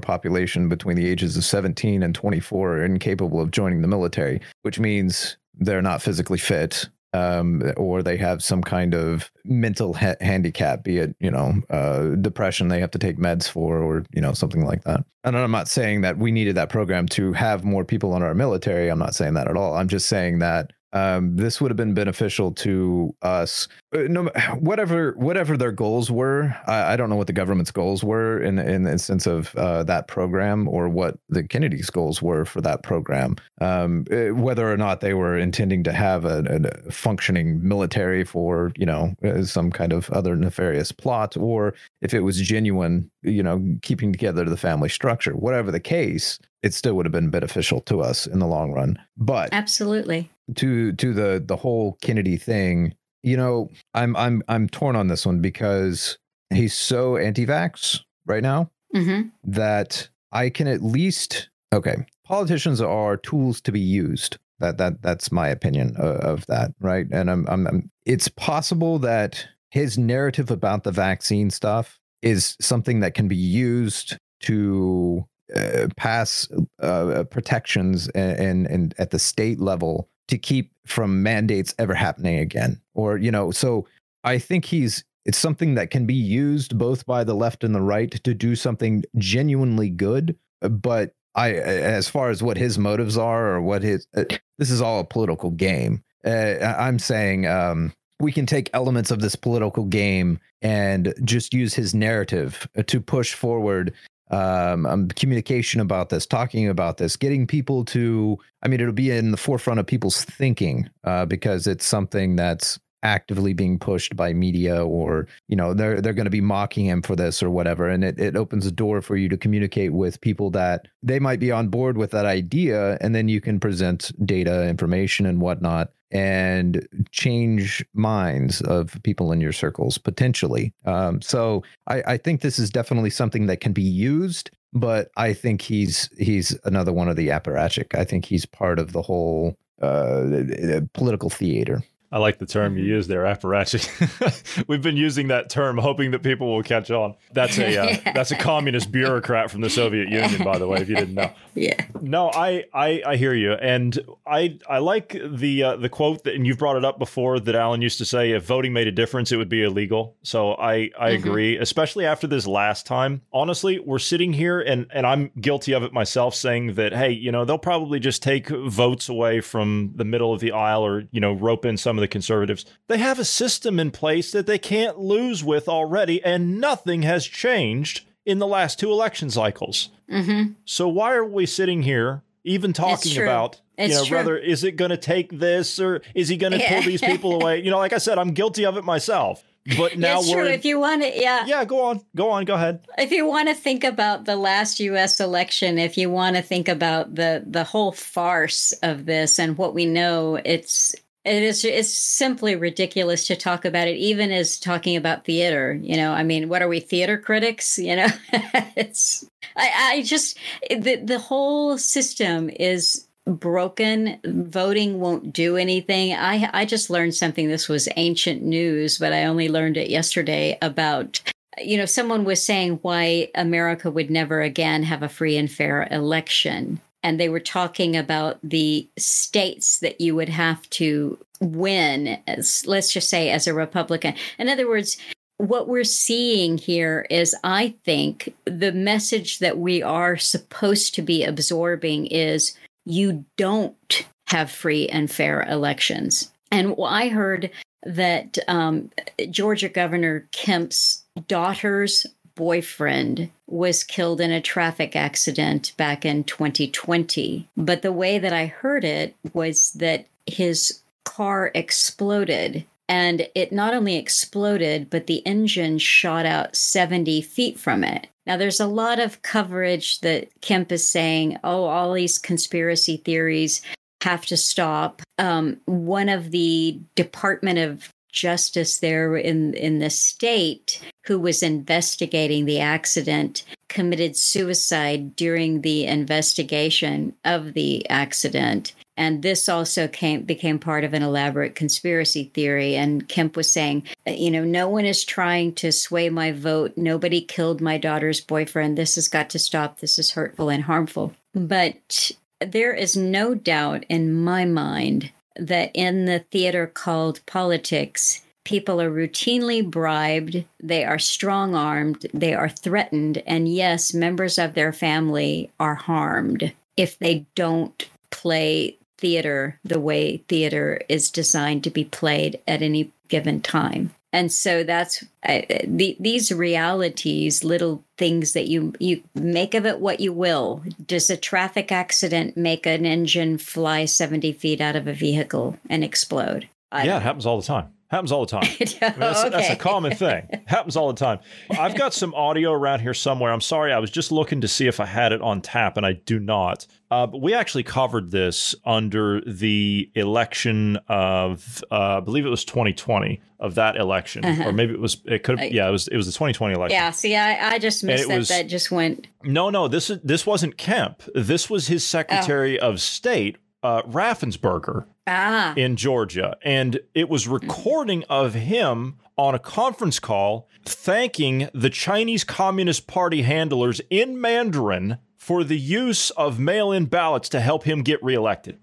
population 0.00 0.68
between 0.68 0.96
the 0.96 1.08
ages 1.08 1.36
of 1.36 1.44
17 1.44 2.02
and 2.02 2.14
24 2.14 2.78
are 2.78 2.84
incapable 2.84 3.40
of 3.40 3.50
joining 3.50 3.82
the 3.82 3.88
military, 3.88 4.40
which 4.62 4.80
means 4.80 5.36
they're 5.54 5.82
not 5.82 6.02
physically 6.02 6.38
fit 6.38 6.88
um, 7.14 7.62
or 7.76 8.02
they 8.02 8.16
have 8.16 8.42
some 8.42 8.62
kind 8.62 8.94
of 8.94 9.30
mental 9.44 9.94
ha- 9.94 10.16
handicap, 10.20 10.84
be 10.84 10.98
it, 10.98 11.16
you 11.20 11.30
know, 11.30 11.54
uh, 11.70 12.14
depression 12.16 12.68
they 12.68 12.80
have 12.80 12.90
to 12.90 12.98
take 12.98 13.16
meds 13.16 13.48
for 13.48 13.78
or, 13.78 14.04
you 14.12 14.20
know, 14.20 14.32
something 14.32 14.64
like 14.64 14.84
that. 14.84 15.04
And 15.24 15.36
I'm 15.36 15.50
not 15.50 15.68
saying 15.68 16.02
that 16.02 16.18
we 16.18 16.30
needed 16.30 16.54
that 16.56 16.68
program 16.68 17.06
to 17.08 17.32
have 17.32 17.64
more 17.64 17.84
people 17.84 18.14
in 18.16 18.22
our 18.22 18.34
military. 18.34 18.90
I'm 18.90 18.98
not 18.98 19.14
saying 19.14 19.34
that 19.34 19.48
at 19.48 19.56
all. 19.56 19.74
I'm 19.74 19.88
just 19.88 20.08
saying 20.08 20.40
that 20.40 20.72
um, 20.92 21.36
this 21.36 21.60
would 21.60 21.70
have 21.70 21.76
been 21.76 21.94
beneficial 21.94 22.52
to 22.52 23.14
us. 23.22 23.68
Uh, 23.94 24.02
no, 24.08 24.24
whatever 24.58 25.12
whatever 25.16 25.56
their 25.56 25.72
goals 25.72 26.10
were, 26.10 26.56
I, 26.66 26.94
I, 26.94 26.96
don't 26.96 27.10
know 27.10 27.16
what 27.16 27.26
the 27.26 27.32
government's 27.32 27.70
goals 27.70 28.02
were 28.02 28.40
in 28.40 28.58
in 28.58 28.84
the 28.84 28.98
sense 28.98 29.26
of 29.26 29.54
uh, 29.56 29.82
that 29.84 30.08
program 30.08 30.66
or 30.68 30.88
what 30.88 31.18
the 31.28 31.44
Kennedy's 31.44 31.90
goals 31.90 32.22
were 32.22 32.44
for 32.44 32.60
that 32.62 32.82
program. 32.82 33.36
Um, 33.60 34.06
uh, 34.10 34.34
whether 34.34 34.70
or 34.70 34.76
not 34.76 35.00
they 35.00 35.14
were 35.14 35.36
intending 35.36 35.84
to 35.84 35.92
have 35.92 36.24
a, 36.24 36.60
a, 36.86 36.90
functioning 36.90 37.66
military 37.66 38.24
for 38.24 38.72
you 38.76 38.86
know 38.86 39.14
uh, 39.24 39.42
some 39.42 39.70
kind 39.70 39.92
of 39.92 40.08
other 40.10 40.36
nefarious 40.36 40.90
plot, 40.92 41.36
or 41.36 41.74
if 42.00 42.14
it 42.14 42.20
was 42.20 42.40
genuine, 42.40 43.10
you 43.22 43.42
know, 43.42 43.76
keeping 43.82 44.12
together 44.12 44.44
the 44.44 44.56
family 44.56 44.88
structure. 44.88 45.36
Whatever 45.36 45.70
the 45.70 45.80
case, 45.80 46.38
it 46.62 46.72
still 46.72 46.94
would 46.94 47.04
have 47.04 47.12
been 47.12 47.30
beneficial 47.30 47.80
to 47.82 48.00
us 48.00 48.26
in 48.26 48.38
the 48.38 48.46
long 48.46 48.72
run. 48.72 48.98
But 49.18 49.50
absolutely 49.52 50.30
to 50.56 50.92
to 50.92 51.12
the 51.12 51.42
the 51.44 51.56
whole 51.56 51.98
Kennedy 52.02 52.36
thing, 52.36 52.94
you 53.22 53.36
know, 53.36 53.70
I'm 53.94 54.16
I'm 54.16 54.42
I'm 54.48 54.68
torn 54.68 54.96
on 54.96 55.08
this 55.08 55.26
one 55.26 55.40
because 55.40 56.18
he's 56.52 56.74
so 56.74 57.16
anti-vax 57.16 58.00
right 58.26 58.42
now 58.42 58.70
mm-hmm. 58.94 59.28
that 59.44 60.08
I 60.32 60.50
can 60.50 60.66
at 60.66 60.82
least 60.82 61.50
okay. 61.72 61.96
Politicians 62.24 62.80
are 62.80 63.16
tools 63.16 63.60
to 63.62 63.72
be 63.72 63.80
used. 63.80 64.36
That 64.60 64.78
that 64.78 65.02
that's 65.02 65.32
my 65.32 65.48
opinion 65.48 65.94
of, 65.96 66.16
of 66.16 66.46
that, 66.46 66.72
right? 66.80 67.06
And 67.10 67.30
I'm, 67.30 67.46
I'm 67.48 67.66
I'm 67.66 67.90
it's 68.04 68.28
possible 68.28 68.98
that 69.00 69.46
his 69.70 69.98
narrative 69.98 70.50
about 70.50 70.84
the 70.84 70.90
vaccine 70.90 71.50
stuff 71.50 71.98
is 72.22 72.56
something 72.60 73.00
that 73.00 73.14
can 73.14 73.28
be 73.28 73.36
used 73.36 74.16
to 74.40 75.24
uh, 75.54 75.88
pass 75.96 76.48
uh, 76.82 77.24
protections 77.30 78.08
and, 78.08 78.38
and, 78.38 78.66
and 78.66 78.94
at 78.98 79.10
the 79.10 79.18
state 79.18 79.60
level 79.60 80.08
to 80.28 80.38
keep 80.38 80.72
from 80.86 81.22
mandates 81.22 81.74
ever 81.78 81.94
happening 81.94 82.38
again 82.38 82.80
or 82.94 83.16
you 83.16 83.30
know 83.30 83.50
so 83.50 83.86
i 84.24 84.38
think 84.38 84.64
he's 84.64 85.04
it's 85.24 85.38
something 85.38 85.74
that 85.74 85.90
can 85.90 86.06
be 86.06 86.14
used 86.14 86.78
both 86.78 87.04
by 87.04 87.22
the 87.24 87.34
left 87.34 87.64
and 87.64 87.74
the 87.74 87.80
right 87.80 88.12
to 88.24 88.32
do 88.32 88.54
something 88.54 89.04
genuinely 89.16 89.90
good 89.90 90.36
but 90.60 91.14
i 91.34 91.52
as 91.52 92.08
far 92.08 92.30
as 92.30 92.42
what 92.42 92.56
his 92.56 92.78
motives 92.78 93.18
are 93.18 93.48
or 93.54 93.60
what 93.60 93.82
his 93.82 94.06
uh, 94.16 94.24
this 94.58 94.70
is 94.70 94.80
all 94.80 95.00
a 95.00 95.04
political 95.04 95.50
game. 95.50 96.02
Uh, 96.24 96.74
i'm 96.78 96.98
saying 96.98 97.46
um, 97.46 97.92
we 98.20 98.32
can 98.32 98.46
take 98.46 98.70
elements 98.72 99.10
of 99.10 99.20
this 99.20 99.36
political 99.36 99.84
game 99.84 100.40
and 100.62 101.14
just 101.24 101.54
use 101.54 101.74
his 101.74 101.94
narrative 101.94 102.68
to 102.86 103.00
push 103.00 103.34
forward 103.34 103.92
um, 104.30 104.86
um, 104.86 105.08
communication 105.08 105.80
about 105.80 106.10
this, 106.10 106.26
talking 106.26 106.68
about 106.68 106.98
this, 106.98 107.16
getting 107.16 107.46
people 107.46 107.84
to, 107.86 108.38
I 108.62 108.68
mean, 108.68 108.80
it'll 108.80 108.92
be 108.92 109.10
in 109.10 109.30
the 109.30 109.36
forefront 109.36 109.80
of 109.80 109.86
people's 109.86 110.22
thinking 110.24 110.90
uh, 111.04 111.26
because 111.26 111.66
it's 111.66 111.86
something 111.86 112.36
that's 112.36 112.78
actively 113.02 113.52
being 113.52 113.78
pushed 113.78 114.16
by 114.16 114.32
media 114.32 114.84
or 114.84 115.26
you 115.48 115.56
know 115.56 115.72
they're 115.72 116.00
they're 116.00 116.12
going 116.12 116.24
to 116.24 116.30
be 116.30 116.40
mocking 116.40 116.84
him 116.84 117.02
for 117.02 117.14
this 117.14 117.42
or 117.42 117.50
whatever 117.50 117.88
and 117.88 118.02
it, 118.02 118.18
it 118.18 118.36
opens 118.36 118.66
a 118.66 118.72
door 118.72 119.00
for 119.00 119.16
you 119.16 119.28
to 119.28 119.36
communicate 119.36 119.92
with 119.92 120.20
people 120.20 120.50
that 120.50 120.86
they 121.02 121.18
might 121.18 121.40
be 121.40 121.52
on 121.52 121.68
board 121.68 121.96
with 121.96 122.10
that 122.10 122.26
idea 122.26 122.98
and 123.00 123.14
then 123.14 123.28
you 123.28 123.40
can 123.40 123.60
present 123.60 124.10
data 124.26 124.66
information 124.66 125.26
and 125.26 125.40
whatnot 125.40 125.90
and 126.10 126.86
change 127.10 127.84
minds 127.94 128.60
of 128.62 128.98
people 129.02 129.30
in 129.32 129.40
your 129.40 129.52
circles 129.52 129.98
potentially. 129.98 130.72
Um, 130.84 131.20
so 131.20 131.62
I, 131.86 132.02
I 132.06 132.16
think 132.16 132.40
this 132.40 132.58
is 132.58 132.70
definitely 132.70 133.10
something 133.10 133.46
that 133.46 133.60
can 133.60 133.72
be 133.72 133.82
used, 133.82 134.50
but 134.72 135.10
I 135.16 135.32
think 135.32 135.60
he's 135.60 136.08
he's 136.18 136.58
another 136.64 136.92
one 136.92 137.08
of 137.08 137.16
the 137.16 137.28
apparatchik. 137.28 137.98
I 137.98 138.04
think 138.04 138.24
he's 138.24 138.46
part 138.46 138.78
of 138.78 138.92
the 138.92 139.02
whole 139.02 139.56
uh, 139.82 140.80
political 140.94 141.30
theater. 141.30 141.82
I 142.10 142.18
like 142.18 142.38
the 142.38 142.46
term 142.46 142.78
you 142.78 142.84
use 142.84 143.06
there, 143.06 143.24
apparatchik. 143.24 144.64
We've 144.68 144.80
been 144.80 144.96
using 144.96 145.28
that 145.28 145.50
term, 145.50 145.76
hoping 145.76 146.12
that 146.12 146.22
people 146.22 146.48
will 146.48 146.62
catch 146.62 146.90
on. 146.90 147.14
That's 147.34 147.58
a 147.58 147.76
uh, 147.76 147.96
that's 148.14 148.30
a 148.30 148.36
communist 148.36 148.90
bureaucrat 148.90 149.50
from 149.50 149.60
the 149.60 149.68
Soviet 149.68 150.08
Union, 150.08 150.42
by 150.42 150.58
the 150.58 150.66
way, 150.66 150.80
if 150.80 150.88
you 150.88 150.96
didn't 150.96 151.14
know. 151.14 151.30
Yeah. 151.54 151.86
No, 152.00 152.30
I 152.32 152.66
I, 152.72 153.02
I 153.04 153.16
hear 153.16 153.34
you, 153.34 153.52
and 153.52 153.98
I 154.24 154.60
I 154.70 154.78
like 154.78 155.16
the 155.24 155.64
uh, 155.64 155.76
the 155.76 155.88
quote 155.88 156.22
that, 156.22 156.34
and 156.36 156.46
you've 156.46 156.58
brought 156.58 156.76
it 156.76 156.84
up 156.84 157.00
before 157.00 157.40
that 157.40 157.56
Alan 157.56 157.82
used 157.82 157.98
to 157.98 158.04
say, 158.04 158.30
if 158.30 158.44
voting 158.44 158.72
made 158.72 158.86
a 158.86 158.92
difference, 158.92 159.32
it 159.32 159.38
would 159.38 159.48
be 159.48 159.64
illegal. 159.64 160.14
So 160.22 160.52
I 160.52 160.90
I 160.96 161.10
mm-hmm. 161.10 161.28
agree, 161.28 161.56
especially 161.56 162.06
after 162.06 162.28
this 162.28 162.46
last 162.46 162.86
time. 162.86 163.22
Honestly, 163.32 163.80
we're 163.80 163.98
sitting 163.98 164.32
here, 164.32 164.60
and 164.60 164.86
and 164.92 165.04
I'm 165.04 165.32
guilty 165.40 165.72
of 165.72 165.82
it 165.82 165.92
myself, 165.92 166.36
saying 166.36 166.74
that 166.74 166.92
hey, 166.92 167.10
you 167.10 167.32
know, 167.32 167.44
they'll 167.44 167.58
probably 167.58 167.98
just 167.98 168.22
take 168.22 168.50
votes 168.50 169.08
away 169.08 169.40
from 169.40 169.94
the 169.96 170.04
middle 170.04 170.32
of 170.32 170.38
the 170.38 170.52
aisle, 170.52 170.86
or 170.86 171.08
you 171.10 171.20
know, 171.20 171.32
rope 171.32 171.64
in 171.64 171.76
some 171.76 171.97
of 171.98 172.00
the 172.00 172.08
conservatives. 172.08 172.64
They 172.86 172.98
have 172.98 173.18
a 173.18 173.24
system 173.24 173.78
in 173.78 173.90
place 173.90 174.32
that 174.32 174.46
they 174.46 174.58
can't 174.58 174.98
lose 174.98 175.44
with 175.44 175.68
already, 175.68 176.22
and 176.24 176.60
nothing 176.60 177.02
has 177.02 177.26
changed 177.26 178.06
in 178.24 178.38
the 178.38 178.46
last 178.46 178.78
two 178.78 178.90
election 178.90 179.30
cycles. 179.30 179.90
Mm-hmm. 180.10 180.52
So 180.64 180.88
why 180.88 181.14
are 181.14 181.24
we 181.24 181.46
sitting 181.46 181.82
here 181.82 182.22
even 182.44 182.72
talking 182.72 183.20
about 183.20 183.60
it's 183.76 183.94
you 183.94 183.98
know 184.00 184.04
true. 184.04 184.16
whether 184.16 184.36
is 184.36 184.64
it 184.64 184.72
going 184.72 184.90
to 184.90 184.96
take 184.96 185.38
this 185.38 185.78
or 185.78 186.02
is 186.14 186.28
he 186.28 186.36
going 186.36 186.52
to 186.52 186.58
pull 186.58 186.82
these 186.82 187.00
people 187.00 187.40
away? 187.40 187.62
You 187.62 187.70
know, 187.70 187.78
like 187.78 187.92
I 187.92 187.98
said, 187.98 188.18
I'm 188.18 188.32
guilty 188.32 188.66
of 188.66 188.76
it 188.76 188.84
myself. 188.84 189.44
But 189.76 189.98
now 189.98 190.20
it's 190.20 190.28
we're 190.28 190.44
true. 190.44 190.52
If 190.52 190.64
you 190.64 190.80
want 190.80 191.02
to, 191.02 191.20
yeah, 191.20 191.44
yeah, 191.46 191.64
go 191.64 191.84
on, 191.84 192.00
go 192.16 192.30
on, 192.30 192.44
go 192.44 192.54
ahead. 192.54 192.86
If 192.96 193.12
you 193.12 193.26
want 193.26 193.48
to 193.48 193.54
think 193.54 193.84
about 193.84 194.24
the 194.24 194.36
last 194.36 194.80
U.S. 194.80 195.20
election, 195.20 195.78
if 195.78 195.96
you 195.96 196.10
want 196.10 196.36
to 196.36 196.42
think 196.42 196.68
about 196.68 197.14
the 197.14 197.44
the 197.46 197.64
whole 197.64 197.92
farce 197.92 198.72
of 198.82 199.06
this 199.06 199.38
and 199.38 199.56
what 199.56 199.74
we 199.74 199.86
know, 199.86 200.40
it's 200.44 200.94
it 201.28 201.42
is 201.42 201.64
it's 201.64 201.92
simply 201.92 202.56
ridiculous 202.56 203.26
to 203.26 203.36
talk 203.36 203.64
about 203.64 203.88
it 203.88 203.96
even 203.96 204.32
as 204.32 204.58
talking 204.58 204.96
about 204.96 205.24
theater 205.24 205.78
you 205.82 205.96
know? 205.96 206.12
I 206.12 206.22
mean 206.22 206.48
what 206.48 206.62
are 206.62 206.68
we 206.68 206.80
theater 206.80 207.18
critics? 207.18 207.78
You 207.78 207.96
know? 207.96 208.08
It's 208.76 209.26
i 209.56 209.70
i 209.92 210.02
just 210.02 210.38
the 210.70 210.96
the 210.96 211.18
whole 211.18 211.78
system 211.78 212.50
is 212.50 213.06
broken. 213.26 214.18
Voting 214.24 215.00
won't 215.00 215.32
do 215.32 215.56
anything. 215.56 216.14
I 216.14 216.48
i 216.52 216.64
just 216.64 216.90
learned 216.90 217.14
something. 217.14 217.48
This 217.48 217.68
was 217.68 217.88
ancient 217.96 218.42
news 218.42 218.98
but 218.98 219.12
i 219.12 219.24
only 219.24 219.48
learned 219.48 219.76
it 219.76 219.90
yesterday 219.90 220.56
about 220.62 221.20
you 221.60 221.76
know 221.76 221.86
someone 221.86 222.24
was 222.24 222.44
saying 222.44 222.78
why 222.82 223.28
america 223.34 223.90
would 223.90 224.10
never 224.10 224.40
again 224.40 224.82
have 224.82 225.02
a 225.02 225.08
free 225.08 225.36
and 225.36 225.50
fair 225.50 225.88
election 225.90 226.80
and 227.02 227.18
they 227.18 227.28
were 227.28 227.40
talking 227.40 227.96
about 227.96 228.38
the 228.42 228.88
states 228.98 229.78
that 229.80 230.00
you 230.00 230.14
would 230.14 230.28
have 230.28 230.68
to 230.70 231.18
win 231.40 232.18
as 232.26 232.66
let's 232.66 232.92
just 232.92 233.08
say 233.08 233.30
as 233.30 233.46
a 233.46 233.54
republican. 233.54 234.14
In 234.38 234.48
other 234.48 234.68
words 234.68 234.96
what 235.38 235.68
we're 235.68 235.84
seeing 235.84 236.58
here 236.58 237.06
is 237.10 237.34
i 237.44 237.74
think 237.84 238.34
the 238.44 238.72
message 238.72 239.38
that 239.38 239.58
we 239.58 239.82
are 239.82 240.16
supposed 240.16 240.94
to 240.94 241.02
be 241.02 241.24
absorbing 241.24 242.06
is 242.06 242.54
you 242.84 243.24
don't 243.36 244.04
have 244.26 244.50
free 244.50 244.88
and 244.88 245.10
fair 245.10 245.42
elections. 245.48 246.30
And 246.50 246.74
i 246.84 247.08
heard 247.08 247.50
that 247.84 248.36
um, 248.48 248.90
georgia 249.30 249.68
governor 249.68 250.28
kemp's 250.32 251.04
daughter's 251.28 252.04
boyfriend 252.38 253.30
was 253.48 253.82
killed 253.82 254.20
in 254.20 254.30
a 254.30 254.40
traffic 254.40 254.94
accident 254.94 255.72
back 255.76 256.04
in 256.04 256.22
2020. 256.22 257.48
But 257.56 257.82
the 257.82 257.92
way 257.92 258.20
that 258.20 258.32
I 258.32 258.46
heard 258.46 258.84
it 258.84 259.16
was 259.34 259.72
that 259.72 260.06
his 260.24 260.80
car 261.04 261.50
exploded. 261.52 262.64
And 262.88 263.28
it 263.34 263.50
not 263.50 263.74
only 263.74 263.96
exploded, 263.96 264.88
but 264.88 265.08
the 265.08 265.26
engine 265.26 265.78
shot 265.78 266.24
out 266.24 266.54
70 266.54 267.20
feet 267.22 267.58
from 267.58 267.82
it. 267.82 268.06
Now, 268.24 268.36
there's 268.36 268.60
a 268.60 268.66
lot 268.66 269.00
of 269.00 269.20
coverage 269.22 270.00
that 270.00 270.28
Kemp 270.40 270.70
is 270.70 270.86
saying, 270.86 271.38
oh, 271.42 271.64
all 271.64 271.92
these 271.92 272.18
conspiracy 272.18 272.98
theories 272.98 273.62
have 274.02 274.24
to 274.26 274.36
stop. 274.36 275.02
Um, 275.18 275.60
one 275.64 276.08
of 276.08 276.30
the 276.30 276.78
Department 276.94 277.58
of 277.58 277.90
justice 278.10 278.78
there 278.78 279.16
in 279.16 279.54
in 279.54 279.78
the 279.78 279.90
state 279.90 280.80
who 281.06 281.18
was 281.18 281.42
investigating 281.42 282.44
the 282.44 282.60
accident 282.60 283.44
committed 283.68 284.16
suicide 284.16 285.14
during 285.14 285.60
the 285.60 285.84
investigation 285.84 287.14
of 287.24 287.54
the 287.54 287.88
accident. 287.88 288.74
And 288.96 289.22
this 289.22 289.48
also 289.48 289.86
came 289.86 290.22
became 290.22 290.58
part 290.58 290.84
of 290.84 290.92
an 290.92 291.02
elaborate 291.02 291.54
conspiracy 291.54 292.30
theory. 292.34 292.74
And 292.74 293.08
kemp 293.08 293.36
was 293.36 293.50
saying 293.52 293.84
you 294.06 294.30
know 294.30 294.44
no 294.44 294.68
one 294.68 294.84
is 294.84 295.04
trying 295.04 295.54
to 295.56 295.70
sway 295.70 296.08
my 296.10 296.32
vote. 296.32 296.72
Nobody 296.76 297.20
killed 297.20 297.60
my 297.60 297.78
daughter's 297.78 298.20
boyfriend. 298.20 298.76
This 298.76 298.96
has 298.96 299.08
got 299.08 299.30
to 299.30 299.38
stop. 299.38 299.80
This 299.80 299.98
is 299.98 300.12
hurtful 300.12 300.48
and 300.48 300.64
harmful. 300.64 301.14
But 301.34 302.10
there 302.40 302.72
is 302.72 302.96
no 302.96 303.34
doubt 303.34 303.84
in 303.88 304.12
my 304.12 304.44
mind 304.44 305.12
that 305.38 305.70
in 305.74 306.04
the 306.04 306.20
theater 306.30 306.66
called 306.66 307.24
politics, 307.26 308.22
people 308.44 308.80
are 308.80 308.90
routinely 308.90 309.68
bribed, 309.68 310.44
they 310.60 310.84
are 310.84 310.98
strong 310.98 311.54
armed, 311.54 312.06
they 312.14 312.34
are 312.34 312.48
threatened, 312.48 313.22
and 313.26 313.48
yes, 313.48 313.92
members 313.94 314.38
of 314.38 314.54
their 314.54 314.72
family 314.72 315.50
are 315.60 315.74
harmed 315.74 316.52
if 316.76 316.98
they 316.98 317.26
don't 317.34 317.88
play 318.10 318.76
theater 318.96 319.60
the 319.64 319.80
way 319.80 320.16
theater 320.28 320.80
is 320.88 321.10
designed 321.10 321.62
to 321.64 321.70
be 321.70 321.84
played 321.84 322.40
at 322.48 322.62
any 322.62 322.92
given 323.08 323.40
time 323.40 323.94
and 324.12 324.32
so 324.32 324.64
that's 324.64 325.04
uh, 325.28 325.42
the, 325.66 325.96
these 326.00 326.32
realities 326.32 327.44
little 327.44 327.84
things 327.96 328.32
that 328.32 328.46
you 328.46 328.72
you 328.78 329.02
make 329.14 329.54
of 329.54 329.66
it 329.66 329.80
what 329.80 330.00
you 330.00 330.12
will. 330.12 330.62
Does 330.86 331.10
a 331.10 331.16
traffic 331.16 331.70
accident 331.70 332.36
make 332.36 332.66
an 332.66 332.86
engine 332.86 333.38
fly 333.38 333.84
70 333.84 334.32
feet 334.32 334.60
out 334.60 334.76
of 334.76 334.86
a 334.86 334.92
vehicle 334.92 335.58
and 335.68 335.84
explode? 335.84 336.48
I 336.72 336.84
yeah 336.84 336.96
it 336.96 337.02
happens 337.02 337.26
all 337.26 337.38
the 337.38 337.46
time 337.46 337.72
Happens 337.88 338.12
all 338.12 338.26
the 338.26 338.30
time. 338.30 338.42
I 338.44 338.46
mean, 338.48 338.98
that's, 338.98 339.20
okay. 339.20 339.30
that's, 339.30 339.50
a 339.50 339.56
common 339.56 339.94
thing. 339.96 340.28
Happens 340.46 340.76
all 340.76 340.88
the 340.88 340.98
time. 340.98 341.20
I've 341.50 341.74
got 341.74 341.94
some 341.94 342.12
audio 342.14 342.52
around 342.52 342.80
here 342.80 342.92
somewhere. 342.92 343.32
I'm 343.32 343.40
sorry, 343.40 343.72
I 343.72 343.78
was 343.78 343.90
just 343.90 344.12
looking 344.12 344.42
to 344.42 344.48
see 344.48 344.66
if 344.66 344.78
I 344.78 344.84
had 344.84 345.12
it 345.12 345.22
on 345.22 345.40
tap, 345.40 345.78
and 345.78 345.86
I 345.86 345.94
do 345.94 346.18
not. 346.18 346.66
Uh, 346.90 347.06
but 347.06 347.22
we 347.22 347.32
actually 347.32 347.62
covered 347.62 348.10
this 348.10 348.54
under 348.66 349.22
the 349.22 349.90
election 349.94 350.78
of, 350.88 351.64
uh, 351.70 351.96
I 351.96 352.00
believe 352.00 352.26
it 352.26 352.30
was 352.30 352.44
2020 352.44 353.22
of 353.40 353.54
that 353.54 353.76
election, 353.76 354.22
uh-huh. 354.22 354.48
or 354.48 354.52
maybe 354.52 354.74
it 354.74 354.80
was. 354.80 355.00
It 355.06 355.22
could 355.22 355.38
have. 355.38 355.52
Yeah, 355.52 355.68
it 355.68 355.70
was. 355.70 355.88
It 355.88 355.96
was 355.96 356.06
the 356.06 356.12
2020 356.12 356.54
election. 356.54 356.74
Yeah. 356.74 356.90
See, 356.90 357.14
I, 357.14 357.52
I 357.52 357.58
just 357.58 357.84
missed 357.84 358.08
that. 358.08 358.18
Was, 358.18 358.28
that 358.28 358.48
just 358.48 358.70
went. 358.70 359.06
No, 359.22 359.48
no. 359.48 359.68
This 359.68 359.90
is 359.90 360.00
this 360.02 360.26
wasn't 360.26 360.58
Kemp. 360.58 361.02
This 361.14 361.48
was 361.48 361.68
his 361.68 361.86
Secretary 361.86 362.58
oh. 362.58 362.70
of 362.70 362.80
State 362.80 363.38
uh, 363.62 363.82
Raffensperger 363.82 364.86
ah. 365.08 365.54
in 365.56 365.76
Georgia. 365.76 366.36
And 366.42 366.80
it 366.94 367.08
was 367.08 367.26
recording 367.26 368.04
of 368.08 368.34
him 368.34 368.98
on 369.16 369.34
a 369.34 369.38
conference 369.38 369.98
call 369.98 370.48
thanking 370.64 371.48
the 371.52 371.70
Chinese 371.70 372.24
Communist 372.24 372.86
Party 372.86 373.22
handlers 373.22 373.80
in 373.90 374.20
Mandarin 374.20 374.98
for 375.16 375.44
the 375.44 375.58
use 375.58 376.10
of 376.10 376.38
mail 376.38 376.72
in 376.72 376.86
ballots 376.86 377.28
to 377.30 377.40
help 377.40 377.64
him 377.64 377.82
get 377.82 378.02
reelected. 378.02 378.58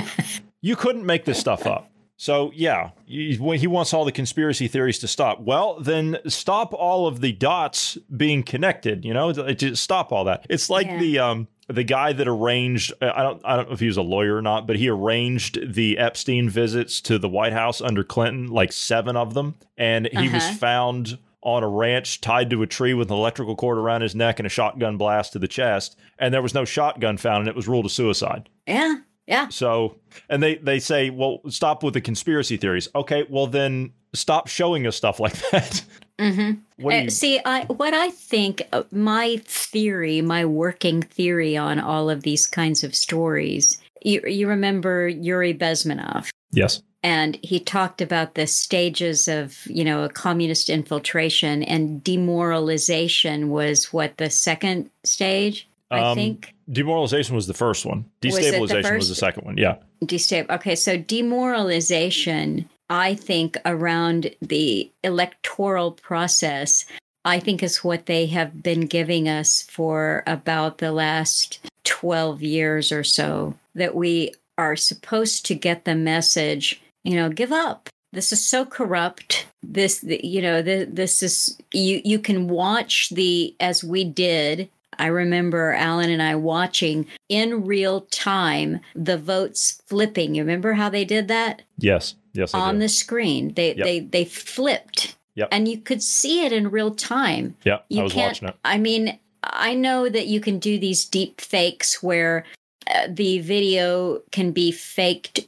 you 0.60 0.76
couldn't 0.76 1.06
make 1.06 1.24
this 1.24 1.38
stuff 1.38 1.66
up. 1.66 1.90
So, 2.16 2.52
yeah, 2.54 2.90
he, 3.06 3.34
he 3.34 3.66
wants 3.66 3.92
all 3.92 4.04
the 4.04 4.12
conspiracy 4.12 4.68
theories 4.68 4.98
to 5.00 5.08
stop. 5.08 5.40
Well, 5.40 5.80
then 5.80 6.18
stop 6.28 6.72
all 6.72 7.06
of 7.06 7.20
the 7.20 7.32
dots 7.32 7.98
being 8.16 8.42
connected, 8.42 9.04
you 9.04 9.12
know, 9.12 9.32
to 9.32 9.74
stop 9.74 10.12
all 10.12 10.24
that. 10.24 10.46
It's 10.48 10.70
like 10.70 10.86
yeah. 10.86 10.98
the 10.98 11.18
um 11.18 11.48
the 11.68 11.84
guy 11.84 12.12
that 12.12 12.28
arranged 12.28 12.92
I 13.00 13.22
don't 13.22 13.40
I 13.44 13.56
don't 13.56 13.68
know 13.68 13.74
if 13.74 13.80
he 13.80 13.86
was 13.86 13.96
a 13.96 14.02
lawyer 14.02 14.36
or 14.36 14.42
not, 14.42 14.66
but 14.66 14.76
he 14.76 14.88
arranged 14.88 15.74
the 15.74 15.98
Epstein 15.98 16.48
visits 16.48 17.00
to 17.02 17.18
the 17.18 17.28
White 17.28 17.52
House 17.52 17.80
under 17.80 18.04
Clinton, 18.04 18.48
like 18.48 18.72
seven 18.72 19.16
of 19.16 19.34
them, 19.34 19.54
and 19.76 20.08
he 20.12 20.28
uh-huh. 20.28 20.34
was 20.34 20.58
found 20.58 21.18
on 21.42 21.62
a 21.62 21.68
ranch 21.68 22.20
tied 22.20 22.48
to 22.50 22.62
a 22.62 22.66
tree 22.66 22.94
with 22.94 23.10
an 23.10 23.16
electrical 23.16 23.54
cord 23.54 23.76
around 23.76 24.00
his 24.00 24.14
neck 24.14 24.38
and 24.38 24.46
a 24.46 24.50
shotgun 24.50 24.96
blast 24.96 25.32
to 25.32 25.38
the 25.38 25.48
chest, 25.48 25.96
and 26.18 26.32
there 26.32 26.42
was 26.42 26.54
no 26.54 26.64
shotgun 26.64 27.16
found 27.16 27.40
and 27.40 27.48
it 27.48 27.56
was 27.56 27.68
ruled 27.68 27.86
a 27.86 27.90
suicide. 27.90 28.48
Yeah. 28.66 28.96
Yeah. 29.26 29.48
So, 29.48 29.96
and 30.28 30.42
they 30.42 30.56
they 30.56 30.78
say, 30.78 31.08
"Well, 31.08 31.40
stop 31.48 31.82
with 31.82 31.94
the 31.94 32.02
conspiracy 32.02 32.58
theories." 32.58 32.88
Okay, 32.94 33.24
well 33.30 33.46
then 33.46 33.92
stop 34.14 34.48
showing 34.48 34.86
us 34.86 34.96
stuff 34.96 35.20
like 35.20 35.34
that. 35.50 35.84
Mm-hmm. 36.18 36.86
Uh, 36.86 37.10
see, 37.10 37.40
I, 37.44 37.64
what 37.64 37.92
I 37.92 38.10
think, 38.10 38.62
uh, 38.72 38.84
my 38.92 39.40
theory, 39.44 40.22
my 40.22 40.44
working 40.44 41.02
theory 41.02 41.56
on 41.56 41.80
all 41.80 42.08
of 42.08 42.22
these 42.22 42.46
kinds 42.46 42.84
of 42.84 42.94
stories. 42.94 43.80
You, 44.02 44.22
you 44.26 44.48
remember 44.48 45.08
Yuri 45.08 45.54
Bezmenov? 45.54 46.30
Yes. 46.52 46.82
And 47.02 47.38
he 47.42 47.60
talked 47.60 48.00
about 48.00 48.34
the 48.34 48.46
stages 48.46 49.28
of, 49.28 49.66
you 49.66 49.84
know, 49.84 50.04
a 50.04 50.08
communist 50.08 50.70
infiltration 50.70 51.62
and 51.62 52.02
demoralization 52.02 53.50
was 53.50 53.92
what 53.92 54.16
the 54.16 54.30
second 54.30 54.90
stage. 55.02 55.68
I 55.90 56.00
um, 56.00 56.16
think 56.16 56.54
demoralization 56.72 57.34
was 57.34 57.46
the 57.46 57.54
first 57.54 57.84
one. 57.84 58.06
Destabilization 58.22 58.92
was, 58.92 58.98
was 59.00 59.08
the 59.10 59.14
second 59.16 59.44
one. 59.44 59.58
Yeah. 59.58 59.76
Destab. 60.02 60.48
Okay, 60.50 60.74
so 60.74 60.96
demoralization 60.96 62.70
I 62.90 63.14
think, 63.14 63.56
around 63.64 64.34
the 64.42 64.90
electoral 65.02 65.92
process, 65.92 66.84
I 67.24 67.40
think 67.40 67.62
is 67.62 67.82
what 67.82 68.06
they 68.06 68.26
have 68.26 68.62
been 68.62 68.86
giving 68.86 69.28
us 69.28 69.62
for 69.62 70.22
about 70.26 70.78
the 70.78 70.92
last 70.92 71.58
12 71.84 72.42
years 72.42 72.92
or 72.92 73.02
so 73.02 73.54
that 73.74 73.94
we 73.94 74.34
are 74.58 74.76
supposed 74.76 75.46
to 75.46 75.54
get 75.54 75.84
the 75.84 75.94
message, 75.94 76.80
you 77.02 77.16
know, 77.16 77.30
give 77.30 77.52
up. 77.52 77.88
This 78.12 78.32
is 78.32 78.46
so 78.46 78.64
corrupt. 78.64 79.46
This, 79.62 80.04
you 80.04 80.40
know, 80.40 80.62
this 80.62 81.22
is, 81.22 81.58
you, 81.72 82.00
you 82.04 82.18
can 82.18 82.48
watch 82.48 83.08
the, 83.10 83.56
as 83.58 83.82
we 83.82 84.04
did 84.04 84.68
I 84.98 85.06
remember 85.06 85.72
Alan 85.72 86.10
and 86.10 86.22
I 86.22 86.34
watching 86.36 87.06
in 87.28 87.64
real 87.64 88.02
time 88.02 88.80
the 88.94 89.18
votes 89.18 89.82
flipping. 89.86 90.34
You 90.34 90.42
remember 90.42 90.72
how 90.72 90.88
they 90.88 91.04
did 91.04 91.28
that? 91.28 91.62
Yes. 91.78 92.14
Yes. 92.32 92.52
on 92.52 92.80
the 92.80 92.88
screen. 92.88 93.54
They 93.54 93.74
yep. 93.74 93.86
they 93.86 94.00
they 94.00 94.24
flipped. 94.24 95.16
Yep. 95.36 95.48
And 95.52 95.68
you 95.68 95.78
could 95.78 96.02
see 96.02 96.44
it 96.44 96.52
in 96.52 96.70
real 96.70 96.94
time. 96.94 97.56
Yeah. 97.64 97.78
I 97.96 98.02
was 98.02 98.12
can't, 98.12 98.32
watching 98.32 98.48
it. 98.48 98.56
I 98.64 98.78
mean, 98.78 99.18
I 99.42 99.74
know 99.74 100.08
that 100.08 100.26
you 100.26 100.40
can 100.40 100.58
do 100.58 100.78
these 100.78 101.04
deep 101.04 101.40
fakes 101.40 102.02
where 102.02 102.44
uh, 102.92 103.08
the 103.08 103.40
video 103.40 104.20
can 104.30 104.52
be 104.52 104.70
faked 104.70 105.40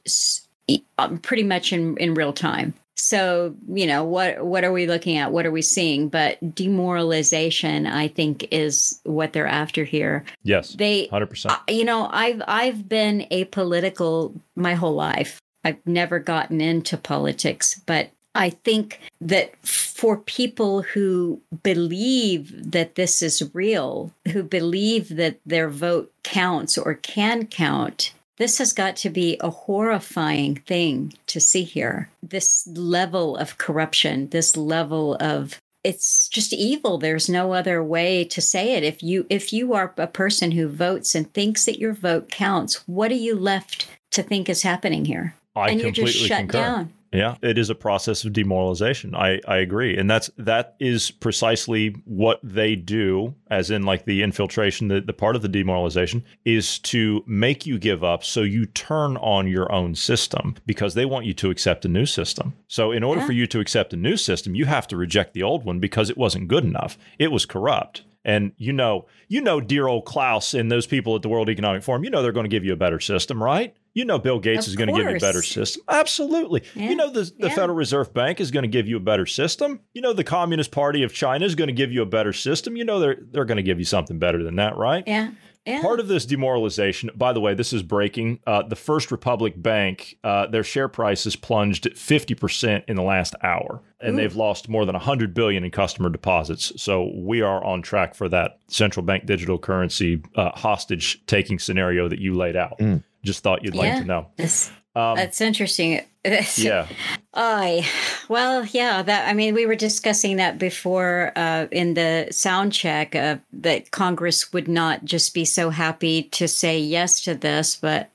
um, 0.99 1.19
pretty 1.19 1.45
much 1.45 1.73
in, 1.73 1.97
in 1.99 2.15
real 2.15 2.33
time. 2.33 2.75
So, 2.97 3.55
you 3.69 3.87
know, 3.87 4.05
what 4.05 4.45
what 4.45 4.65
are 4.65 4.73
we 4.73 4.87
looking 4.87 5.19
at? 5.19 5.31
What 5.31 5.45
are 5.47 5.51
we 5.51 5.63
seeing? 5.63 6.09
But 6.09 6.55
demoralization, 6.55 7.87
I 7.87 8.09
think, 8.09 8.49
is 8.51 9.01
what 9.05 9.33
they're 9.33 9.47
after 9.47 9.85
here. 9.85 10.25
Yes. 10.43 10.71
They 10.73 11.09
100%. 11.09 11.47
Uh, 11.51 11.59
you 11.69 11.85
know, 11.85 12.09
I've 12.11 12.43
I've 12.49 12.89
been 12.89 13.27
apolitical 13.31 14.35
my 14.55 14.75
whole 14.75 14.95
life. 14.95 15.41
I've 15.65 15.85
never 15.87 16.19
gotten 16.19 16.61
into 16.61 16.97
politics, 16.97 17.81
but 17.87 18.11
I 18.37 18.51
think 18.51 19.01
that 19.21 19.55
for 19.67 20.19
people 20.19 20.83
who 20.83 21.41
believe 21.63 22.71
that 22.73 22.95
this 22.95 23.23
is 23.23 23.51
real, 23.55 24.13
who 24.33 24.43
believe 24.43 25.17
that 25.17 25.41
their 25.47 25.71
vote 25.71 26.13
counts 26.23 26.77
or 26.77 26.95
can 26.95 27.47
count, 27.47 28.13
this 28.39 28.59
has 28.59 28.73
got 28.73 28.97
to 28.97 29.11
be 29.11 29.37
a 29.41 29.51
horrifying 29.51 30.57
thing 30.57 31.15
to 31.27 31.41
see 31.41 31.63
here. 31.63 32.11
This 32.23 32.67
level 32.67 33.37
of 33.37 33.59
corruption, 33.59 34.29
this 34.31 34.57
level 34.57 35.17
of 35.21 35.61
it's 35.85 36.29
just 36.29 36.53
evil 36.53 36.99
there's 36.99 37.29
no 37.29 37.53
other 37.53 37.81
way 37.81 38.25
to 38.25 38.41
say 38.41 38.73
it 38.73 38.83
if 38.83 39.05
you 39.05 39.25
if 39.31 39.53
you 39.53 39.73
are 39.73 39.95
a 39.97 40.09
person 40.09 40.51
who 40.51 40.67
votes 40.67 41.15
and 41.15 41.33
thinks 41.33 41.65
that 41.65 41.79
your 41.79 41.93
vote 41.93 42.29
counts 42.29 42.83
what 42.89 43.13
are 43.13 43.15
you 43.15 43.37
left 43.37 43.89
to 44.11 44.21
think 44.21 44.49
is 44.49 44.63
happening 44.63 45.05
here 45.05 45.37
I 45.55 45.71
and 45.71 45.81
you're 45.81 45.93
just 45.93 46.17
shut 46.17 46.39
concur. 46.39 46.59
down 46.59 46.93
yeah, 47.17 47.37
it 47.43 47.59
is 47.59 47.71
a 47.71 47.75
process 47.75 48.25
of 48.25 48.33
demoralization. 48.33 49.15
I, 49.15 49.41
I 49.47 49.59
agree. 49.59 49.97
And 49.97 50.11
that's 50.11 50.31
that 50.39 50.77
is 50.81 51.11
precisely 51.11 51.95
what 52.05 52.41
they 52.43 52.77
do, 52.77 53.35
as 53.51 53.71
in 53.71 53.83
like 53.83 54.05
the 54.05 54.23
infiltration, 54.23 54.89
the, 54.89 55.01
the 55.01 55.13
part 55.13 55.37
of 55.37 55.43
the 55.43 55.49
demoralization 55.49 56.25
is 56.45 56.79
to 56.81 57.23
make 57.27 57.67
you 57.67 57.79
give 57.79 58.05
up 58.05 58.25
so 58.25 58.43
you 58.43 58.67
turn 58.67 59.17
on 59.19 59.49
your 59.49 59.71
own 59.73 59.95
system 59.95 60.55
because 60.67 60.95
they 60.95 61.05
want 61.05 61.27
you 61.27 61.35
to 61.35 61.51
accept 61.51 61.85
a 61.85 61.89
new 61.89 62.07
system. 62.07 62.55
So 62.69 62.93
in 62.93 63.03
order 63.03 63.21
yeah. 63.21 63.27
for 63.27 63.33
you 63.33 63.47
to 63.49 63.61
accept 63.61 63.93
a 63.93 63.97
new 63.97 64.17
system, 64.17 64.55
you 64.55 64.67
have 64.67 64.87
to 64.89 64.97
reject 64.97 65.35
the 65.35 65.43
old 65.43 65.65
one 65.65 65.81
because 65.81 66.11
it 66.11 66.19
wasn't 66.19 66.49
good 66.49 66.65
enough. 66.65 66.99
It 67.19 67.33
was 67.33 67.47
corrupt. 67.47 68.03
And 68.27 68.53
you 68.59 68.73
know, 68.73 69.07
you 69.29 69.41
know, 69.41 69.61
dear 69.61 69.87
old 69.87 70.05
Klaus 70.05 70.53
and 70.53 70.71
those 70.71 70.87
people 70.87 71.15
at 71.15 71.23
the 71.23 71.29
World 71.29 71.49
Economic 71.49 71.85
Forum, 71.85 72.03
you 72.03 72.11
know 72.11 72.23
they're 72.23 72.33
going 72.33 72.45
to 72.45 72.51
give 72.51 72.65
you 72.65 72.73
a 72.73 72.77
better 72.77 72.99
system, 72.99 73.41
right? 73.41 73.75
You 73.97 74.05
know 74.05 74.19
Bill 74.19 74.39
Gates 74.39 74.67
of 74.67 74.73
is 74.73 74.77
going 74.77 74.89
to 74.89 74.95
give 74.95 75.11
you 75.11 75.17
a 75.17 75.21
better 75.21 75.41
system. 75.43 75.83
Absolutely. 75.89 76.63
Yeah. 76.75 76.91
You 76.91 76.97
know 76.97 77.11
the, 77.11 77.23
the 77.39 77.49
Yeah. 77.49 77.55
Federal 77.55 77.77
Reserve 77.77 78.13
Bank 78.13 78.43
is 78.43 78.51
going 78.51 78.65
to 78.65 78.69
give 78.69 78.87
you 78.87 78.99
a 78.99 79.01
better 79.01 79.25
system. 79.25 79.81
You 79.95 80.03
know 80.03 80.13
the 80.13 80.23
Communist 80.23 80.71
Party 80.71 81.03
of 81.03 81.15
China 81.15 81.47
is 81.47 81.55
going 81.55 81.69
to 81.69 81.73
give 81.73 81.91
you 81.91 82.03
a 82.03 82.07
better 82.07 82.35
system. 82.35 82.77
You 82.77 82.85
know 82.85 83.01
they're 83.01 83.17
they're 83.31 83.47
going 83.47 83.57
to 83.57 83.63
give 83.63 83.79
you 83.79 83.87
something 83.87 84.19
better 84.19 84.43
than 84.43 84.57
that, 84.57 84.77
right? 84.77 85.03
yeah 85.07 85.31
yeah 85.65 85.81
Part 85.83 85.99
of 85.99 86.09
this 86.09 86.27
demoralization, 86.27 87.11
by 87.17 87.33
the 87.33 87.41
way, 87.41 87.55
this 87.55 87.73
is 87.73 87.83
breaking. 87.83 88.39
Uh, 88.47 88.63
the 88.63 88.77
First 88.77 89.11
Republic 89.11 89.55
Bank, 89.57 90.17
uh, 90.23 90.47
their 90.47 90.63
share 90.63 90.89
price 90.89 91.25
has 91.25 91.35
plunged 91.35 91.85
50% 91.87 92.85
in 92.87 92.95
the 92.95 93.03
last 93.03 93.35
hour, 93.43 93.83
and 94.01 94.15
Ooh. 94.15 94.17
they've 94.17 94.37
lost 94.37 94.69
more 94.69 94.85
than 94.85 94.93
100 94.93 95.35
billion 95.35 95.65
in 95.65 95.73
customer 95.73 96.09
deposits. 96.09 96.73
So 96.81 97.11
we 97.17 97.41
are 97.41 97.65
on 97.65 97.83
track 97.83 98.15
for 98.15 98.29
that 98.29 98.61
central 98.69 99.05
bank 99.05 99.27
digital 99.27 99.59
currency 99.59 100.23
uh, 100.37 100.51
hostage 100.51 101.25
taking 101.27 101.59
scenario 101.59 102.09
that 102.09 102.21
you 102.21 102.35
laid 102.35 102.55
out. 102.55 102.79
Mm. 102.79 103.03
Just 103.27 103.43
thought 103.43 103.65
you'd 103.65 103.75
like 103.75 103.89
Yeah. 103.89 104.01
to 104.01 104.05
know. 104.07 104.27
That's, 104.37 104.71
Um, 104.95 105.17
that's 105.17 105.41
interesting. 105.43 106.01
yeah, 106.57 106.87
I 107.35 107.87
well, 108.29 108.65
yeah. 108.65 109.03
That 109.03 109.29
I 109.29 109.33
mean, 109.35 109.55
we 109.55 109.67
were 109.67 109.77
discussing 109.77 110.37
that 110.39 110.59
before 110.59 111.33
uh, 111.37 111.67
in 111.71 111.95
the 111.95 112.29
sound 112.31 112.73
check 112.73 113.15
uh, 113.15 113.37
that 113.53 113.91
Congress 113.91 114.53
would 114.53 114.69
not 114.69 115.05
just 115.05 115.35
be 115.35 115.45
so 115.45 115.71
happy 115.71 116.23
to 116.23 116.49
say 116.49 116.79
yes 116.81 117.21
to 117.25 117.35
this, 117.35 117.77
but 117.77 118.11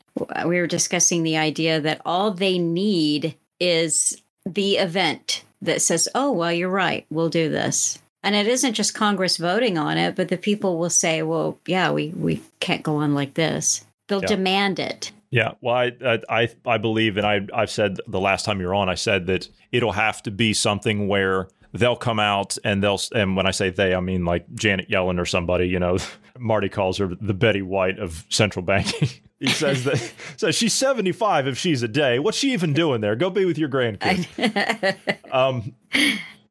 we 0.46 0.60
were 0.60 0.68
discussing 0.68 1.24
the 1.24 1.38
idea 1.38 1.80
that 1.80 2.02
all 2.06 2.32
they 2.32 2.58
need 2.58 3.36
is 3.60 4.22
the 4.46 4.78
event 4.78 5.44
that 5.62 5.82
says, 5.82 6.10
"Oh, 6.16 6.32
well, 6.32 6.52
you're 6.52 6.68
right. 6.70 7.06
We'll 7.10 7.30
do 7.30 7.48
this." 7.48 8.00
And 8.24 8.36
it 8.36 8.48
isn't 8.48 8.74
just 8.74 8.94
Congress 8.94 9.38
voting 9.38 9.78
on 9.78 9.98
it, 9.98 10.16
but 10.16 10.28
the 10.30 10.38
people 10.38 10.78
will 10.80 10.90
say, 10.90 11.22
"Well, 11.24 11.60
yeah, 11.68 11.92
we 11.92 12.10
we 12.10 12.42
can't 12.60 12.84
go 12.84 12.98
on 12.98 13.14
like 13.14 13.36
this." 13.36 13.86
They'll 14.12 14.22
Yeah. 14.22 14.28
demand 14.28 14.78
it. 14.80 15.12
Yeah, 15.32 15.54
well, 15.62 15.76
I, 15.76 16.20
I 16.30 16.50
I 16.66 16.78
believe, 16.78 17.16
and 17.16 17.26
I 17.26 17.40
I've 17.54 17.72
said 17.72 17.98
the 18.06 18.20
last 18.20 18.44
time 18.44 18.60
you 18.60 18.68
were 18.68 18.76
on, 18.76 18.90
I 18.90 18.96
said 18.96 19.28
that 19.28 19.48
it'll 19.72 19.94
have 19.94 20.22
to 20.24 20.32
be 20.32 20.52
something 20.54 21.08
where 21.08 21.48
they'll 21.72 21.96
come 21.96 22.20
out 22.20 22.58
and 22.66 22.84
they'll, 22.84 23.00
and 23.16 23.38
when 23.38 23.48
I 23.48 23.52
say 23.52 23.70
they, 23.70 23.96
I 23.96 24.02
mean 24.02 24.26
like 24.26 24.46
Janet 24.56 24.90
Yellen 24.90 25.18
or 25.18 25.26
somebody. 25.26 25.70
You 25.70 25.80
know, 25.80 25.98
Marty 26.38 26.68
calls 26.68 26.98
her 26.98 27.08
the 27.22 27.34
Betty 27.34 27.62
White 27.62 27.98
of 27.98 28.26
central 28.28 28.66
banking. 28.66 29.08
he 29.40 29.48
says 29.48 29.86
that 29.86 30.12
says 30.36 30.54
she's 30.54 30.74
seventy 30.74 31.14
five 31.14 31.48
if 31.48 31.58
she's 31.58 31.82
a 31.82 31.88
day. 31.88 32.20
What's 32.20 32.38
she 32.38 32.52
even 32.52 32.74
doing 32.74 33.00
there? 33.00 33.16
Go 33.16 33.30
be 33.30 33.46
with 33.46 33.58
your 33.58 33.70
grandkids. 33.70 34.98
um, 35.34 35.74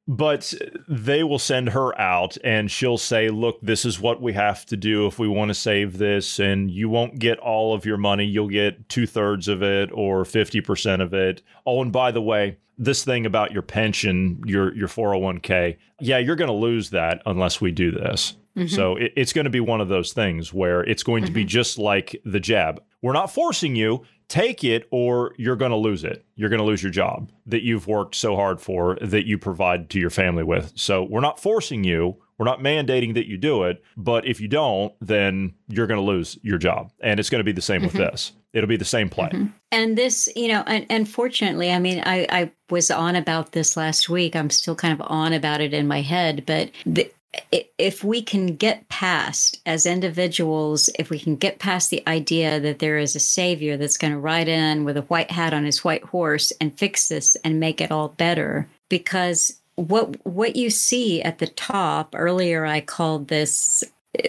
but 0.08 0.52
they 0.88 1.22
will 1.22 1.38
send 1.38 1.70
her 1.70 1.98
out 2.00 2.36
and 2.42 2.70
she'll 2.70 2.98
say, 2.98 3.28
Look, 3.28 3.60
this 3.60 3.84
is 3.84 4.00
what 4.00 4.20
we 4.20 4.32
have 4.32 4.66
to 4.66 4.76
do 4.76 5.06
if 5.06 5.18
we 5.18 5.28
want 5.28 5.50
to 5.50 5.54
save 5.54 5.98
this. 5.98 6.38
And 6.38 6.70
you 6.70 6.88
won't 6.88 7.18
get 7.18 7.38
all 7.38 7.74
of 7.74 7.84
your 7.84 7.96
money. 7.96 8.24
You'll 8.24 8.48
get 8.48 8.88
two 8.88 9.06
thirds 9.06 9.46
of 9.46 9.62
it 9.62 9.90
or 9.92 10.24
50% 10.24 11.00
of 11.00 11.14
it. 11.14 11.42
Oh, 11.66 11.82
and 11.82 11.92
by 11.92 12.10
the 12.10 12.22
way, 12.22 12.58
this 12.76 13.04
thing 13.04 13.26
about 13.26 13.52
your 13.52 13.62
pension, 13.62 14.42
your, 14.46 14.74
your 14.74 14.88
401k, 14.88 15.76
yeah, 16.00 16.18
you're 16.18 16.36
going 16.36 16.50
to 16.50 16.54
lose 16.54 16.90
that 16.90 17.22
unless 17.26 17.60
we 17.60 17.70
do 17.70 17.90
this. 17.90 18.36
Mm-hmm. 18.56 18.74
So 18.74 18.96
it, 18.96 19.12
it's 19.16 19.32
going 19.32 19.44
to 19.44 19.50
be 19.50 19.60
one 19.60 19.80
of 19.80 19.88
those 19.88 20.12
things 20.12 20.52
where 20.52 20.82
it's 20.82 21.02
going 21.02 21.24
to 21.26 21.30
be 21.30 21.42
mm-hmm. 21.42 21.48
just 21.48 21.78
like 21.78 22.20
the 22.24 22.40
jab. 22.40 22.82
We're 23.02 23.12
not 23.12 23.32
forcing 23.32 23.76
you. 23.76 24.04
Take 24.30 24.62
it, 24.62 24.86
or 24.92 25.34
you're 25.38 25.56
going 25.56 25.72
to 25.72 25.76
lose 25.76 26.04
it. 26.04 26.24
You're 26.36 26.48
going 26.48 26.60
to 26.60 26.64
lose 26.64 26.84
your 26.84 26.92
job 26.92 27.32
that 27.46 27.64
you've 27.64 27.88
worked 27.88 28.14
so 28.14 28.36
hard 28.36 28.60
for, 28.60 28.96
that 29.02 29.26
you 29.26 29.36
provide 29.36 29.90
to 29.90 29.98
your 29.98 30.08
family 30.08 30.44
with. 30.44 30.72
So 30.76 31.02
we're 31.02 31.20
not 31.20 31.40
forcing 31.40 31.82
you. 31.82 32.16
We're 32.38 32.46
not 32.46 32.60
mandating 32.60 33.14
that 33.14 33.26
you 33.26 33.36
do 33.36 33.64
it. 33.64 33.82
But 33.96 34.24
if 34.26 34.40
you 34.40 34.46
don't, 34.46 34.94
then 35.00 35.54
you're 35.66 35.88
going 35.88 35.98
to 35.98 36.06
lose 36.06 36.38
your 36.42 36.58
job. 36.58 36.92
And 37.00 37.18
it's 37.18 37.28
going 37.28 37.40
to 37.40 37.44
be 37.44 37.50
the 37.50 37.60
same 37.60 37.82
with 37.82 37.92
mm-hmm. 37.92 38.02
this. 38.02 38.30
It'll 38.52 38.68
be 38.68 38.76
the 38.76 38.84
same 38.84 39.08
play. 39.08 39.30
Mm-hmm. 39.30 39.46
And 39.72 39.98
this, 39.98 40.28
you 40.36 40.46
know, 40.48 40.62
and, 40.66 40.86
and 40.88 41.08
fortunately, 41.08 41.72
I 41.72 41.80
mean, 41.80 42.00
I, 42.06 42.26
I 42.30 42.52
was 42.70 42.90
on 42.90 43.16
about 43.16 43.50
this 43.52 43.76
last 43.76 44.08
week. 44.08 44.36
I'm 44.36 44.50
still 44.50 44.76
kind 44.76 44.98
of 44.98 45.04
on 45.10 45.32
about 45.32 45.60
it 45.60 45.74
in 45.74 45.88
my 45.88 46.02
head, 46.02 46.44
but 46.46 46.70
the, 46.86 47.10
if 47.52 48.02
we 48.02 48.22
can 48.22 48.56
get 48.56 48.88
past 48.88 49.60
as 49.64 49.86
individuals, 49.86 50.90
if 50.98 51.10
we 51.10 51.18
can 51.18 51.36
get 51.36 51.58
past 51.58 51.90
the 51.90 52.02
idea 52.06 52.58
that 52.58 52.80
there 52.80 52.98
is 52.98 53.14
a 53.14 53.20
savior 53.20 53.76
that's 53.76 53.96
going 53.96 54.12
to 54.12 54.18
ride 54.18 54.48
in 54.48 54.84
with 54.84 54.96
a 54.96 55.02
white 55.02 55.30
hat 55.30 55.54
on 55.54 55.64
his 55.64 55.84
white 55.84 56.04
horse 56.04 56.52
and 56.60 56.76
fix 56.76 57.08
this 57.08 57.36
and 57.44 57.60
make 57.60 57.80
it 57.80 57.92
all 57.92 58.08
better, 58.08 58.68
because 58.88 59.60
what 59.76 60.14
what 60.26 60.56
you 60.56 60.70
see 60.70 61.22
at 61.22 61.38
the 61.38 61.46
top 61.46 62.14
earlier, 62.16 62.66
I 62.66 62.80
called 62.80 63.28
this, 63.28 63.84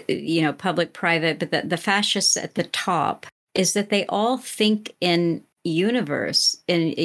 you 0.07 0.43
know, 0.43 0.53
public 0.53 0.93
private, 0.93 1.39
but 1.39 1.51
the, 1.51 1.63
the 1.63 1.77
fascists 1.77 2.37
at 2.37 2.55
the 2.55 2.63
top 2.65 3.25
is 3.53 3.73
that 3.73 3.89
they 3.89 4.05
all 4.05 4.37
think 4.37 4.93
in 5.01 5.43
universe 5.63 6.57
in 6.67 6.95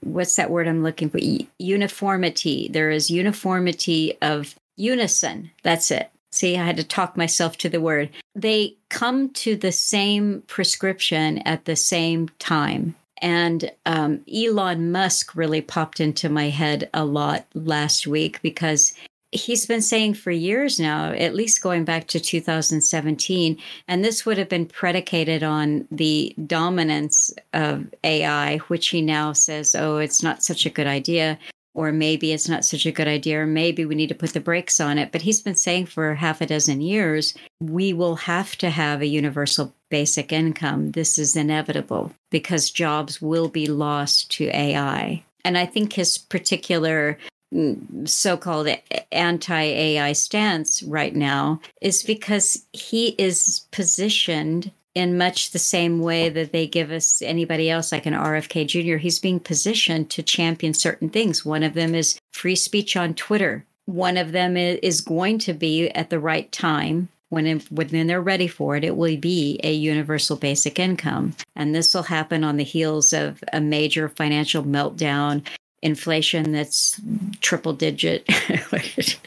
what's 0.00 0.36
that 0.36 0.48
word 0.50 0.68
i'm 0.68 0.82
looking 0.82 1.10
for? 1.10 1.18
Uniformity. 1.58 2.68
There 2.68 2.90
is 2.90 3.10
uniformity 3.10 4.16
of 4.22 4.54
unison. 4.76 5.50
That's 5.62 5.90
it. 5.90 6.10
See 6.30 6.56
i 6.56 6.64
had 6.64 6.76
to 6.76 6.84
talk 6.84 7.16
myself 7.16 7.56
to 7.58 7.68
the 7.68 7.80
word. 7.80 8.10
They 8.34 8.76
come 8.90 9.30
to 9.30 9.56
the 9.56 9.72
same 9.72 10.42
prescription 10.46 11.38
at 11.38 11.64
the 11.64 11.76
same 11.76 12.28
time. 12.38 12.94
And 13.22 13.72
um, 13.86 14.20
elon 14.32 14.92
musk 14.92 15.34
really 15.34 15.62
popped 15.62 16.00
into 16.00 16.28
my 16.28 16.50
head 16.50 16.90
a 16.92 17.04
lot 17.06 17.46
last 17.54 18.06
week 18.06 18.42
because 18.42 18.92
he's 19.32 19.66
been 19.66 19.82
saying 19.82 20.14
for 20.14 20.30
years 20.30 20.78
now, 20.78 21.12
at 21.12 21.34
least 21.34 21.62
going 21.62 21.84
back 21.84 22.06
to 22.08 22.20
2017, 22.20 23.58
and 23.88 24.04
this 24.04 24.26
would 24.26 24.38
have 24.38 24.48
been 24.48 24.66
predicated 24.66 25.42
on 25.42 25.86
the 25.90 26.34
dominance 26.46 27.32
of 27.52 27.86
AI, 28.04 28.58
which 28.68 28.88
he 28.88 29.00
now 29.00 29.32
says, 29.32 29.74
oh, 29.74 29.98
it's 29.98 30.22
not 30.22 30.42
such 30.42 30.66
a 30.66 30.70
good 30.70 30.86
idea. 30.86 31.38
Or 31.76 31.92
maybe 31.92 32.32
it's 32.32 32.48
not 32.48 32.64
such 32.64 32.86
a 32.86 32.90
good 32.90 33.06
idea, 33.06 33.42
or 33.42 33.46
maybe 33.46 33.84
we 33.84 33.94
need 33.94 34.08
to 34.08 34.14
put 34.14 34.32
the 34.32 34.40
brakes 34.40 34.80
on 34.80 34.96
it. 34.96 35.12
But 35.12 35.20
he's 35.20 35.42
been 35.42 35.56
saying 35.56 35.86
for 35.86 36.14
half 36.14 36.40
a 36.40 36.46
dozen 36.46 36.80
years, 36.80 37.34
we 37.60 37.92
will 37.92 38.16
have 38.16 38.56
to 38.56 38.70
have 38.70 39.02
a 39.02 39.06
universal 39.06 39.74
basic 39.90 40.32
income. 40.32 40.92
This 40.92 41.18
is 41.18 41.36
inevitable 41.36 42.12
because 42.30 42.70
jobs 42.70 43.20
will 43.20 43.48
be 43.48 43.66
lost 43.66 44.30
to 44.32 44.46
AI. 44.46 45.22
And 45.44 45.58
I 45.58 45.66
think 45.66 45.92
his 45.92 46.16
particular 46.16 47.18
mm, 47.54 48.08
so-called 48.08 48.68
anti-AI 49.12 50.12
stance 50.14 50.82
right 50.82 51.14
now 51.14 51.60
is 51.82 52.02
because 52.02 52.64
he 52.72 53.08
is 53.18 53.66
positioned 53.70 54.70
in 54.96 55.18
much 55.18 55.50
the 55.50 55.58
same 55.58 56.00
way 56.00 56.30
that 56.30 56.52
they 56.52 56.66
give 56.66 56.90
us 56.90 57.20
anybody 57.20 57.68
else 57.68 57.92
like 57.92 58.06
an 58.06 58.14
RFK 58.14 58.66
Jr. 58.66 58.96
He's 58.96 59.18
being 59.18 59.38
positioned 59.38 60.08
to 60.10 60.22
champion 60.22 60.72
certain 60.72 61.10
things. 61.10 61.44
One 61.44 61.62
of 61.62 61.74
them 61.74 61.94
is 61.94 62.18
free 62.32 62.56
speech 62.56 62.96
on 62.96 63.12
Twitter. 63.12 63.62
One 63.84 64.16
of 64.16 64.32
them 64.32 64.56
is 64.56 65.02
going 65.02 65.38
to 65.40 65.52
be 65.52 65.90
at 65.90 66.08
the 66.08 66.18
right 66.18 66.50
time 66.50 67.10
when 67.28 67.60
when 67.70 68.06
they're 68.06 68.22
ready 68.22 68.48
for 68.48 68.74
it, 68.76 68.84
it 68.84 68.96
will 68.96 69.18
be 69.18 69.60
a 69.62 69.72
universal 69.72 70.36
basic 70.36 70.78
income, 70.78 71.34
and 71.54 71.74
this 71.74 71.92
will 71.92 72.04
happen 72.04 72.42
on 72.42 72.56
the 72.56 72.64
heels 72.64 73.12
of 73.12 73.42
a 73.52 73.60
major 73.60 74.08
financial 74.08 74.62
meltdown 74.62 75.46
inflation 75.82 76.52
that's 76.52 77.00
triple 77.40 77.72
digit. 77.74 78.24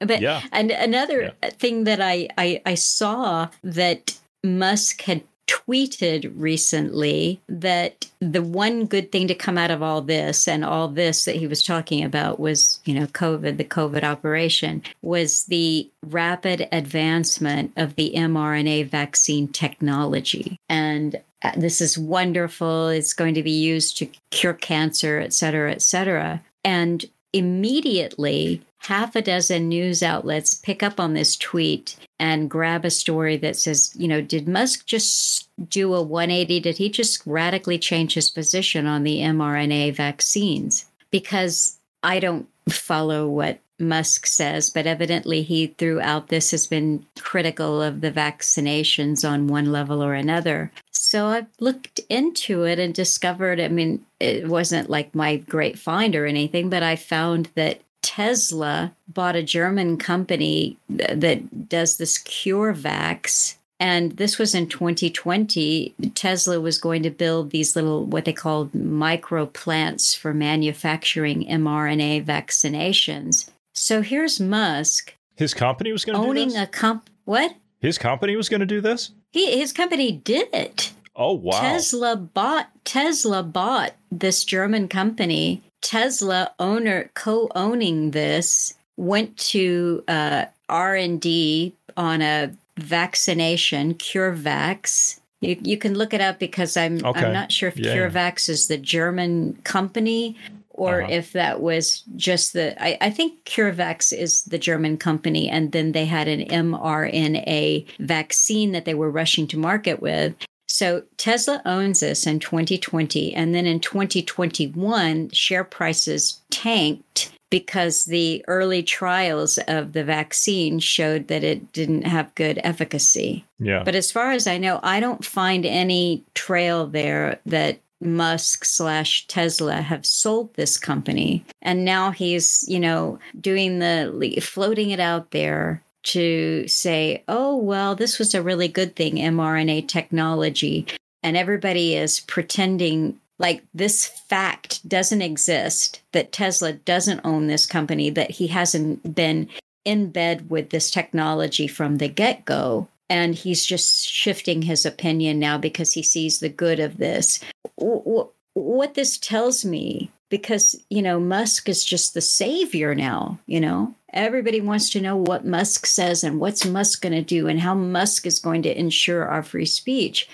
but 0.00 0.20
yeah. 0.20 0.42
and 0.52 0.70
another 0.70 1.34
yeah. 1.42 1.50
thing 1.50 1.84
that 1.84 2.00
I, 2.00 2.28
I 2.36 2.62
I 2.64 2.74
saw 2.74 3.48
that 3.62 4.18
Musk 4.44 5.02
had 5.02 5.22
tweeted 5.48 6.30
recently 6.36 7.40
that 7.48 8.06
the 8.20 8.42
one 8.42 8.84
good 8.84 9.10
thing 9.10 9.26
to 9.28 9.34
come 9.34 9.56
out 9.56 9.70
of 9.70 9.82
all 9.82 10.02
this 10.02 10.46
and 10.46 10.64
all 10.64 10.88
this 10.88 11.24
that 11.24 11.36
he 11.36 11.46
was 11.46 11.62
talking 11.62 12.04
about 12.04 12.38
was, 12.38 12.80
you 12.84 12.94
know, 12.94 13.06
COVID, 13.06 13.56
the 13.56 13.64
COVID 13.64 14.04
operation, 14.04 14.82
was 15.02 15.44
the 15.44 15.88
rapid 16.06 16.68
advancement 16.70 17.72
of 17.76 17.96
the 17.96 18.12
mRNA 18.14 18.88
vaccine 18.88 19.48
technology. 19.48 20.58
And 20.68 21.20
uh, 21.42 21.52
this 21.56 21.80
is 21.80 21.96
wonderful. 21.96 22.88
It's 22.88 23.14
going 23.14 23.34
to 23.34 23.42
be 23.42 23.50
used 23.50 23.96
to 23.98 24.06
cure 24.30 24.54
cancer, 24.54 25.18
et 25.18 25.32
cetera, 25.32 25.70
et 25.72 25.82
cetera. 25.82 26.42
And 26.64 27.04
immediately, 27.32 28.62
half 28.80 29.16
a 29.16 29.22
dozen 29.22 29.68
news 29.68 30.02
outlets 30.02 30.54
pick 30.54 30.82
up 30.82 31.00
on 31.00 31.14
this 31.14 31.36
tweet 31.36 31.96
and 32.18 32.50
grab 32.50 32.84
a 32.84 32.90
story 32.90 33.36
that 33.38 33.56
says, 33.56 33.94
you 33.96 34.08
know, 34.08 34.20
did 34.20 34.48
Musk 34.48 34.86
just 34.86 35.48
do 35.68 35.94
a 35.94 36.02
180? 36.02 36.60
Did 36.60 36.78
he 36.78 36.88
just 36.88 37.22
radically 37.26 37.78
change 37.78 38.14
his 38.14 38.30
position 38.30 38.86
on 38.86 39.04
the 39.04 39.18
mRNA 39.18 39.94
vaccines? 39.94 40.86
Because 41.10 41.78
I 42.02 42.18
don't 42.18 42.48
follow 42.68 43.28
what 43.28 43.60
Musk 43.78 44.26
says, 44.26 44.70
but 44.70 44.86
evidently 44.86 45.42
he 45.42 45.68
throughout 45.68 46.28
this 46.28 46.50
has 46.50 46.66
been 46.66 47.06
critical 47.20 47.80
of 47.80 48.00
the 48.00 48.10
vaccinations 48.10 49.28
on 49.28 49.46
one 49.46 49.70
level 49.70 50.02
or 50.02 50.14
another. 50.14 50.72
So 50.90 51.26
I 51.26 51.46
looked 51.60 52.00
into 52.08 52.64
it 52.64 52.80
and 52.80 52.92
discovered, 52.92 53.60
I 53.60 53.68
mean, 53.68 54.04
it 54.18 54.48
wasn't 54.48 54.90
like 54.90 55.14
my 55.14 55.36
great 55.36 55.78
find 55.78 56.16
or 56.16 56.26
anything, 56.26 56.70
but 56.70 56.82
I 56.82 56.96
found 56.96 57.50
that 57.54 57.80
Tesla 58.02 58.94
bought 59.08 59.36
a 59.36 59.42
German 59.42 59.96
company 59.96 60.76
that 60.88 61.68
does 61.68 61.96
this 61.96 62.18
CureVax. 62.18 63.56
And 63.80 64.16
this 64.16 64.38
was 64.38 64.54
in 64.54 64.68
2020. 64.68 65.94
Tesla 66.14 66.60
was 66.60 66.78
going 66.78 67.02
to 67.04 67.10
build 67.10 67.50
these 67.50 67.76
little, 67.76 68.04
what 68.04 68.24
they 68.24 68.32
called 68.32 68.74
micro 68.74 69.46
plants 69.46 70.14
for 70.14 70.34
manufacturing 70.34 71.46
mRNA 71.46 72.24
vaccinations. 72.24 73.50
So 73.74 74.02
here's 74.02 74.40
Musk. 74.40 75.14
His 75.36 75.54
company 75.54 75.92
was 75.92 76.04
going 76.04 76.20
to 76.20 76.26
owning 76.26 76.56
a 76.56 76.66
comp. 76.66 77.08
What? 77.24 77.54
His 77.80 77.98
company 77.98 78.34
was 78.34 78.48
going 78.48 78.60
to 78.60 78.66
do 78.66 78.80
this. 78.80 79.12
He 79.30 79.58
his 79.58 79.72
company 79.72 80.10
did 80.10 80.48
it. 80.52 80.92
Oh 81.14 81.34
wow! 81.34 81.60
Tesla 81.60 82.16
bought 82.16 82.70
Tesla 82.84 83.42
bought 83.42 83.94
this 84.10 84.44
German 84.44 84.88
company. 84.88 85.62
Tesla 85.80 86.52
owner 86.58 87.10
co-owning 87.14 88.10
this 88.10 88.74
went 88.96 89.36
to 89.36 90.02
uh, 90.08 90.46
R 90.68 90.94
and 90.94 91.20
D 91.20 91.74
on 91.96 92.22
a 92.22 92.52
vaccination 92.76 93.94
CureVax. 93.94 95.20
You, 95.40 95.56
you 95.62 95.78
can 95.78 95.94
look 95.94 96.12
it 96.12 96.20
up 96.20 96.38
because 96.38 96.76
I'm 96.76 97.04
okay. 97.04 97.26
I'm 97.26 97.32
not 97.32 97.52
sure 97.52 97.68
if 97.68 97.78
yeah. 97.78 97.94
CureVax 97.94 98.48
is 98.48 98.66
the 98.66 98.76
German 98.76 99.54
company 99.64 100.36
or 100.78 101.02
uh-huh. 101.02 101.12
if 101.12 101.32
that 101.32 101.60
was 101.60 102.02
just 102.16 102.52
the 102.52 102.80
I, 102.82 102.96
I, 103.00 103.10
think 103.10 103.44
CureVax 103.44 104.16
is 104.16 104.44
the 104.44 104.58
German 104.58 104.96
company, 104.96 105.48
and 105.48 105.72
then 105.72 105.92
they 105.92 106.06
had 106.06 106.28
an 106.28 106.46
mRNA 106.46 107.86
vaccine 107.98 108.72
that 108.72 108.84
they 108.84 108.94
were 108.94 109.10
rushing 109.10 109.46
to 109.48 109.58
market 109.58 110.00
with. 110.00 110.34
So 110.78 111.02
Tesla 111.16 111.60
owns 111.66 111.98
this 111.98 112.24
in 112.24 112.38
2020, 112.38 113.34
and 113.34 113.52
then 113.52 113.66
in 113.66 113.80
2021, 113.80 115.30
share 115.30 115.64
prices 115.64 116.40
tanked 116.50 117.32
because 117.50 118.04
the 118.04 118.44
early 118.46 118.84
trials 118.84 119.58
of 119.66 119.92
the 119.92 120.04
vaccine 120.04 120.78
showed 120.78 121.26
that 121.26 121.42
it 121.42 121.72
didn't 121.72 122.06
have 122.06 122.32
good 122.36 122.60
efficacy. 122.62 123.44
Yeah. 123.58 123.82
But 123.82 123.96
as 123.96 124.12
far 124.12 124.30
as 124.30 124.46
I 124.46 124.56
know, 124.56 124.78
I 124.84 125.00
don't 125.00 125.24
find 125.24 125.66
any 125.66 126.22
trail 126.34 126.86
there 126.86 127.40
that 127.44 127.80
Musk 128.00 128.64
slash 128.64 129.26
Tesla 129.26 129.82
have 129.82 130.06
sold 130.06 130.54
this 130.54 130.78
company. 130.78 131.44
And 131.60 131.84
now 131.84 132.12
he's, 132.12 132.64
you 132.68 132.78
know, 132.78 133.18
doing 133.40 133.80
the 133.80 134.38
floating 134.40 134.90
it 134.90 135.00
out 135.00 135.32
there 135.32 135.82
to 136.08 136.66
say, 136.68 137.22
oh, 137.28 137.56
well, 137.56 137.94
this 137.94 138.18
was 138.18 138.34
a 138.34 138.42
really 138.42 138.68
good 138.68 138.96
thing, 138.96 139.16
mRNA 139.16 139.88
technology. 139.88 140.86
And 141.22 141.36
everybody 141.36 141.94
is 141.94 142.20
pretending 142.20 143.20
like 143.38 143.62
this 143.72 144.06
fact 144.06 144.86
doesn't 144.88 145.22
exist, 145.22 146.02
that 146.12 146.32
Tesla 146.32 146.72
doesn't 146.72 147.20
own 147.24 147.46
this 147.46 147.66
company, 147.66 148.10
that 148.10 148.30
he 148.30 148.48
hasn't 148.48 149.14
been 149.14 149.48
in 149.84 150.10
bed 150.10 150.50
with 150.50 150.70
this 150.70 150.90
technology 150.90 151.66
from 151.66 151.98
the 151.98 152.08
get 152.08 152.44
go 152.44 152.88
and 153.10 153.34
he's 153.34 153.64
just 153.64 154.08
shifting 154.08 154.62
his 154.62 154.84
opinion 154.84 155.38
now 155.38 155.56
because 155.58 155.92
he 155.92 156.02
sees 156.02 156.40
the 156.40 156.48
good 156.48 156.78
of 156.78 156.98
this. 156.98 157.40
What 157.76 158.94
this 158.94 159.18
tells 159.18 159.64
me, 159.64 160.10
because, 160.28 160.76
you 160.90 161.02
know, 161.02 161.18
Musk 161.18 161.68
is 161.68 161.84
just 161.84 162.14
the 162.14 162.20
savior 162.20 162.94
now, 162.94 163.38
you 163.46 163.60
know, 163.60 163.94
everybody 164.12 164.60
wants 164.60 164.90
to 164.90 165.00
know 165.00 165.16
what 165.16 165.46
Musk 165.46 165.86
says 165.86 166.24
and 166.24 166.40
what's 166.40 166.64
Musk 166.64 167.02
going 167.02 167.12
to 167.12 167.22
do 167.22 167.46
and 167.46 167.60
how 167.60 167.74
Musk 167.74 168.26
is 168.26 168.38
going 168.38 168.62
to 168.62 168.78
ensure 168.78 169.26
our 169.26 169.42
free 169.42 169.66
speech. 169.66 170.28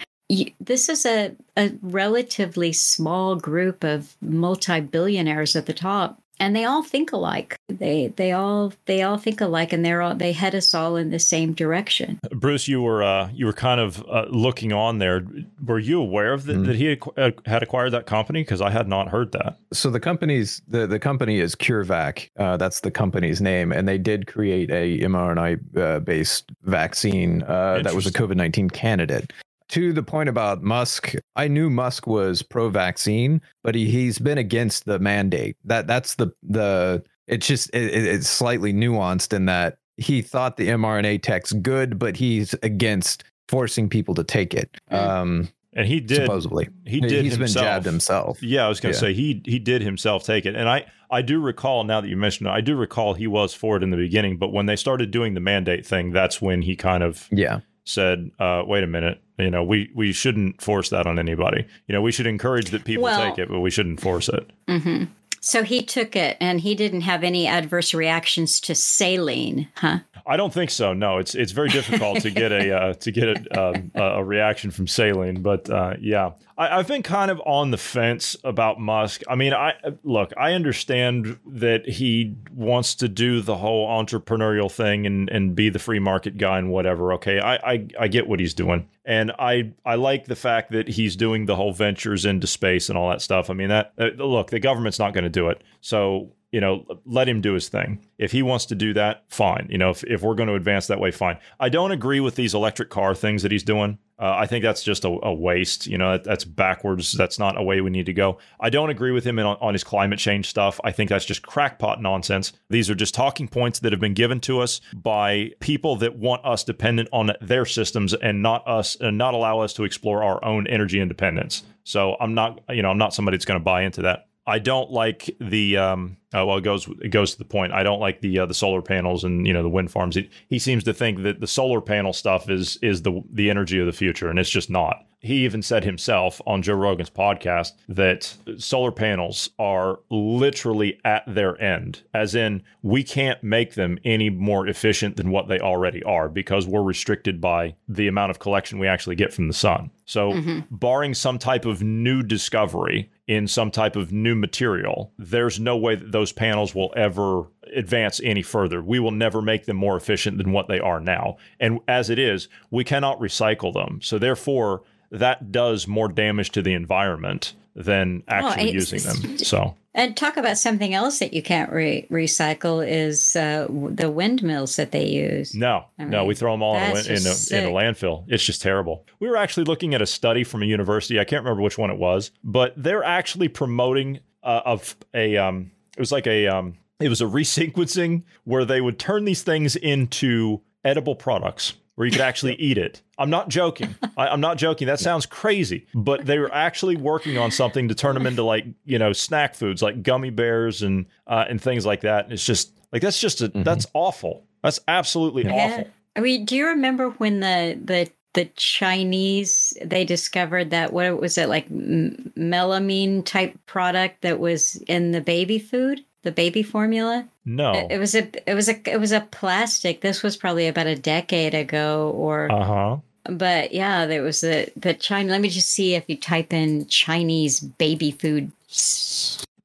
This 0.60 0.88
is 0.88 1.04
a, 1.04 1.36
a 1.56 1.72
relatively 1.82 2.72
small 2.72 3.36
group 3.36 3.84
of 3.84 4.16
multi 4.20 4.80
billionaires 4.80 5.54
at 5.54 5.66
the 5.66 5.74
top 5.74 6.20
and 6.44 6.54
they 6.54 6.64
all 6.64 6.82
think 6.82 7.12
alike. 7.12 7.56
They 7.68 8.08
they 8.16 8.32
all 8.32 8.72
they 8.86 9.02
all 9.02 9.16
think 9.16 9.40
alike 9.40 9.72
and 9.72 9.84
they're 9.84 10.02
all 10.02 10.14
they 10.14 10.32
head 10.32 10.54
us 10.54 10.74
all 10.74 10.96
in 10.96 11.10
the 11.10 11.18
same 11.18 11.52
direction. 11.52 12.18
Bruce 12.30 12.68
you 12.68 12.82
were 12.82 13.02
uh, 13.02 13.30
you 13.32 13.46
were 13.46 13.52
kind 13.52 13.80
of 13.80 14.04
uh, 14.08 14.26
looking 14.28 14.72
on 14.72 14.98
there. 14.98 15.26
Were 15.64 15.78
you 15.78 16.00
aware 16.00 16.32
of 16.32 16.44
the, 16.44 16.54
mm-hmm. 16.54 16.64
that 16.64 16.76
he 16.76 17.00
uh, 17.16 17.30
had 17.46 17.62
acquired 17.62 17.90
that 17.90 18.06
company? 18.06 18.42
Because 18.42 18.60
i 18.60 18.70
had 18.70 18.88
not 18.88 19.08
heard 19.08 19.32
that. 19.32 19.56
So 19.72 19.90
the 19.90 20.00
company's 20.00 20.60
the, 20.68 20.86
the 20.86 20.98
company 20.98 21.40
is 21.40 21.54
curevac. 21.54 22.28
Uh, 22.38 22.56
that's 22.56 22.80
the 22.80 22.90
company's 22.90 23.40
name 23.40 23.72
and 23.72 23.88
they 23.88 23.98
did 23.98 24.26
create 24.26 24.70
a 24.70 24.98
mrna 25.00 25.58
uh, 25.76 26.00
based 26.00 26.50
vaccine 26.62 27.42
uh, 27.42 27.80
that 27.82 27.94
was 27.94 28.06
a 28.06 28.12
covid-19 28.12 28.72
candidate 28.72 29.32
to 29.74 29.92
the 29.92 30.04
point 30.04 30.28
about 30.28 30.62
Musk, 30.62 31.16
I 31.34 31.48
knew 31.48 31.68
Musk 31.68 32.06
was 32.06 32.42
pro-vaccine, 32.42 33.42
but 33.64 33.74
he, 33.74 33.90
he's 33.90 34.20
been 34.20 34.38
against 34.38 34.84
the 34.84 35.00
mandate. 35.00 35.56
That 35.64 35.88
that's 35.88 36.14
the 36.14 36.28
the 36.44 37.02
it's 37.26 37.48
just 37.48 37.70
it, 37.74 37.92
it's 37.92 38.28
slightly 38.28 38.72
nuanced 38.72 39.32
in 39.32 39.46
that 39.46 39.78
he 39.96 40.22
thought 40.22 40.58
the 40.58 40.68
mRNA 40.68 41.22
tech's 41.22 41.52
good, 41.54 41.98
but 41.98 42.16
he's 42.16 42.54
against 42.62 43.24
forcing 43.48 43.88
people 43.88 44.14
to 44.14 44.22
take 44.22 44.54
it. 44.54 44.70
Mm. 44.92 44.96
Um, 44.96 45.48
and 45.72 45.88
he 45.88 45.98
did 45.98 46.22
supposedly 46.22 46.68
he 46.86 47.00
did 47.00 47.24
he's 47.24 47.34
himself. 47.34 47.64
been 47.64 47.72
jabbed 47.72 47.84
himself. 47.84 48.40
Yeah, 48.40 48.66
I 48.66 48.68
was 48.68 48.78
going 48.78 48.94
to 48.94 48.96
yeah. 48.96 49.08
say 49.08 49.12
he 49.12 49.42
he 49.44 49.58
did 49.58 49.82
himself 49.82 50.22
take 50.22 50.46
it, 50.46 50.54
and 50.54 50.68
I 50.68 50.86
I 51.10 51.20
do 51.20 51.40
recall 51.40 51.82
now 51.82 52.00
that 52.00 52.06
you 52.06 52.16
mentioned 52.16 52.46
it, 52.46 52.52
I 52.52 52.60
do 52.60 52.76
recall 52.76 53.14
he 53.14 53.26
was 53.26 53.54
for 53.54 53.76
it 53.76 53.82
in 53.82 53.90
the 53.90 53.96
beginning, 53.96 54.36
but 54.36 54.52
when 54.52 54.66
they 54.66 54.76
started 54.76 55.10
doing 55.10 55.34
the 55.34 55.40
mandate 55.40 55.84
thing, 55.84 56.12
that's 56.12 56.40
when 56.40 56.62
he 56.62 56.76
kind 56.76 57.02
of 57.02 57.26
yeah 57.32 57.58
said, 57.84 58.30
uh, 58.38 58.62
"Wait 58.66 58.82
a 58.82 58.86
minute, 58.86 59.20
you 59.38 59.50
know, 59.50 59.62
we 59.62 59.90
we 59.94 60.12
shouldn't 60.12 60.60
force 60.60 60.90
that 60.90 61.06
on 61.06 61.18
anybody. 61.18 61.66
You 61.86 61.94
know, 61.94 62.02
we 62.02 62.12
should 62.12 62.26
encourage 62.26 62.70
that 62.70 62.84
people 62.84 63.04
well, 63.04 63.30
take 63.30 63.38
it, 63.38 63.48
but 63.48 63.60
we 63.60 63.70
shouldn't 63.70 64.00
force 64.00 64.28
it." 64.28 64.50
Mm-hmm. 64.68 65.04
So 65.40 65.62
he 65.62 65.82
took 65.82 66.16
it 66.16 66.38
and 66.40 66.58
he 66.60 66.74
didn't 66.74 67.02
have 67.02 67.22
any 67.22 67.46
adverse 67.46 67.92
reactions 67.92 68.60
to 68.60 68.74
saline, 68.74 69.68
huh? 69.74 69.98
I 70.26 70.38
don't 70.38 70.54
think 70.54 70.70
so. 70.70 70.94
No, 70.94 71.18
it's 71.18 71.34
it's 71.34 71.52
very 71.52 71.68
difficult 71.68 72.22
to 72.22 72.30
get 72.30 72.50
a 72.50 72.74
uh, 72.74 72.94
to 72.94 73.12
get 73.12 73.28
a, 73.28 73.62
um, 73.62 73.90
a 73.94 74.24
reaction 74.24 74.70
from 74.70 74.86
saline. 74.86 75.42
But 75.42 75.68
uh, 75.68 75.94
yeah, 76.00 76.32
I, 76.56 76.76
have 76.76 76.88
been 76.88 77.02
kind 77.02 77.30
of 77.30 77.40
on 77.44 77.70
the 77.70 77.78
fence 77.78 78.36
about 78.44 78.78
Musk. 78.78 79.22
I 79.28 79.34
mean, 79.34 79.52
I 79.52 79.74
look, 80.04 80.32
I 80.36 80.52
understand 80.52 81.38
that 81.46 81.88
he 81.88 82.36
wants 82.52 82.94
to 82.96 83.08
do 83.08 83.40
the 83.40 83.56
whole 83.56 83.88
entrepreneurial 83.88 84.70
thing 84.70 85.06
and 85.06 85.28
and 85.30 85.56
be 85.56 85.68
the 85.68 85.78
free 85.78 85.98
market 85.98 86.38
guy 86.38 86.58
and 86.58 86.70
whatever. 86.70 87.12
Okay, 87.14 87.40
I 87.40 87.54
I, 87.56 87.86
I 88.00 88.08
get 88.08 88.28
what 88.28 88.40
he's 88.40 88.54
doing, 88.54 88.88
and 89.04 89.32
I 89.38 89.72
I 89.84 89.96
like 89.96 90.26
the 90.26 90.36
fact 90.36 90.70
that 90.72 90.88
he's 90.88 91.16
doing 91.16 91.46
the 91.46 91.56
whole 91.56 91.72
ventures 91.72 92.24
into 92.24 92.46
space 92.46 92.88
and 92.88 92.96
all 92.96 93.10
that 93.10 93.20
stuff. 93.20 93.50
I 93.50 93.54
mean, 93.54 93.68
that 93.68 93.92
uh, 93.98 94.10
look, 94.16 94.50
the 94.50 94.60
government's 94.60 94.98
not 94.98 95.12
going 95.12 95.24
to 95.24 95.30
do 95.30 95.48
it, 95.48 95.62
so 95.80 96.30
you 96.54 96.60
know, 96.60 96.86
let 97.04 97.28
him 97.28 97.40
do 97.40 97.54
his 97.54 97.68
thing. 97.68 97.98
If 98.16 98.30
he 98.30 98.40
wants 98.40 98.66
to 98.66 98.76
do 98.76 98.94
that, 98.94 99.24
fine. 99.28 99.66
You 99.68 99.76
know, 99.76 99.90
if, 99.90 100.04
if 100.04 100.22
we're 100.22 100.36
going 100.36 100.48
to 100.48 100.54
advance 100.54 100.86
that 100.86 101.00
way, 101.00 101.10
fine. 101.10 101.36
I 101.58 101.68
don't 101.68 101.90
agree 101.90 102.20
with 102.20 102.36
these 102.36 102.54
electric 102.54 102.90
car 102.90 103.12
things 103.12 103.42
that 103.42 103.50
he's 103.50 103.64
doing. 103.64 103.98
Uh, 104.20 104.36
I 104.36 104.46
think 104.46 104.62
that's 104.62 104.84
just 104.84 105.04
a, 105.04 105.08
a, 105.24 105.34
waste. 105.34 105.88
You 105.88 105.98
know, 105.98 106.12
that, 106.12 106.22
that's 106.22 106.44
backwards. 106.44 107.10
That's 107.10 107.40
not 107.40 107.58
a 107.58 107.62
way 107.64 107.80
we 107.80 107.90
need 107.90 108.06
to 108.06 108.12
go. 108.12 108.38
I 108.60 108.70
don't 108.70 108.90
agree 108.90 109.10
with 109.10 109.24
him 109.24 109.40
in, 109.40 109.46
on, 109.46 109.56
on 109.60 109.74
his 109.74 109.82
climate 109.82 110.20
change 110.20 110.48
stuff. 110.48 110.80
I 110.84 110.92
think 110.92 111.10
that's 111.10 111.24
just 111.24 111.42
crackpot 111.42 112.00
nonsense. 112.00 112.52
These 112.70 112.88
are 112.88 112.94
just 112.94 113.14
talking 113.14 113.48
points 113.48 113.80
that 113.80 113.90
have 113.92 114.00
been 114.00 114.14
given 114.14 114.38
to 114.42 114.60
us 114.60 114.80
by 114.94 115.50
people 115.58 115.96
that 115.96 116.16
want 116.16 116.44
us 116.44 116.62
dependent 116.62 117.08
on 117.12 117.32
their 117.40 117.64
systems 117.64 118.14
and 118.14 118.42
not 118.42 118.62
us 118.68 118.96
and 119.00 119.18
not 119.18 119.34
allow 119.34 119.58
us 119.58 119.72
to 119.72 119.82
explore 119.82 120.22
our 120.22 120.44
own 120.44 120.68
energy 120.68 121.00
independence. 121.00 121.64
So 121.82 122.16
I'm 122.20 122.34
not, 122.34 122.60
you 122.68 122.82
know, 122.82 122.90
I'm 122.90 122.98
not 122.98 123.12
somebody 123.12 123.36
that's 123.36 123.44
going 123.44 123.58
to 123.58 123.64
buy 123.64 123.82
into 123.82 124.02
that. 124.02 124.28
I 124.46 124.58
don't 124.58 124.90
like 124.90 125.34
the 125.40 125.78
um, 125.78 126.16
uh, 126.34 126.44
well, 126.44 126.58
it 126.58 126.62
goes 126.62 126.88
it 127.00 127.10
goes 127.10 127.32
to 127.32 127.38
the 127.38 127.44
point. 127.44 127.72
I 127.72 127.82
don't 127.82 128.00
like 128.00 128.20
the 128.20 128.40
uh, 128.40 128.46
the 128.46 128.54
solar 128.54 128.82
panels 128.82 129.24
and 129.24 129.46
you 129.46 129.52
know 129.52 129.62
the 129.62 129.68
wind 129.68 129.90
farms. 129.90 130.16
He, 130.16 130.28
he 130.48 130.58
seems 130.58 130.84
to 130.84 130.92
think 130.92 131.22
that 131.22 131.40
the 131.40 131.46
solar 131.46 131.80
panel 131.80 132.12
stuff 132.12 132.50
is 132.50 132.76
is 132.82 133.02
the 133.02 133.22
the 133.32 133.50
energy 133.50 133.78
of 133.78 133.86
the 133.86 133.92
future, 133.92 134.28
and 134.28 134.38
it's 134.38 134.50
just 134.50 134.68
not. 134.68 135.06
He 135.20 135.44
even 135.46 135.62
said 135.62 135.84
himself 135.84 136.42
on 136.46 136.60
Joe 136.60 136.74
Rogan's 136.74 137.08
podcast 137.08 137.72
that 137.88 138.36
solar 138.58 138.92
panels 138.92 139.48
are 139.58 140.00
literally 140.10 141.00
at 141.02 141.22
their 141.26 141.58
end, 141.62 142.02
as 142.12 142.34
in 142.34 142.62
we 142.82 143.02
can't 143.02 143.42
make 143.42 143.72
them 143.72 143.98
any 144.04 144.28
more 144.28 144.68
efficient 144.68 145.16
than 145.16 145.30
what 145.30 145.48
they 145.48 145.58
already 145.60 146.02
are 146.02 146.28
because 146.28 146.66
we're 146.66 146.82
restricted 146.82 147.40
by 147.40 147.74
the 147.88 148.06
amount 148.06 148.32
of 148.32 148.38
collection 148.38 148.78
we 148.78 148.86
actually 148.86 149.16
get 149.16 149.32
from 149.32 149.48
the 149.48 149.54
sun. 149.54 149.90
So, 150.04 150.32
mm-hmm. 150.32 150.60
barring 150.70 151.14
some 151.14 151.38
type 151.38 151.64
of 151.64 151.82
new 151.82 152.22
discovery 152.22 153.10
in 153.26 153.48
some 153.48 153.70
type 153.70 153.96
of 153.96 154.12
new 154.12 154.34
material, 154.34 155.12
there's 155.18 155.58
no 155.58 155.76
way 155.76 155.94
that 155.94 156.12
those 156.12 156.32
panels 156.32 156.74
will 156.74 156.92
ever 156.94 157.44
advance 157.74 158.20
any 158.22 158.42
further. 158.42 158.82
We 158.82 159.00
will 159.00 159.10
never 159.10 159.40
make 159.40 159.64
them 159.64 159.76
more 159.78 159.96
efficient 159.96 160.38
than 160.38 160.52
what 160.52 160.68
they 160.68 160.78
are 160.78 161.00
now. 161.00 161.38
And 161.58 161.80
as 161.88 162.10
it 162.10 162.18
is, 162.18 162.48
we 162.70 162.84
cannot 162.84 163.18
recycle 163.20 163.72
them. 163.72 164.00
So, 164.02 164.18
therefore, 164.18 164.82
that 165.10 165.52
does 165.52 165.88
more 165.88 166.08
damage 166.08 166.50
to 166.50 166.62
the 166.62 166.74
environment 166.74 167.54
than 167.74 168.22
actually 168.28 168.70
oh, 168.70 168.72
using 168.72 169.00
them. 169.00 169.38
So, 169.38 169.74
and 169.94 170.16
talk 170.16 170.36
about 170.36 170.58
something 170.58 170.94
else 170.94 171.18
that 171.18 171.32
you 171.32 171.42
can't 171.42 171.72
re- 171.72 172.06
recycle 172.10 172.86
is 172.86 173.36
uh, 173.36 173.66
the 173.68 174.10
windmills 174.10 174.76
that 174.76 174.92
they 174.92 175.06
use. 175.06 175.54
No, 175.54 175.84
I 175.98 176.02
mean, 176.02 176.10
no, 176.10 176.24
we 176.24 176.34
throw 176.34 176.52
them 176.52 176.62
all 176.62 176.76
in 176.76 176.82
a, 176.82 177.00
in, 177.00 177.26
a, 177.26 177.58
in 177.58 177.64
a, 177.64 177.72
landfill. 177.72 178.24
It's 178.28 178.44
just 178.44 178.62
terrible. 178.62 179.06
We 179.20 179.28
were 179.28 179.36
actually 179.36 179.64
looking 179.64 179.94
at 179.94 180.02
a 180.02 180.06
study 180.06 180.44
from 180.44 180.62
a 180.62 180.66
university. 180.66 181.18
I 181.18 181.24
can't 181.24 181.44
remember 181.44 181.62
which 181.62 181.78
one 181.78 181.90
it 181.90 181.98
was, 181.98 182.30
but 182.42 182.74
they're 182.76 183.04
actually 183.04 183.48
promoting 183.48 184.20
uh, 184.42 184.62
of 184.64 184.96
a. 185.14 185.36
Um, 185.36 185.70
it 185.96 186.00
was 186.00 186.12
like 186.12 186.26
a. 186.26 186.48
Um, 186.48 186.78
it 187.00 187.08
was 187.08 187.20
a 187.20 187.24
resequencing 187.26 188.22
where 188.44 188.64
they 188.64 188.80
would 188.80 188.98
turn 188.98 189.24
these 189.24 189.42
things 189.42 189.76
into 189.76 190.60
edible 190.84 191.14
products 191.14 191.74
where 191.94 192.06
you 192.06 192.12
could 192.12 192.20
actually 192.20 192.54
eat 192.58 192.78
it. 192.78 193.02
I'm 193.18 193.30
not 193.30 193.48
joking. 193.48 193.94
I, 194.16 194.32
am 194.32 194.40
not 194.40 194.58
joking. 194.58 194.86
That 194.86 195.00
sounds 195.00 195.26
crazy, 195.26 195.86
but 195.94 196.26
they 196.26 196.38
were 196.38 196.52
actually 196.52 196.96
working 196.96 197.38
on 197.38 197.50
something 197.50 197.88
to 197.88 197.94
turn 197.94 198.14
them 198.14 198.26
into 198.26 198.42
like 198.42 198.66
you 198.84 198.98
know 198.98 199.12
snack 199.12 199.54
foods, 199.54 199.82
like 199.82 200.02
gummy 200.02 200.30
bears 200.30 200.82
and 200.82 201.06
uh, 201.26 201.44
and 201.48 201.60
things 201.60 201.86
like 201.86 202.02
that. 202.02 202.24
And 202.24 202.32
it's 202.32 202.44
just 202.44 202.72
like 202.92 203.02
that's 203.02 203.20
just 203.20 203.40
a, 203.40 203.48
mm-hmm. 203.48 203.62
that's 203.62 203.86
awful. 203.94 204.46
That's 204.62 204.80
absolutely 204.88 205.44
yeah. 205.44 205.52
awful. 205.52 205.90
I 206.16 206.20
mean, 206.20 206.44
do 206.44 206.56
you 206.56 206.66
remember 206.68 207.10
when 207.10 207.40
the 207.40 207.78
the 207.82 208.10
the 208.34 208.46
Chinese 208.56 209.76
they 209.82 210.04
discovered 210.04 210.70
that 210.70 210.92
what 210.92 211.20
was 211.20 211.38
it 211.38 211.48
like 211.48 211.68
melamine 211.70 213.24
type 213.24 213.56
product 213.66 214.22
that 214.22 214.40
was 214.40 214.76
in 214.88 215.12
the 215.12 215.20
baby 215.20 215.58
food? 215.58 216.04
The 216.24 216.32
baby 216.32 216.62
formula? 216.62 217.26
No. 217.44 217.72
It, 217.72 217.92
it, 217.92 217.98
was 217.98 218.14
a 218.14 218.28
it 218.50 218.54
was 218.54 218.68
a 218.68 218.90
it 218.90 218.98
was 218.98 219.12
a 219.12 219.20
plastic. 219.20 220.00
This 220.00 220.22
was 220.22 220.36
probably 220.36 220.66
about 220.66 220.86
a 220.86 220.96
decade 220.96 221.54
ago 221.54 222.12
or 222.16 222.50
Uh-huh. 222.50 222.98
But 223.26 223.72
yeah, 223.72 224.06
there 224.06 224.22
was 224.22 224.40
the 224.40 224.70
the 224.76 224.94
China 224.94 225.30
let 225.30 225.40
me 225.40 225.48
just 225.48 225.70
see 225.70 225.94
if 225.94 226.04
you 226.08 226.16
type 226.16 226.52
in 226.52 226.86
Chinese 226.86 227.60
baby 227.60 228.10
food. 228.10 228.50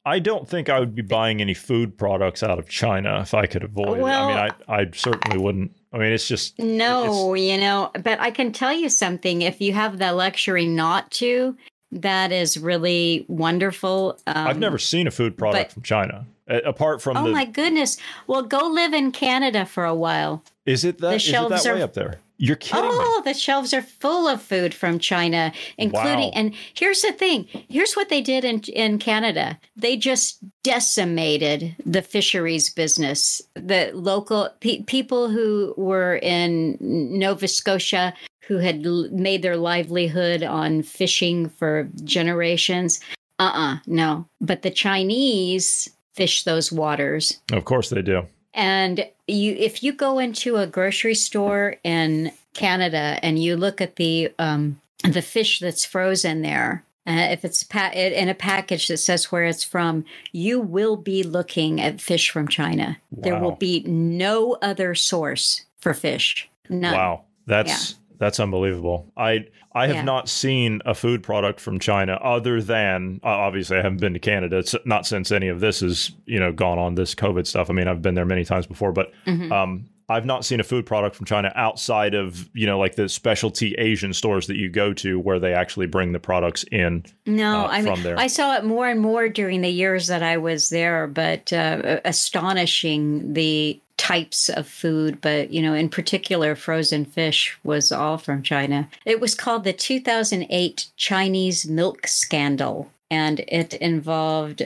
I 0.05 0.19
don't 0.19 0.47
think 0.47 0.69
I 0.69 0.79
would 0.79 0.95
be 0.95 1.01
buying 1.01 1.41
any 1.41 1.53
food 1.53 1.97
products 1.97 2.41
out 2.41 2.57
of 2.57 2.69
China 2.69 3.19
if 3.21 3.33
I 3.33 3.45
could 3.45 3.63
avoid 3.63 3.99
well, 3.99 4.29
it. 4.29 4.33
I 4.33 4.45
mean, 4.45 4.53
I 4.69 4.81
I 4.81 4.91
certainly 4.93 5.37
wouldn't. 5.37 5.75
I 5.91 5.97
mean, 5.97 6.13
it's 6.13 6.27
just 6.27 6.57
no, 6.59 7.33
it's, 7.33 7.43
you 7.43 7.57
know. 7.57 7.91
But 8.01 8.19
I 8.19 8.31
can 8.31 8.51
tell 8.51 8.73
you 8.73 8.89
something: 8.89 9.41
if 9.41 9.59
you 9.59 9.73
have 9.73 9.99
the 9.99 10.13
luxury 10.13 10.65
not 10.65 11.11
to, 11.11 11.57
that 11.91 12.31
is 12.31 12.57
really 12.57 13.25
wonderful. 13.27 14.17
Um, 14.27 14.47
I've 14.47 14.59
never 14.59 14.77
seen 14.77 15.07
a 15.07 15.11
food 15.11 15.37
product 15.37 15.69
but, 15.69 15.73
from 15.73 15.83
China 15.83 16.25
apart 16.49 17.01
from. 17.01 17.17
Oh 17.17 17.25
the, 17.25 17.31
my 17.31 17.45
goodness! 17.45 17.97
Well, 18.27 18.43
go 18.43 18.67
live 18.67 18.93
in 18.93 19.11
Canada 19.11 19.65
for 19.65 19.85
a 19.85 19.95
while. 19.95 20.43
Is 20.65 20.83
it 20.83 20.99
that? 20.99 21.11
The 21.11 21.19
shelves 21.19 21.63
that 21.63 21.69
are, 21.69 21.75
way 21.75 21.81
up 21.81 21.93
there? 21.93 22.19
You're 22.41 22.55
kidding 22.55 22.85
oh, 22.85 23.21
me. 23.25 23.31
the 23.31 23.37
shelves 23.37 23.73
are 23.73 23.81
full 23.81 24.27
of 24.27 24.41
food 24.41 24.73
from 24.73 24.97
China, 24.97 25.51
including. 25.77 26.27
Wow. 26.27 26.31
And 26.35 26.55
here's 26.73 27.01
the 27.01 27.11
thing: 27.11 27.47
here's 27.69 27.93
what 27.93 28.09
they 28.09 28.21
did 28.21 28.45
in 28.45 28.61
in 28.73 28.97
Canada. 28.97 29.59
They 29.75 29.97
just 29.97 30.39
decimated 30.63 31.75
the 31.85 32.01
fisheries 32.01 32.69
business. 32.69 33.41
The 33.55 33.91
local 33.93 34.49
pe- 34.61 34.83
people 34.83 35.29
who 35.29 35.73
were 35.77 36.15
in 36.17 36.77
Nova 36.79 37.47
Scotia 37.47 38.13
who 38.49 38.57
had 38.57 38.83
made 39.11 39.43
their 39.43 39.57
livelihood 39.57 40.41
on 40.41 40.81
fishing 40.81 41.49
for 41.49 41.87
generations. 42.03 42.99
Uh 43.37 43.43
uh-uh, 43.43 43.73
uh 43.73 43.77
no. 43.85 44.25
But 44.41 44.63
the 44.63 44.71
Chinese 44.71 45.87
fish 46.19 46.43
those 46.43 46.69
waters. 46.69 47.39
Of 47.53 47.63
course 47.63 47.89
they 47.89 48.01
do. 48.01 48.27
And 48.53 49.07
you 49.27 49.55
if 49.57 49.81
you 49.83 49.93
go 49.93 50.19
into 50.19 50.57
a 50.57 50.67
grocery 50.67 51.15
store 51.15 51.77
in 51.85 52.33
Canada 52.53 53.17
and 53.23 53.41
you 53.41 53.55
look 53.55 53.79
at 53.79 53.95
the 53.95 54.33
um, 54.37 54.81
the 55.03 55.21
fish 55.21 55.61
that's 55.61 55.85
frozen 55.85 56.41
there, 56.41 56.83
uh, 57.07 57.29
if 57.31 57.45
it's 57.45 57.63
pa- 57.63 57.91
in 57.93 58.27
a 58.27 58.33
package 58.33 58.89
that 58.89 58.97
says 58.97 59.31
where 59.31 59.45
it's 59.45 59.63
from, 59.63 60.03
you 60.33 60.59
will 60.59 60.97
be 60.97 61.23
looking 61.23 61.79
at 61.79 62.01
fish 62.01 62.29
from 62.29 62.49
China. 62.49 62.97
Wow. 63.11 63.21
There 63.23 63.39
will 63.39 63.55
be 63.55 63.83
no 63.87 64.57
other 64.61 64.93
source 64.95 65.63
for 65.79 65.93
fish. 65.93 66.49
None. 66.69 66.93
Wow, 66.93 67.23
that's 67.45 67.91
yeah. 67.91 67.97
that's 68.17 68.41
unbelievable. 68.41 69.09
I 69.15 69.45
I 69.79 69.87
have 69.87 69.95
yeah. 69.95 70.01
not 70.03 70.27
seen 70.27 70.81
a 70.85 70.93
food 70.93 71.23
product 71.23 71.61
from 71.61 71.79
China 71.79 72.19
other 72.21 72.61
than 72.61 73.21
uh, 73.23 73.27
obviously 73.27 73.77
I 73.77 73.81
haven't 73.81 74.01
been 74.01 74.13
to 74.13 74.19
Canada. 74.19 74.57
It's 74.57 74.75
not 74.85 75.07
since 75.07 75.31
any 75.31 75.47
of 75.47 75.61
this 75.61 75.79
has 75.79 76.11
you 76.25 76.39
know 76.39 76.51
gone 76.51 76.77
on 76.77 76.95
this 76.95 77.15
COVID 77.15 77.47
stuff. 77.47 77.69
I 77.69 77.73
mean, 77.73 77.87
I've 77.87 78.01
been 78.01 78.15
there 78.15 78.25
many 78.25 78.43
times 78.43 78.67
before, 78.67 78.91
but 78.91 79.13
mm-hmm. 79.25 79.49
um, 79.51 79.89
I've 80.09 80.25
not 80.25 80.43
seen 80.43 80.59
a 80.59 80.63
food 80.63 80.85
product 80.85 81.15
from 81.15 81.25
China 81.25 81.53
outside 81.55 82.13
of 82.13 82.49
you 82.53 82.65
know 82.65 82.77
like 82.77 82.95
the 82.95 83.07
specialty 83.07 83.73
Asian 83.75 84.11
stores 84.11 84.47
that 84.47 84.57
you 84.57 84.69
go 84.69 84.91
to 84.95 85.17
where 85.17 85.39
they 85.39 85.53
actually 85.53 85.85
bring 85.85 86.11
the 86.11 86.19
products 86.19 86.65
in. 86.71 87.05
No, 87.25 87.61
uh, 87.61 87.67
I 87.67 87.81
mean. 87.81 88.05
I 88.17 88.27
saw 88.27 88.57
it 88.57 88.65
more 88.65 88.87
and 88.87 88.99
more 88.99 89.29
during 89.29 89.61
the 89.61 89.69
years 89.69 90.07
that 90.07 90.23
I 90.23 90.37
was 90.37 90.69
there, 90.69 91.07
but 91.07 91.53
uh, 91.53 92.01
astonishing 92.03 93.33
the 93.33 93.79
types 93.99 94.47
of 94.49 94.65
food, 94.67 95.19
but 95.21 95.51
you 95.51 95.61
know, 95.61 95.73
in 95.73 95.89
particular, 95.89 96.55
frozen 96.55 97.05
fish 97.05 97.57
was 97.63 97.91
all 97.91 98.17
from 98.17 98.41
China. 98.41 98.87
It 99.05 99.19
was 99.19 99.35
called 99.35 99.65
the 99.65 99.73
2008 99.73 100.87
Chinese 100.95 101.67
milk 101.67 102.07
scandal, 102.07 102.89
and 103.11 103.41
it 103.47 103.73
involved. 103.75 104.59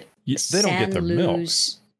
they 0.51 0.61
don't 0.61 0.79
get 0.79 0.91
their 0.91 1.01
milk. 1.01 1.49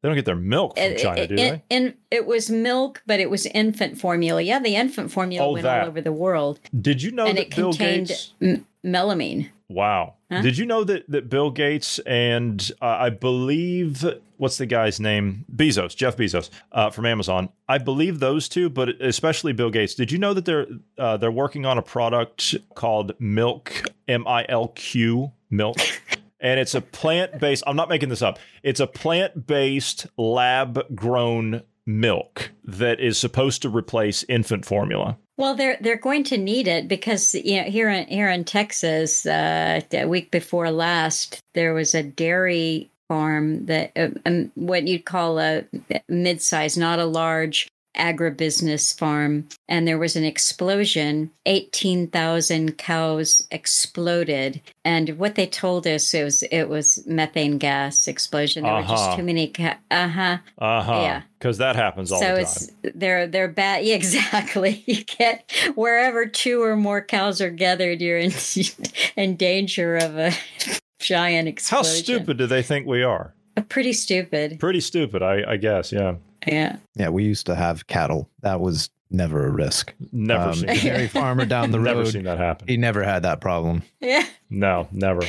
They 0.03 0.09
don't 0.09 0.15
get 0.17 0.25
their 0.25 0.35
milk 0.35 0.77
from 0.77 0.97
China, 0.97 1.25
do 1.25 1.37
they? 1.37 1.63
And 1.71 1.93
it 2.11 2.25
was 2.25 2.49
milk, 2.49 3.01
but 3.07 3.21
it 3.21 3.29
was 3.29 3.45
infant 3.45 3.97
formula. 3.97 4.41
Yeah, 4.41 4.59
the 4.59 4.75
infant 4.75 5.13
formula 5.13 5.47
oh, 5.47 5.53
went 5.53 5.63
that. 5.63 5.83
all 5.83 5.87
over 5.87 6.01
the 6.01 6.11
world. 6.11 6.59
Did 6.77 7.01
you 7.01 7.11
know 7.11 7.25
and 7.25 7.37
that 7.37 7.47
it 7.47 7.55
Bill 7.55 7.71
contained 7.71 8.09
Gates... 8.09 8.33
m- 8.41 8.67
melamine? 8.85 9.49
Wow. 9.69 10.15
Huh? 10.29 10.41
Did 10.41 10.57
you 10.57 10.65
know 10.65 10.83
that, 10.83 11.09
that 11.09 11.29
Bill 11.29 11.51
Gates 11.51 11.99
and 11.99 12.69
uh, 12.81 12.97
I 12.99 13.11
believe 13.11 14.03
what's 14.35 14.57
the 14.57 14.65
guy's 14.65 14.99
name? 14.99 15.45
Bezos, 15.55 15.95
Jeff 15.95 16.17
Bezos 16.17 16.49
uh, 16.73 16.89
from 16.89 17.05
Amazon. 17.05 17.47
I 17.69 17.77
believe 17.77 18.19
those 18.19 18.49
two, 18.49 18.69
but 18.69 18.89
especially 19.01 19.53
Bill 19.53 19.69
Gates. 19.69 19.95
Did 19.95 20.11
you 20.11 20.17
know 20.17 20.33
that 20.33 20.43
they're 20.43 20.67
uh, 20.97 21.15
they're 21.15 21.31
working 21.31 21.65
on 21.65 21.77
a 21.77 21.81
product 21.81 22.55
called 22.75 23.13
Milk 23.19 23.83
M 24.09 24.27
I 24.27 24.45
L 24.49 24.67
Q 24.67 25.31
Milk? 25.49 25.77
and 26.43 26.59
it's 26.59 26.75
a 26.75 26.81
plant 26.81 27.39
based. 27.39 27.63
I'm 27.65 27.75
not 27.75 27.89
making 27.89 28.09
this 28.09 28.21
up. 28.21 28.37
It's 28.61 28.79
a 28.79 28.85
plant 28.87 29.47
based 29.47 30.05
lab 30.17 30.95
grown 30.95 31.63
milk 31.85 32.51
that 32.63 32.99
is 32.99 33.17
supposed 33.17 33.61
to 33.63 33.69
replace 33.69 34.23
infant 34.29 34.65
formula. 34.65 35.17
Well, 35.37 35.55
they're 35.55 35.77
they're 35.81 35.97
going 35.97 36.25
to 36.25 36.37
need 36.37 36.67
it 36.67 36.87
because 36.87 37.33
you 37.33 37.61
know 37.61 37.69
here 37.69 37.89
in 37.89 38.07
here 38.07 38.29
in 38.29 38.43
Texas, 38.43 39.25
uh, 39.25 39.81
a 39.91 40.05
week 40.05 40.29
before 40.29 40.69
last, 40.69 41.39
there 41.55 41.73
was 41.73 41.95
a 41.95 42.03
dairy 42.03 42.91
farm 43.07 43.65
that 43.65 43.91
um, 44.25 44.51
what 44.55 44.87
you'd 44.87 45.05
call 45.05 45.39
a 45.39 45.63
mid-size, 46.07 46.77
not 46.77 46.99
a 46.99 47.05
large 47.05 47.67
agribusiness 47.95 48.97
farm 48.97 49.47
and 49.67 49.87
there 49.87 49.97
was 49.97 50.15
an 50.15 50.23
explosion. 50.23 51.31
18,000 51.45 52.77
cows 52.77 53.47
exploded. 53.51 54.61
And 54.83 55.17
what 55.17 55.35
they 55.35 55.45
told 55.45 55.85
us 55.87 56.13
it 56.13 56.23
was 56.23 56.43
it 56.43 56.65
was 56.65 57.03
methane 57.05 57.57
gas 57.57 58.07
explosion. 58.07 58.63
There 58.63 58.73
uh-huh. 58.73 58.81
were 58.81 58.87
just 58.87 59.07
uh-huh. 59.07 59.15
too 59.17 59.23
many 59.23 59.47
ca- 59.47 59.77
uh-huh. 59.91 60.37
Uh-huh. 60.57 61.01
Yeah. 61.01 61.21
Cuz 61.39 61.57
that 61.57 61.75
happens 61.75 62.11
all 62.11 62.19
so 62.19 62.25
the 62.25 62.33
time. 62.33 62.41
it's 62.41 62.71
they're 62.95 63.27
they're 63.27 63.47
bad. 63.47 63.85
Yeah, 63.85 63.95
exactly. 64.03 64.83
You 64.85 65.03
get 65.03 65.51
wherever 65.75 66.25
two 66.25 66.61
or 66.61 66.75
more 66.75 67.01
cows 67.01 67.41
are 67.41 67.49
gathered 67.49 68.01
you're 68.01 68.17
in 68.17 68.31
in 69.15 69.35
danger 69.35 69.97
of 69.97 70.17
a 70.17 70.31
giant 70.99 71.47
explosion. 71.47 71.85
how 71.85 71.97
stupid 71.97 72.37
do 72.37 72.47
they 72.47 72.63
think 72.63 72.87
we 72.87 73.03
are? 73.03 73.33
Pretty 73.69 73.93
stupid. 73.93 74.59
Pretty 74.59 74.79
stupid 74.79 75.21
i 75.21 75.43
i 75.47 75.57
guess 75.57 75.91
yeah 75.91 76.15
yeah. 76.47 76.77
Yeah, 76.95 77.09
we 77.09 77.23
used 77.23 77.45
to 77.47 77.55
have 77.55 77.87
cattle. 77.87 78.29
That 78.41 78.59
was 78.59 78.89
never 79.13 79.45
a 79.45 79.51
risk. 79.51 79.93
Never 80.11 80.49
um, 80.49 80.53
seen 80.55 80.75
dairy 80.77 81.07
farmer 81.07 81.45
down 81.45 81.71
the 81.71 81.79
road. 81.81 81.97
Never 81.97 82.05
seen 82.05 82.23
that 82.23 82.39
happen. 82.39 82.67
He 82.67 82.77
never 82.77 83.03
had 83.03 83.23
that 83.23 83.39
problem. 83.39 83.83
Yeah. 83.99 84.25
No, 84.49 84.87
never. 84.91 85.21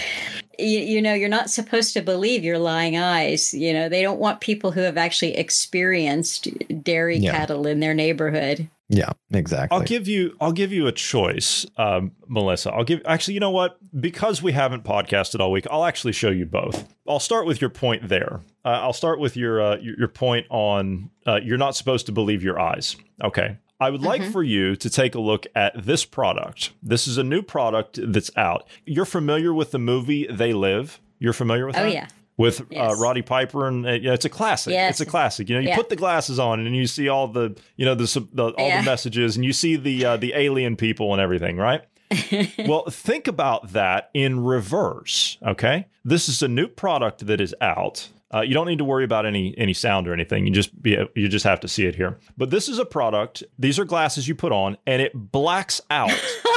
You, 0.58 0.78
you 0.80 1.02
know, 1.02 1.14
you're 1.14 1.28
not 1.28 1.50
supposed 1.50 1.92
to 1.94 2.02
believe 2.02 2.44
your 2.44 2.58
lying 2.58 2.96
eyes. 2.96 3.52
You 3.52 3.72
know, 3.72 3.88
they 3.88 4.02
don't 4.02 4.20
want 4.20 4.40
people 4.40 4.72
who 4.72 4.80
have 4.80 4.96
actually 4.96 5.36
experienced 5.36 6.48
dairy 6.82 7.18
yeah. 7.18 7.32
cattle 7.32 7.66
in 7.66 7.80
their 7.80 7.94
neighborhood. 7.94 8.68
Yeah, 8.94 9.10
exactly. 9.32 9.76
I'll 9.76 9.84
give 9.84 10.06
you 10.06 10.36
I'll 10.40 10.52
give 10.52 10.72
you 10.72 10.86
a 10.86 10.92
choice, 10.92 11.66
um, 11.76 12.12
Melissa. 12.28 12.72
I'll 12.72 12.84
give 12.84 13.02
actually, 13.04 13.34
you 13.34 13.40
know 13.40 13.50
what? 13.50 13.76
Because 14.00 14.40
we 14.40 14.52
haven't 14.52 14.84
podcasted 14.84 15.40
all 15.40 15.50
week, 15.50 15.66
I'll 15.68 15.84
actually 15.84 16.12
show 16.12 16.30
you 16.30 16.46
both. 16.46 16.94
I'll 17.08 17.18
start 17.18 17.44
with 17.44 17.60
your 17.60 17.70
point 17.70 18.08
there. 18.08 18.40
Uh, 18.64 18.68
I'll 18.68 18.92
start 18.92 19.18
with 19.18 19.36
your, 19.36 19.60
uh, 19.60 19.76
your, 19.78 19.98
your 19.98 20.08
point 20.08 20.46
on 20.48 21.10
uh, 21.26 21.40
you're 21.42 21.58
not 21.58 21.74
supposed 21.74 22.06
to 22.06 22.12
believe 22.12 22.44
your 22.44 22.60
eyes. 22.60 22.96
Okay. 23.22 23.58
I 23.80 23.90
would 23.90 24.02
like 24.02 24.22
mm-hmm. 24.22 24.30
for 24.30 24.44
you 24.44 24.76
to 24.76 24.88
take 24.88 25.16
a 25.16 25.20
look 25.20 25.46
at 25.56 25.84
this 25.84 26.04
product. 26.04 26.70
This 26.80 27.08
is 27.08 27.18
a 27.18 27.24
new 27.24 27.42
product 27.42 27.98
that's 28.00 28.30
out. 28.36 28.68
You're 28.86 29.04
familiar 29.04 29.52
with 29.52 29.72
the 29.72 29.80
movie 29.80 30.28
They 30.30 30.52
Live? 30.52 31.00
You're 31.18 31.32
familiar 31.32 31.66
with 31.66 31.76
oh, 31.76 31.82
that? 31.82 31.92
yeah 31.92 32.06
with 32.36 32.60
uh, 32.60 32.64
yes. 32.70 32.92
uh, 32.92 32.96
Roddy 32.96 33.22
Piper, 33.22 33.66
and 33.66 33.86
uh, 33.86 33.92
you 33.92 34.02
know, 34.08 34.12
it's 34.12 34.24
a 34.24 34.30
classic. 34.30 34.72
Yes. 34.72 34.92
It's 34.92 35.00
a 35.00 35.06
classic. 35.06 35.48
You 35.48 35.56
know, 35.56 35.60
you 35.60 35.68
yeah. 35.68 35.76
put 35.76 35.88
the 35.88 35.96
glasses 35.96 36.38
on, 36.38 36.60
and 36.60 36.74
you 36.74 36.86
see 36.86 37.08
all 37.08 37.28
the, 37.28 37.56
you 37.76 37.84
know, 37.84 37.94
the, 37.94 38.26
the 38.32 38.44
all 38.50 38.68
yeah. 38.68 38.80
the 38.80 38.84
messages, 38.84 39.36
and 39.36 39.44
you 39.44 39.52
see 39.52 39.76
the 39.76 40.04
uh, 40.04 40.16
the 40.16 40.32
alien 40.34 40.76
people 40.76 41.12
and 41.12 41.20
everything, 41.20 41.56
right? 41.56 41.82
well, 42.66 42.84
think 42.90 43.26
about 43.26 43.72
that 43.72 44.10
in 44.14 44.44
reverse. 44.44 45.38
Okay, 45.46 45.86
this 46.04 46.28
is 46.28 46.42
a 46.42 46.48
new 46.48 46.68
product 46.68 47.26
that 47.26 47.40
is 47.40 47.54
out. 47.60 48.08
Uh, 48.34 48.40
you 48.40 48.52
don't 48.52 48.66
need 48.66 48.78
to 48.78 48.84
worry 48.84 49.04
about 49.04 49.26
any 49.26 49.54
any 49.56 49.72
sound 49.72 50.08
or 50.08 50.12
anything. 50.12 50.46
You 50.46 50.52
just 50.52 50.80
be 50.82 50.98
you 51.14 51.28
just 51.28 51.44
have 51.44 51.60
to 51.60 51.68
see 51.68 51.86
it 51.86 51.94
here. 51.94 52.18
But 52.36 52.50
this 52.50 52.68
is 52.68 52.78
a 52.78 52.84
product. 52.84 53.44
These 53.58 53.78
are 53.78 53.84
glasses 53.84 54.26
you 54.26 54.34
put 54.34 54.52
on, 54.52 54.76
and 54.86 55.00
it 55.00 55.12
blacks 55.14 55.80
out 55.90 56.12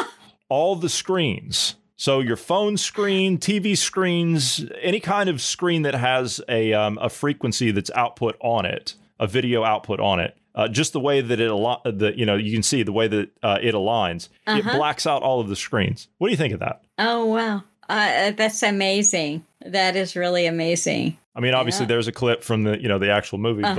all 0.50 0.76
the 0.76 0.90
screens 0.90 1.76
so 1.98 2.20
your 2.20 2.36
phone 2.36 2.78
screen, 2.78 3.40
TV 3.40 3.76
screens, 3.76 4.64
any 4.82 5.00
kind 5.00 5.30
of 5.30 5.42
screen 5.42 5.82
that 5.82 5.96
has 5.96 6.40
a 6.48 6.72
um, 6.72 7.00
a 7.02 7.10
frequency 7.10 7.72
that's 7.72 7.90
output 7.96 8.38
on 8.40 8.66
it, 8.66 8.94
a 9.20 9.26
video 9.26 9.64
output 9.64 10.00
on 10.00 10.20
it, 10.20 10.38
uh, 10.54 10.68
just 10.68 10.94
the 10.94 11.00
way 11.00 11.22
that 11.22 11.40
it 11.40 11.50
al- 11.50 11.82
the 11.84 12.14
you 12.16 12.24
know 12.26 12.36
you 12.36 12.54
can 12.54 12.62
see 12.62 12.84
the 12.84 12.92
way 12.92 13.08
that 13.08 13.30
uh, 13.42 13.58
it 13.62 13.74
aligns, 13.74 14.30
uh-huh. 14.46 14.60
it 14.60 14.78
blacks 14.78 15.08
out 15.08 15.24
all 15.24 15.40
of 15.40 15.50
the 15.50 15.56
screens. 15.56 16.08
What 16.20 16.28
do 16.28 16.32
you 16.32 16.38
think 16.38 16.54
of 16.54 16.60
that? 16.60 16.84
Oh 17.00 17.26
wow, 17.26 17.64
uh, 17.90 18.32
that's 18.32 18.62
amazing. 18.62 19.44
That 19.66 19.96
is 19.96 20.16
really 20.16 20.46
amazing. 20.46 21.18
I 21.36 21.40
mean, 21.40 21.56
obviously, 21.56 21.86
yeah. 21.86 21.90
there's 21.90 22.08
a 22.08 22.12
clip 22.12 22.44
from 22.44 22.64
the 22.64 22.80
you 22.80 22.88
know 22.88 23.00
the 23.00 23.12
actual 23.12 23.40
movie, 23.40 23.64
uh-huh. 23.64 23.76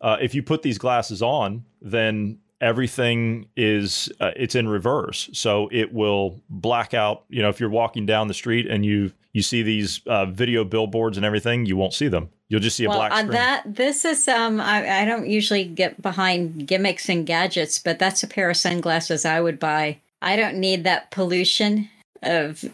but 0.00 0.06
uh, 0.06 0.16
if 0.20 0.36
you 0.36 0.42
put 0.44 0.62
these 0.62 0.78
glasses 0.78 1.20
on, 1.20 1.64
then 1.82 2.38
everything 2.60 3.46
is 3.56 4.10
uh, 4.20 4.30
it's 4.36 4.54
in 4.54 4.68
reverse. 4.68 5.28
So 5.32 5.68
it 5.72 5.92
will 5.92 6.40
black 6.48 6.94
out 6.94 7.24
you 7.28 7.42
know 7.42 7.48
if 7.48 7.60
you're 7.60 7.70
walking 7.70 8.06
down 8.06 8.28
the 8.28 8.34
street 8.34 8.66
and 8.66 8.84
you 8.84 9.12
you 9.32 9.42
see 9.42 9.62
these 9.62 10.00
uh, 10.06 10.26
video 10.26 10.64
billboards 10.64 11.16
and 11.16 11.26
everything 11.26 11.66
you 11.66 11.76
won't 11.76 11.94
see 11.94 12.08
them. 12.08 12.30
You'll 12.48 12.60
just 12.60 12.76
see 12.76 12.84
a 12.84 12.88
well, 12.88 12.98
black 12.98 13.12
screen. 13.12 13.30
that 13.32 13.62
this 13.66 14.04
is 14.04 14.28
um 14.28 14.60
I, 14.60 15.02
I 15.02 15.04
don't 15.04 15.26
usually 15.26 15.64
get 15.64 16.00
behind 16.00 16.66
gimmicks 16.66 17.08
and 17.08 17.26
gadgets 17.26 17.78
but 17.78 17.98
that's 17.98 18.22
a 18.22 18.28
pair 18.28 18.48
of 18.50 18.56
sunglasses 18.56 19.24
i 19.24 19.40
would 19.40 19.58
buy. 19.58 19.98
I 20.22 20.36
don't 20.36 20.56
need 20.56 20.84
that 20.84 21.10
pollution 21.10 21.90
of 22.22 22.64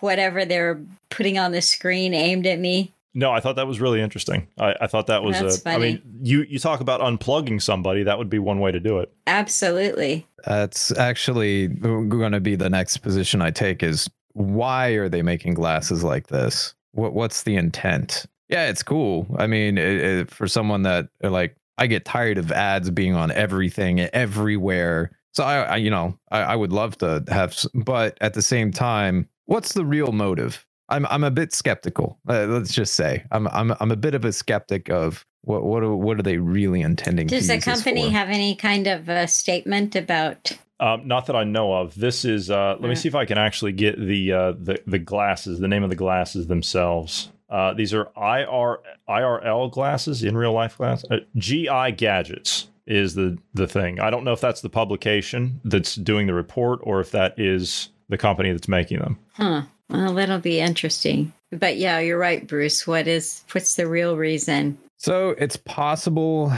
whatever 0.00 0.44
they're 0.44 0.80
putting 1.10 1.38
on 1.38 1.52
the 1.52 1.62
screen 1.62 2.12
aimed 2.12 2.46
at 2.46 2.58
me 2.58 2.92
no, 3.14 3.30
I 3.30 3.40
thought 3.40 3.56
that 3.56 3.66
was 3.66 3.80
really 3.80 4.00
interesting. 4.00 4.48
I, 4.58 4.74
I 4.80 4.86
thought 4.88 5.06
that 5.06 5.22
was 5.22 5.38
That's 5.38 5.58
a, 5.58 5.60
funny. 5.60 5.76
I 5.76 5.78
mean, 5.78 6.02
you 6.20 6.42
you 6.42 6.58
talk 6.58 6.80
about 6.80 7.00
unplugging 7.00 7.62
somebody, 7.62 8.02
that 8.02 8.18
would 8.18 8.28
be 8.28 8.40
one 8.40 8.58
way 8.58 8.72
to 8.72 8.80
do 8.80 8.98
it. 8.98 9.12
Absolutely. 9.26 10.26
That's 10.44 10.96
actually 10.98 11.68
going 11.68 12.32
to 12.32 12.40
be 12.40 12.56
the 12.56 12.68
next 12.68 12.98
position 12.98 13.40
I 13.40 13.50
take 13.50 13.82
is 13.82 14.10
why 14.32 14.88
are 14.88 15.08
they 15.08 15.22
making 15.22 15.54
glasses 15.54 16.02
like 16.02 16.26
this? 16.26 16.74
What 16.92 17.14
what's 17.14 17.44
the 17.44 17.54
intent? 17.56 18.26
Yeah, 18.48 18.68
it's 18.68 18.82
cool. 18.82 19.26
I 19.38 19.46
mean, 19.46 19.78
it, 19.78 20.00
it, 20.00 20.30
for 20.30 20.48
someone 20.48 20.82
that 20.82 21.08
like 21.22 21.56
I 21.78 21.86
get 21.86 22.04
tired 22.04 22.38
of 22.38 22.50
ads 22.52 22.90
being 22.90 23.14
on 23.14 23.30
everything 23.30 24.00
everywhere. 24.00 25.12
So 25.32 25.44
I, 25.44 25.62
I 25.62 25.76
you 25.76 25.90
know, 25.90 26.18
I, 26.30 26.40
I 26.40 26.56
would 26.56 26.72
love 26.72 26.98
to 26.98 27.24
have, 27.28 27.56
but 27.74 28.18
at 28.20 28.34
the 28.34 28.42
same 28.42 28.72
time, 28.72 29.28
what's 29.46 29.72
the 29.72 29.84
real 29.84 30.12
motive? 30.12 30.66
I'm 30.88 31.06
I'm 31.06 31.24
a 31.24 31.30
bit 31.30 31.52
skeptical. 31.52 32.18
Uh, 32.28 32.46
let's 32.46 32.72
just 32.72 32.94
say 32.94 33.24
I'm 33.30 33.48
I'm 33.48 33.74
I'm 33.80 33.90
a 33.90 33.96
bit 33.96 34.14
of 34.14 34.24
a 34.24 34.32
skeptic 34.32 34.90
of 34.90 35.24
what 35.42 35.64
what 35.64 35.82
are, 35.82 35.94
what 35.94 36.18
are 36.18 36.22
they 36.22 36.38
really 36.38 36.80
intending? 36.80 37.28
To 37.28 37.34
do. 37.34 37.38
Does 37.38 37.48
the 37.48 37.60
company 37.60 38.08
have 38.10 38.28
any 38.28 38.54
kind 38.54 38.86
of 38.86 39.08
a 39.08 39.26
statement 39.26 39.96
about? 39.96 40.52
Um, 40.80 41.06
not 41.06 41.26
that 41.26 41.36
I 41.36 41.44
know 41.44 41.72
of. 41.72 41.94
This 41.94 42.24
is. 42.24 42.50
Uh, 42.50 42.76
let 42.78 42.88
me 42.88 42.94
see 42.94 43.08
if 43.08 43.14
I 43.14 43.24
can 43.24 43.38
actually 43.38 43.72
get 43.72 43.98
the 43.98 44.32
uh, 44.32 44.52
the 44.52 44.80
the 44.86 44.98
glasses. 44.98 45.60
The 45.60 45.68
name 45.68 45.84
of 45.84 45.90
the 45.90 45.96
glasses 45.96 46.46
themselves. 46.46 47.30
Uh, 47.48 47.72
these 47.74 47.94
are 47.94 48.10
IR 48.16 48.80
IRL 49.08 49.70
glasses 49.70 50.24
in 50.24 50.36
real 50.36 50.52
life 50.52 50.76
glass. 50.76 51.04
Uh, 51.10 51.18
GI 51.36 51.92
gadgets 51.96 52.68
is 52.86 53.14
the 53.14 53.38
the 53.54 53.66
thing. 53.66 54.00
I 54.00 54.10
don't 54.10 54.24
know 54.24 54.32
if 54.32 54.40
that's 54.40 54.60
the 54.60 54.68
publication 54.68 55.60
that's 55.64 55.94
doing 55.94 56.26
the 56.26 56.34
report 56.34 56.80
or 56.82 57.00
if 57.00 57.12
that 57.12 57.38
is 57.38 57.90
the 58.08 58.18
company 58.18 58.50
that's 58.50 58.68
making 58.68 58.98
them. 58.98 59.18
Huh. 59.34 59.62
Well, 59.94 60.14
that'll 60.14 60.40
be 60.40 60.60
interesting. 60.60 61.32
But 61.52 61.76
yeah, 61.76 62.00
you're 62.00 62.18
right, 62.18 62.46
Bruce. 62.46 62.86
What 62.86 63.06
is 63.06 63.44
what's 63.52 63.76
the 63.76 63.86
real 63.86 64.16
reason? 64.16 64.76
So 64.98 65.30
it's 65.30 65.56
possible 65.56 66.52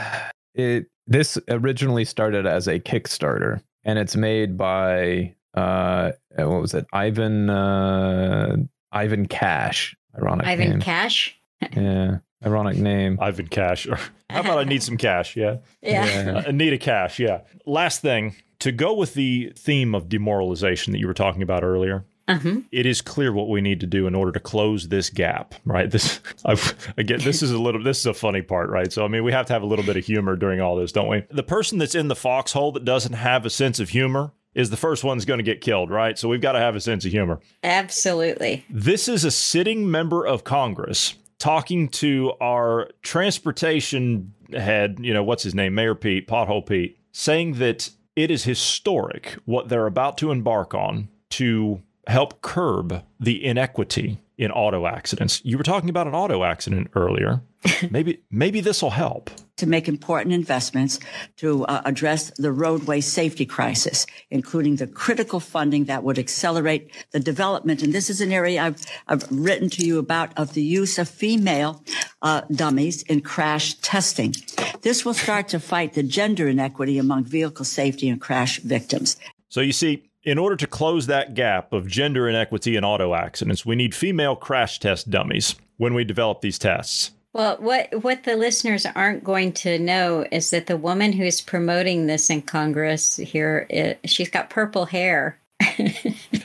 it 0.55 0.87
this 1.07 1.39
originally 1.49 2.05
started 2.05 2.47
as 2.47 2.67
a 2.67 2.81
Kickstarter 2.81 3.61
and 3.85 3.99
it's 3.99 4.17
made 4.17 4.57
by 4.57 5.35
uh 5.55 6.13
what 6.37 6.61
was 6.61 6.75
it? 6.75 6.87
Ivan 6.93 7.51
uh 7.51 8.57
Ivan 8.93 9.27
Cash. 9.27 9.95
Ironic 10.17 10.47
Ivan 10.47 10.71
name. 10.71 10.81
Cash? 10.81 11.39
yeah. 11.77 12.19
Ironic 12.45 12.79
name. 12.79 13.19
Ivan 13.21 13.49
Cash. 13.49 13.87
How 14.31 14.41
about 14.41 14.59
I 14.59 14.65
need 14.65 14.83
some 14.83 14.97
cash? 14.97 15.37
Yeah. 15.37 15.59
Yeah. 15.83 16.05
yeah. 16.07 16.43
I 16.47 16.51
need 16.51 16.73
a 16.73 16.79
cash. 16.79 17.19
Yeah. 17.19 17.43
Last 17.65 18.03
thing 18.03 18.35
to 18.61 18.73
go 18.73 18.95
with 18.95 19.15
the 19.15 19.53
theme 19.57 19.95
of 19.95 20.09
demoralization 20.09 20.93
that 20.93 20.99
you 20.99 21.07
were 21.07 21.15
talking 21.15 21.43
about 21.43 21.63
earlier. 21.63 22.05
Uh-huh. 22.29 22.61
It 22.73 22.87
is 22.87 23.01
clear 23.01 23.33
what 23.33 23.49
we 23.49 23.61
need 23.61 23.81
to 23.81 23.87
do 23.87 24.07
in 24.07 24.15
order 24.15 24.33
to 24.33 24.41
close 24.41 24.89
this 24.89 25.11
gap, 25.11 25.55
right? 25.65 25.91
This 25.91 26.21
I've, 26.45 26.93
again, 26.97 27.21
this 27.21 27.43
is 27.43 27.53
a 27.53 27.59
little, 27.59 27.83
this 27.83 28.01
is 28.01 28.07
a 28.07 28.15
funny 28.15 28.43
part, 28.43 28.69
right? 28.71 28.93
So 28.93 29.05
I 29.05 29.09
mean, 29.09 29.25
we 29.25 29.33
have 29.33 29.47
to 29.47 29.53
have 29.53 29.63
a 29.63 29.67
little 29.67 29.85
bit 29.85 29.97
of 29.97 30.05
humor 30.05 30.37
during 30.37 30.61
all 30.61 30.77
this, 30.77 30.93
don't 30.93 31.09
we? 31.09 31.25
The 31.31 31.43
person 31.43 31.79
that's 31.79 31.95
in 31.95 32.09
the 32.09 32.17
foxhole 32.17 32.73
that 32.73 32.85
doesn't 32.85 33.15
have 33.15 33.47
a 33.47 33.51
sense 33.51 33.79
of 33.79 33.91
humor 33.91 34.33
is 34.55 34.71
the 34.71 34.77
first 34.77 35.05
one's 35.05 35.27
going 35.27 35.39
to 35.39 35.45
get 35.45 35.61
killed, 35.61 35.91
right? 35.91 36.19
So 36.19 36.29
we've 36.29 36.41
got 36.41 36.53
to 36.53 36.59
have 36.59 36.75
a 36.75 36.81
sense 36.81 37.05
of 37.05 37.13
humor. 37.13 37.41
Absolutely. 37.63 38.65
This 38.71 39.07
is 39.07 39.25
a 39.25 39.31
sitting 39.31 39.89
member 39.91 40.27
of 40.27 40.45
Congress 40.45 41.15
talking 41.39 41.89
to 41.89 42.33
our 42.41 42.89
transportation 43.03 44.33
head, 44.53 44.99
you 45.01 45.13
know, 45.13 45.23
what's 45.23 45.43
his 45.43 45.55
name, 45.55 45.75
Mayor 45.75 45.95
Pete, 45.95 46.27
Pothole 46.27 46.67
Pete, 46.67 46.99
saying 47.13 47.55
that 47.55 47.91
it 48.17 48.31
is 48.31 48.45
historic 48.45 49.37
what 49.45 49.69
they're 49.69 49.87
about 49.87 50.17
to 50.19 50.31
embark 50.31 50.75
on 50.75 51.09
to 51.31 51.83
help 52.07 52.41
curb 52.43 53.03
the 53.19 53.45
inequity 53.45 54.21
in 54.39 54.51
auto 54.51 54.87
accidents. 54.87 55.41
You 55.45 55.57
were 55.57 55.65
talking 55.65 55.89
about 55.89 56.07
an 56.07 56.15
auto 56.15 56.45
accident 56.45 56.91
earlier. 56.95 57.41
maybe 57.91 58.21
maybe 58.31 58.61
this 58.61 58.83
will 58.83 58.91
help. 58.91 59.31
to 59.57 59.67
make 59.67 59.89
important 59.89 60.35
investments 60.35 61.01
to 61.37 61.65
uh, 61.65 61.81
address 61.87 62.31
the 62.37 62.53
roadway 62.53 63.01
safety 63.01 63.47
crisis, 63.47 64.07
including 64.31 64.77
the 64.77 64.87
critical 64.87 65.41
funding 65.41 65.87
that 65.87 66.05
would 66.05 66.19
accelerate 66.19 66.91
the 67.13 67.21
development. 67.21 67.83
And 67.83 67.93
this 67.95 68.11
is 68.11 68.21
an 68.21 68.33
area 68.33 68.63
I've, 68.63 68.85
I've 69.09 69.25
written 69.31 69.71
to 69.71 69.87
you 69.87 69.99
about 69.99 70.37
of 70.37 70.53
the 70.53 70.63
use 70.63 70.99
of 70.99 71.09
female 71.09 71.83
uh, 72.21 72.43
dummies 72.53 73.03
in 73.05 73.23
crash 73.23 73.75
testing. 73.81 74.35
This 74.83 75.07
will 75.07 75.15
start 75.15 75.49
to 75.49 75.59
fight 75.59 75.95
the 75.95 76.03
gender 76.03 76.47
inequity 76.49 76.99
among 76.99 77.25
vehicle 77.25 77.65
safety 77.65 78.11
and 78.11 78.21
crash 78.21 78.61
victims. 78.61 79.17
So 79.49 79.63
you 79.63 79.73
see, 79.73 80.03
in 80.27 80.39
order 80.39 80.57
to 80.57 80.67
close 80.67 81.07
that 81.07 81.35
gap 81.35 81.73
of 81.73 81.87
gender 81.87 82.29
inequity 82.29 82.77
in 82.77 82.85
auto 82.85 83.15
accidents, 83.15 83.65
we 83.65 83.77
need 83.77 83.95
female 83.95 84.35
crash 84.35 84.81
test 84.81 85.09
dummies 85.09 85.55
when 85.77 85.95
we 85.95 86.05
develop 86.05 86.41
these 86.41 86.59
tests. 86.59 87.13
Well, 87.33 87.57
what 87.59 88.03
what 88.03 88.25
the 88.25 88.35
listeners 88.35 88.87
aren't 88.87 89.23
going 89.23 89.53
to 89.53 89.79
know 89.79 90.27
is 90.33 90.51
that 90.51 90.67
the 90.67 90.77
woman 90.77 91.13
who's 91.13 91.41
promoting 91.41 92.07
this 92.07 92.29
in 92.29 92.43
Congress 92.43 93.19
here, 93.19 93.67
it, 93.71 94.01
she's 94.07 94.31
got 94.31 94.51
purple 94.51 94.87
hair. 94.87 95.39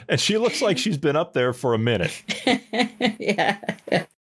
and 0.08 0.20
she 0.20 0.38
looks 0.38 0.62
like 0.62 0.78
she's 0.78 0.98
been 0.98 1.16
up 1.16 1.34
there 1.34 1.54
for 1.54 1.74
a 1.74 1.78
minute. 1.80 2.22
yeah. 3.20 3.58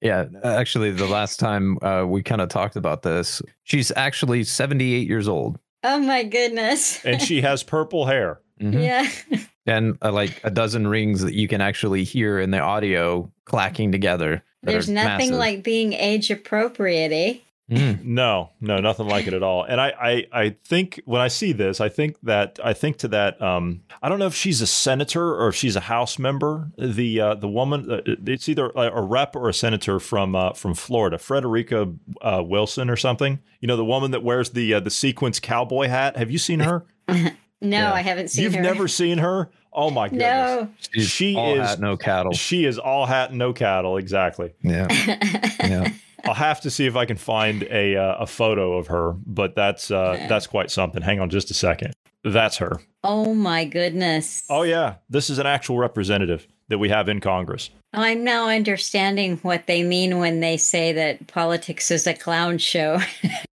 Yeah. 0.02 0.26
Actually, 0.44 0.92
the 0.92 1.08
last 1.08 1.40
time 1.40 1.78
uh, 1.82 2.06
we 2.08 2.24
kind 2.24 2.40
of 2.42 2.50
talked 2.50 2.76
about 2.76 3.02
this, 3.02 3.42
she's 3.64 3.92
actually 3.96 4.44
78 4.44 5.08
years 5.08 5.28
old. 5.28 5.60
Oh, 5.84 6.00
my 6.00 6.24
goodness. 6.24 7.04
and 7.06 7.22
she 7.22 7.42
has 7.42 7.64
purple 7.64 8.06
hair. 8.06 8.42
Mm-hmm. 8.62 8.80
Yeah. 8.80 9.10
and 9.66 9.98
uh, 10.02 10.12
like 10.12 10.42
a 10.44 10.52
dozen 10.52 10.88
rings 10.88 11.22
that 11.22 11.34
you 11.34 11.48
can 11.48 11.62
actually 11.62 12.04
hear 12.04 12.40
in 12.40 12.52
the 12.52 12.60
audio 12.60 13.32
clacking 13.46 13.92
together. 13.92 14.44
There's 14.62 14.90
nothing 14.90 15.30
massive. 15.30 15.36
like 15.36 15.64
being 15.64 15.94
age 15.94 16.30
appropriate, 16.32 17.12
eh? 17.12 17.40
Mm. 17.72 18.04
No, 18.10 18.50
no, 18.60 18.80
nothing 18.80 19.08
like 19.08 19.28
it 19.28 19.34
at 19.34 19.44
all. 19.44 19.64
And 19.64 19.80
I, 19.80 19.94
I, 20.02 20.28
I 20.34 20.50
think 20.66 21.00
when 21.06 21.22
I 21.22 21.28
see 21.28 21.52
this, 21.54 21.80
I 21.80 21.88
think 21.88 22.18
that 22.24 22.60
I 22.64 22.74
think 22.74 22.98
to 22.98 23.08
that. 23.10 23.40
Um, 23.42 23.84
I 24.02 24.10
don't 24.10 24.18
know 24.18 24.26
if 24.26 24.34
she's 24.36 24.62
a 24.62 24.68
senator 24.68 25.36
or 25.36 25.50
if 25.50 25.56
she's 25.56 25.76
a 25.76 25.82
House 25.82 26.18
member. 26.18 26.72
The 26.78 27.22
uh, 27.22 27.36
the 27.36 27.48
woman, 27.48 27.90
uh, 27.92 28.02
it's 28.06 28.50
either 28.50 28.72
a 28.76 29.02
rep 29.02 29.36
or 29.36 29.50
a 29.50 29.54
senator 29.54 30.00
from 30.00 30.36
uh, 30.36 30.54
from 30.54 30.74
Florida, 30.74 31.20
Frederica 31.20 31.94
uh, 32.22 32.42
Wilson 32.44 32.90
or 32.90 32.96
something. 32.96 33.40
You 33.60 33.68
know, 33.68 33.78
the 33.78 33.86
woman 33.86 34.12
that 34.12 34.24
wears 34.24 34.50
the 34.50 34.74
uh, 34.74 34.80
the 34.80 34.90
sequence 34.90 35.40
cowboy 35.40 35.88
hat. 35.88 36.18
Have 36.18 36.32
you 36.32 36.40
seen 36.40 36.62
her? 36.62 36.86
no, 37.62 37.78
yeah. 37.78 37.94
I 37.94 38.02
haven't 38.02 38.30
seen. 38.30 38.44
You've 38.44 38.56
her. 38.56 38.62
never 38.62 38.88
seen 38.88 39.18
her? 39.18 39.50
Oh 39.74 39.90
my 39.90 40.10
goodness. 40.10 40.22
No. 40.22 40.70
She's 40.92 41.10
she 41.10 41.38
is 41.38 41.70
hat, 41.70 41.80
no 41.80 41.98
cattle. 41.98 42.34
She 42.34 42.66
is 42.66 42.80
all 42.80 43.06
hat, 43.06 43.34
no 43.34 43.54
cattle. 43.54 43.98
Exactly. 43.98 44.54
Yeah. 44.62 44.88
yeah. 45.64 45.92
I'll 46.26 46.34
have 46.34 46.62
to 46.62 46.70
see 46.70 46.86
if 46.86 46.96
I 46.96 47.06
can 47.06 47.18
find 47.18 47.64
a 47.64 47.96
uh, 47.96 48.16
a 48.20 48.28
photo 48.28 48.78
of 48.78 48.88
her, 48.88 49.14
but 49.26 49.56
that's 49.56 49.90
uh, 49.90 50.26
that's 50.28 50.48
quite 50.48 50.70
something. 50.72 51.02
Hang 51.02 51.20
on 51.20 51.30
just 51.30 51.50
a 51.50 51.54
second. 51.54 51.94
That's 52.24 52.58
her. 52.58 52.82
Oh 53.04 53.34
my 53.34 53.64
goodness. 53.64 54.44
Oh 54.50 54.64
yeah, 54.64 54.96
this 55.10 55.30
is 55.30 55.40
an 55.40 55.46
actual 55.48 55.78
representative 55.78 56.48
that 56.68 56.78
we 56.78 56.90
have 56.90 57.08
in 57.08 57.22
Congress. 57.22 57.70
I'm 57.94 58.24
now 58.24 58.50
understanding 58.50 59.38
what 59.38 59.66
they 59.66 59.84
mean 59.84 60.20
when 60.20 60.42
they 60.42 60.58
say 60.58 60.92
that 60.94 61.28
politics 61.28 61.90
is 61.90 62.06
a 62.06 62.14
clown 62.14 62.58
show. 62.58 63.00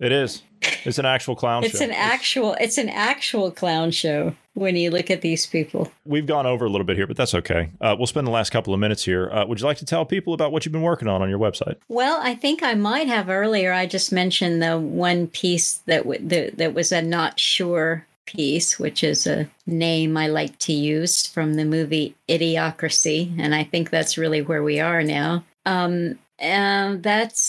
it 0.00 0.12
is. 0.12 0.42
It's 0.84 0.98
an 0.98 1.06
actual 1.06 1.36
clown 1.36 1.64
it's 1.64 1.78
show. 1.78 1.84
An 1.84 1.92
actual, 1.92 2.56
it's 2.60 2.78
an 2.78 2.88
actual 2.88 3.50
clown 3.50 3.90
show 3.90 4.34
when 4.54 4.76
you 4.76 4.90
look 4.90 5.10
at 5.10 5.20
these 5.20 5.46
people. 5.46 5.90
We've 6.04 6.26
gone 6.26 6.46
over 6.46 6.64
a 6.64 6.68
little 6.68 6.84
bit 6.84 6.96
here, 6.96 7.06
but 7.06 7.16
that's 7.16 7.34
okay. 7.34 7.70
Uh, 7.80 7.94
we'll 7.96 8.06
spend 8.06 8.26
the 8.26 8.32
last 8.32 8.50
couple 8.50 8.74
of 8.74 8.80
minutes 8.80 9.04
here. 9.04 9.30
Uh, 9.30 9.46
would 9.46 9.60
you 9.60 9.66
like 9.66 9.78
to 9.78 9.84
tell 9.84 10.04
people 10.04 10.34
about 10.34 10.52
what 10.52 10.64
you've 10.64 10.72
been 10.72 10.82
working 10.82 11.08
on 11.08 11.22
on 11.22 11.30
your 11.30 11.38
website? 11.38 11.76
Well, 11.88 12.20
I 12.22 12.34
think 12.34 12.62
I 12.62 12.74
might 12.74 13.06
have 13.06 13.28
earlier. 13.28 13.72
I 13.72 13.86
just 13.86 14.12
mentioned 14.12 14.62
the 14.62 14.78
one 14.78 15.28
piece 15.28 15.74
that 15.86 16.02
w- 16.04 16.26
the, 16.26 16.50
that 16.56 16.74
was 16.74 16.90
a 16.92 17.02
not 17.02 17.38
sure 17.38 18.06
piece, 18.26 18.78
which 18.78 19.02
is 19.02 19.26
a 19.26 19.48
name 19.66 20.16
I 20.16 20.26
like 20.26 20.58
to 20.60 20.72
use 20.72 21.26
from 21.26 21.54
the 21.54 21.64
movie 21.64 22.14
Idiocracy, 22.28 23.34
and 23.38 23.54
I 23.54 23.64
think 23.64 23.90
that's 23.90 24.18
really 24.18 24.42
where 24.42 24.62
we 24.62 24.80
are 24.80 25.02
now. 25.02 25.44
Um, 25.64 26.18
and 26.38 27.02
that's 27.02 27.40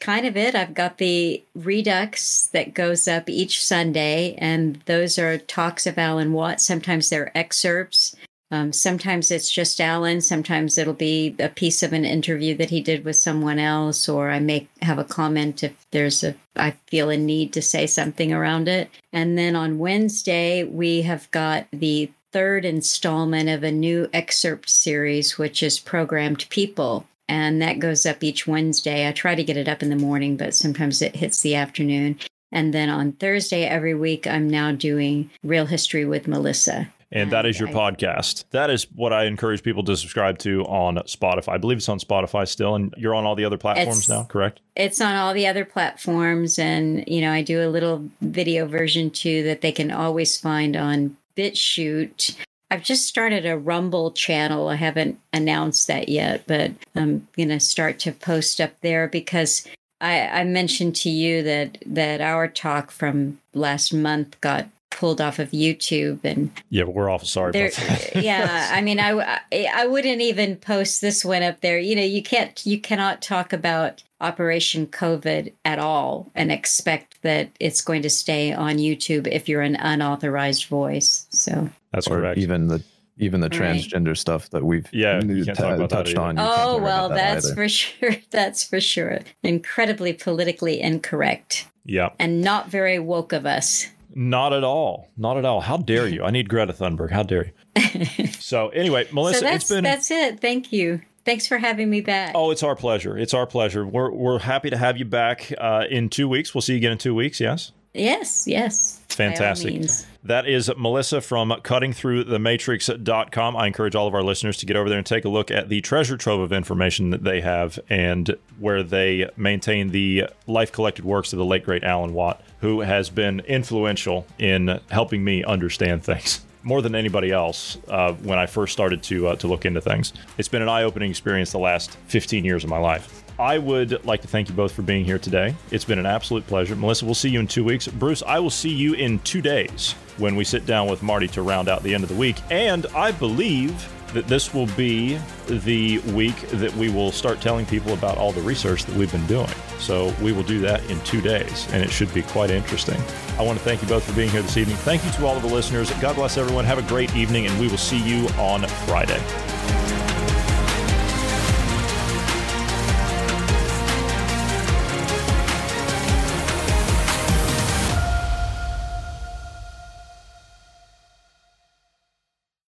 kind 0.00 0.26
of 0.26 0.36
it. 0.36 0.54
I've 0.54 0.74
got 0.74 0.98
the 0.98 1.42
Redux 1.54 2.48
that 2.48 2.74
goes 2.74 3.08
up 3.08 3.28
each 3.28 3.64
Sunday, 3.64 4.34
and 4.38 4.80
those 4.86 5.18
are 5.18 5.38
talks 5.38 5.86
of 5.86 5.98
Alan 5.98 6.32
Watts. 6.32 6.64
Sometimes 6.64 7.08
they're 7.08 7.36
excerpts. 7.36 8.14
Um, 8.50 8.72
sometimes 8.72 9.30
it's 9.30 9.50
just 9.50 9.80
Alan. 9.80 10.20
Sometimes 10.20 10.78
it'll 10.78 10.94
be 10.94 11.34
a 11.40 11.48
piece 11.48 11.82
of 11.82 11.92
an 11.92 12.04
interview 12.04 12.56
that 12.56 12.70
he 12.70 12.80
did 12.80 13.04
with 13.04 13.16
someone 13.16 13.58
else, 13.58 14.08
or 14.08 14.30
I 14.30 14.38
may 14.38 14.68
have 14.82 14.98
a 14.98 15.04
comment 15.04 15.64
if 15.64 15.86
there's 15.90 16.22
a 16.22 16.34
I 16.54 16.72
feel 16.86 17.10
a 17.10 17.16
need 17.16 17.52
to 17.54 17.62
say 17.62 17.86
something 17.86 18.32
around 18.32 18.68
it. 18.68 18.88
And 19.12 19.36
then 19.36 19.56
on 19.56 19.78
Wednesday 19.78 20.62
we 20.62 21.02
have 21.02 21.28
got 21.32 21.66
the 21.72 22.10
third 22.32 22.64
installment 22.64 23.48
of 23.48 23.64
a 23.64 23.72
new 23.72 24.08
excerpt 24.12 24.70
series, 24.70 25.38
which 25.38 25.62
is 25.62 25.80
Programmed 25.80 26.46
People 26.48 27.06
and 27.28 27.60
that 27.62 27.78
goes 27.78 28.06
up 28.06 28.22
each 28.22 28.46
Wednesday. 28.46 29.08
I 29.08 29.12
try 29.12 29.34
to 29.34 29.44
get 29.44 29.56
it 29.56 29.68
up 29.68 29.82
in 29.82 29.90
the 29.90 29.96
morning, 29.96 30.36
but 30.36 30.54
sometimes 30.54 31.02
it 31.02 31.16
hits 31.16 31.40
the 31.40 31.54
afternoon. 31.54 32.18
And 32.52 32.72
then 32.72 32.88
on 32.88 33.12
Thursday 33.12 33.64
every 33.64 33.94
week, 33.94 34.26
I'm 34.26 34.48
now 34.48 34.72
doing 34.72 35.30
Real 35.42 35.66
History 35.66 36.04
with 36.04 36.28
Melissa. 36.28 36.88
And 37.12 37.30
that 37.30 37.46
is 37.46 37.58
your 37.58 37.68
I, 37.68 37.72
podcast. 37.72 38.44
That 38.50 38.68
is 38.68 38.84
what 38.94 39.12
I 39.12 39.24
encourage 39.24 39.62
people 39.62 39.84
to 39.84 39.96
subscribe 39.96 40.38
to 40.38 40.62
on 40.64 40.96
Spotify. 41.06 41.52
I 41.52 41.58
believe 41.58 41.78
it's 41.78 41.88
on 41.88 42.00
Spotify 42.00 42.48
still, 42.48 42.74
and 42.74 42.92
you're 42.96 43.14
on 43.14 43.24
all 43.24 43.36
the 43.36 43.44
other 43.44 43.58
platforms 43.58 44.08
now, 44.08 44.24
correct? 44.24 44.60
It's 44.74 45.00
on 45.00 45.14
all 45.14 45.32
the 45.32 45.46
other 45.46 45.64
platforms, 45.64 46.58
and 46.58 47.04
you 47.06 47.20
know 47.20 47.30
I 47.30 47.42
do 47.42 47.66
a 47.66 47.70
little 47.70 48.08
video 48.20 48.66
version 48.66 49.10
too 49.10 49.44
that 49.44 49.60
they 49.60 49.72
can 49.72 49.92
always 49.92 50.36
find 50.36 50.76
on 50.76 51.16
BitChute. 51.36 52.36
I've 52.70 52.82
just 52.82 53.06
started 53.06 53.46
a 53.46 53.56
Rumble 53.56 54.10
channel. 54.10 54.68
I 54.68 54.74
haven't 54.74 55.20
announced 55.32 55.86
that 55.86 56.08
yet, 56.08 56.44
but 56.46 56.72
I'm 56.94 57.28
going 57.36 57.50
to 57.50 57.60
start 57.60 57.98
to 58.00 58.12
post 58.12 58.60
up 58.60 58.72
there 58.80 59.06
because 59.08 59.66
I, 60.00 60.26
I 60.28 60.44
mentioned 60.44 60.96
to 60.96 61.10
you 61.10 61.42
that 61.42 61.78
that 61.86 62.20
our 62.20 62.48
talk 62.48 62.90
from 62.90 63.40
last 63.54 63.94
month 63.94 64.40
got 64.40 64.68
pulled 64.90 65.20
off 65.20 65.38
of 65.38 65.50
YouTube 65.50 66.20
and 66.24 66.50
yeah, 66.70 66.84
but 66.84 66.94
we're 66.94 67.10
awful 67.10 67.28
sorry 67.28 67.50
about 67.50 67.72
that. 67.72 68.16
yeah, 68.22 68.70
I 68.72 68.80
mean, 68.80 68.98
I 68.98 69.40
I 69.52 69.86
wouldn't 69.86 70.20
even 70.20 70.56
post 70.56 71.00
this 71.00 71.24
one 71.24 71.42
up 71.42 71.60
there. 71.60 71.78
You 71.78 71.96
know, 71.96 72.02
you 72.02 72.22
can't 72.22 72.64
you 72.66 72.80
cannot 72.80 73.22
talk 73.22 73.52
about 73.52 74.02
Operation 74.20 74.86
COVID 74.86 75.52
at 75.64 75.78
all 75.78 76.30
and 76.34 76.50
expect 76.50 77.20
that 77.22 77.50
it's 77.60 77.82
going 77.82 78.02
to 78.02 78.10
stay 78.10 78.52
on 78.52 78.76
YouTube 78.76 79.26
if 79.26 79.48
you're 79.48 79.62
an 79.62 79.76
unauthorized 79.76 80.66
voice. 80.66 81.26
So 81.30 81.68
that's 81.92 82.06
or 82.06 82.20
correct. 82.20 82.38
Even 82.38 82.68
the 82.68 82.82
even 83.18 83.40
the 83.40 83.48
right. 83.48 83.60
transgender 83.60 84.16
stuff 84.16 84.50
that 84.50 84.64
we've 84.64 84.88
yeah 84.92 85.20
t- 85.20 85.44
touched 85.44 86.18
on. 86.18 86.38
Oh 86.38 86.78
well, 86.78 87.08
that's 87.08 87.52
for 87.52 87.68
sure. 87.68 88.16
That's 88.30 88.64
for 88.64 88.80
sure. 88.80 89.20
Incredibly 89.42 90.12
politically 90.12 90.80
incorrect. 90.80 91.68
Yeah, 91.84 92.10
and 92.18 92.40
not 92.40 92.68
very 92.68 92.98
woke 92.98 93.32
of 93.32 93.46
us. 93.46 93.86
Not 94.14 94.54
at 94.54 94.64
all. 94.64 95.08
Not 95.18 95.36
at 95.36 95.44
all. 95.44 95.60
How 95.60 95.76
dare 95.76 96.08
you? 96.08 96.24
I 96.24 96.30
need 96.30 96.48
Greta 96.48 96.72
Thunberg. 96.72 97.10
How 97.10 97.22
dare 97.22 97.52
you? 97.76 98.04
so 98.38 98.70
anyway, 98.70 99.06
Melissa, 99.12 99.40
so 99.40 99.46
it's 99.46 99.68
been 99.68 99.84
that's 99.84 100.10
it. 100.10 100.40
Thank 100.40 100.72
you. 100.72 101.02
Thanks 101.26 101.46
for 101.48 101.58
having 101.58 101.90
me 101.90 102.00
back. 102.02 102.30
Oh, 102.36 102.52
it's 102.52 102.62
our 102.62 102.76
pleasure. 102.76 103.18
It's 103.18 103.34
our 103.34 103.48
pleasure. 103.48 103.84
We're 103.84 104.12
we're 104.12 104.38
happy 104.38 104.70
to 104.70 104.76
have 104.76 104.96
you 104.96 105.04
back 105.04 105.52
uh, 105.58 105.86
in 105.90 106.08
two 106.08 106.28
weeks. 106.28 106.54
We'll 106.54 106.62
see 106.62 106.74
you 106.74 106.78
again 106.78 106.92
in 106.92 106.98
two 106.98 107.16
weeks. 107.16 107.40
Yes. 107.40 107.72
Yes. 107.92 108.46
Yes. 108.46 109.00
Fantastic. 109.08 109.82
That 110.22 110.46
is 110.46 110.70
Melissa 110.76 111.20
from 111.20 111.50
cuttingthroughthematrix.com. 111.50 113.56
I 113.56 113.66
encourage 113.66 113.96
all 113.96 114.06
of 114.06 114.14
our 114.14 114.22
listeners 114.22 114.56
to 114.58 114.66
get 114.66 114.76
over 114.76 114.88
there 114.88 114.98
and 114.98 115.06
take 115.06 115.24
a 115.24 115.28
look 115.28 115.50
at 115.50 115.68
the 115.68 115.80
treasure 115.80 116.16
trove 116.16 116.38
of 116.38 116.52
information 116.52 117.10
that 117.10 117.24
they 117.24 117.40
have 117.40 117.80
and 117.90 118.36
where 118.60 118.84
they 118.84 119.28
maintain 119.36 119.90
the 119.90 120.26
life 120.46 120.70
collected 120.70 121.04
works 121.04 121.32
of 121.32 121.38
the 121.38 121.44
late 121.44 121.64
great 121.64 121.82
Alan 121.82 122.12
Watt, 122.12 122.40
who 122.60 122.82
has 122.82 123.10
been 123.10 123.40
influential 123.40 124.28
in 124.38 124.78
helping 124.90 125.24
me 125.24 125.42
understand 125.42 126.04
things 126.04 126.46
more 126.66 126.82
than 126.82 126.96
anybody 126.96 127.30
else 127.30 127.78
uh, 127.88 128.12
when 128.14 128.38
I 128.38 128.46
first 128.46 128.72
started 128.72 129.02
to 129.04 129.28
uh, 129.28 129.36
to 129.36 129.46
look 129.46 129.64
into 129.64 129.80
things. 129.80 130.12
It's 130.36 130.48
been 130.48 130.62
an 130.62 130.68
eye-opening 130.68 131.10
experience 131.10 131.52
the 131.52 131.58
last 131.58 131.96
15 132.08 132.44
years 132.44 132.64
of 132.64 132.70
my 132.70 132.78
life. 132.78 133.22
I 133.38 133.58
would 133.58 134.04
like 134.04 134.22
to 134.22 134.28
thank 134.28 134.48
you 134.48 134.54
both 134.54 134.72
for 134.72 134.82
being 134.82 135.04
here 135.04 135.18
today. 135.18 135.54
It's 135.70 135.84
been 135.84 135.98
an 135.98 136.06
absolute 136.06 136.46
pleasure. 136.46 136.74
Melissa, 136.74 137.04
we'll 137.04 137.14
see 137.14 137.28
you 137.28 137.38
in 137.38 137.46
two 137.46 137.64
weeks. 137.64 137.86
Bruce, 137.86 138.22
I 138.26 138.38
will 138.38 138.50
see 138.50 138.72
you 138.72 138.94
in 138.94 139.18
two 139.20 139.42
days 139.42 139.92
when 140.16 140.36
we 140.36 140.44
sit 140.44 140.66
down 140.66 140.88
with 140.88 141.02
Marty 141.02 141.28
to 141.28 141.42
round 141.42 141.68
out 141.68 141.82
the 141.82 141.94
end 141.94 142.02
of 142.02 142.08
the 142.08 142.16
week. 142.16 142.36
And 142.50 142.86
I 142.96 143.12
believe 143.12 143.88
that 144.16 144.26
this 144.28 144.54
will 144.54 144.66
be 144.68 145.18
the 145.46 145.98
week 146.14 146.36
that 146.48 146.74
we 146.74 146.88
will 146.88 147.12
start 147.12 147.40
telling 147.42 147.66
people 147.66 147.92
about 147.92 148.16
all 148.16 148.32
the 148.32 148.40
research 148.40 148.84
that 148.86 148.96
we've 148.96 149.12
been 149.12 149.26
doing. 149.26 149.50
So 149.78 150.12
we 150.22 150.32
will 150.32 150.42
do 150.42 150.58
that 150.60 150.82
in 150.90 150.98
two 151.00 151.20
days, 151.20 151.68
and 151.70 151.84
it 151.84 151.90
should 151.90 152.12
be 152.14 152.22
quite 152.22 152.50
interesting. 152.50 152.98
I 153.38 153.42
want 153.42 153.58
to 153.58 153.64
thank 153.64 153.82
you 153.82 153.88
both 153.88 154.04
for 154.04 154.14
being 154.14 154.30
here 154.30 154.40
this 154.40 154.56
evening. 154.56 154.76
Thank 154.78 155.04
you 155.04 155.10
to 155.12 155.26
all 155.26 155.36
of 155.36 155.42
the 155.42 155.48
listeners. 155.48 155.90
God 156.00 156.16
bless 156.16 156.38
everyone. 156.38 156.64
Have 156.64 156.78
a 156.78 156.88
great 156.88 157.14
evening, 157.14 157.46
and 157.46 157.60
we 157.60 157.68
will 157.68 157.76
see 157.76 158.02
you 158.02 158.26
on 158.38 158.66
Friday. 158.86 159.20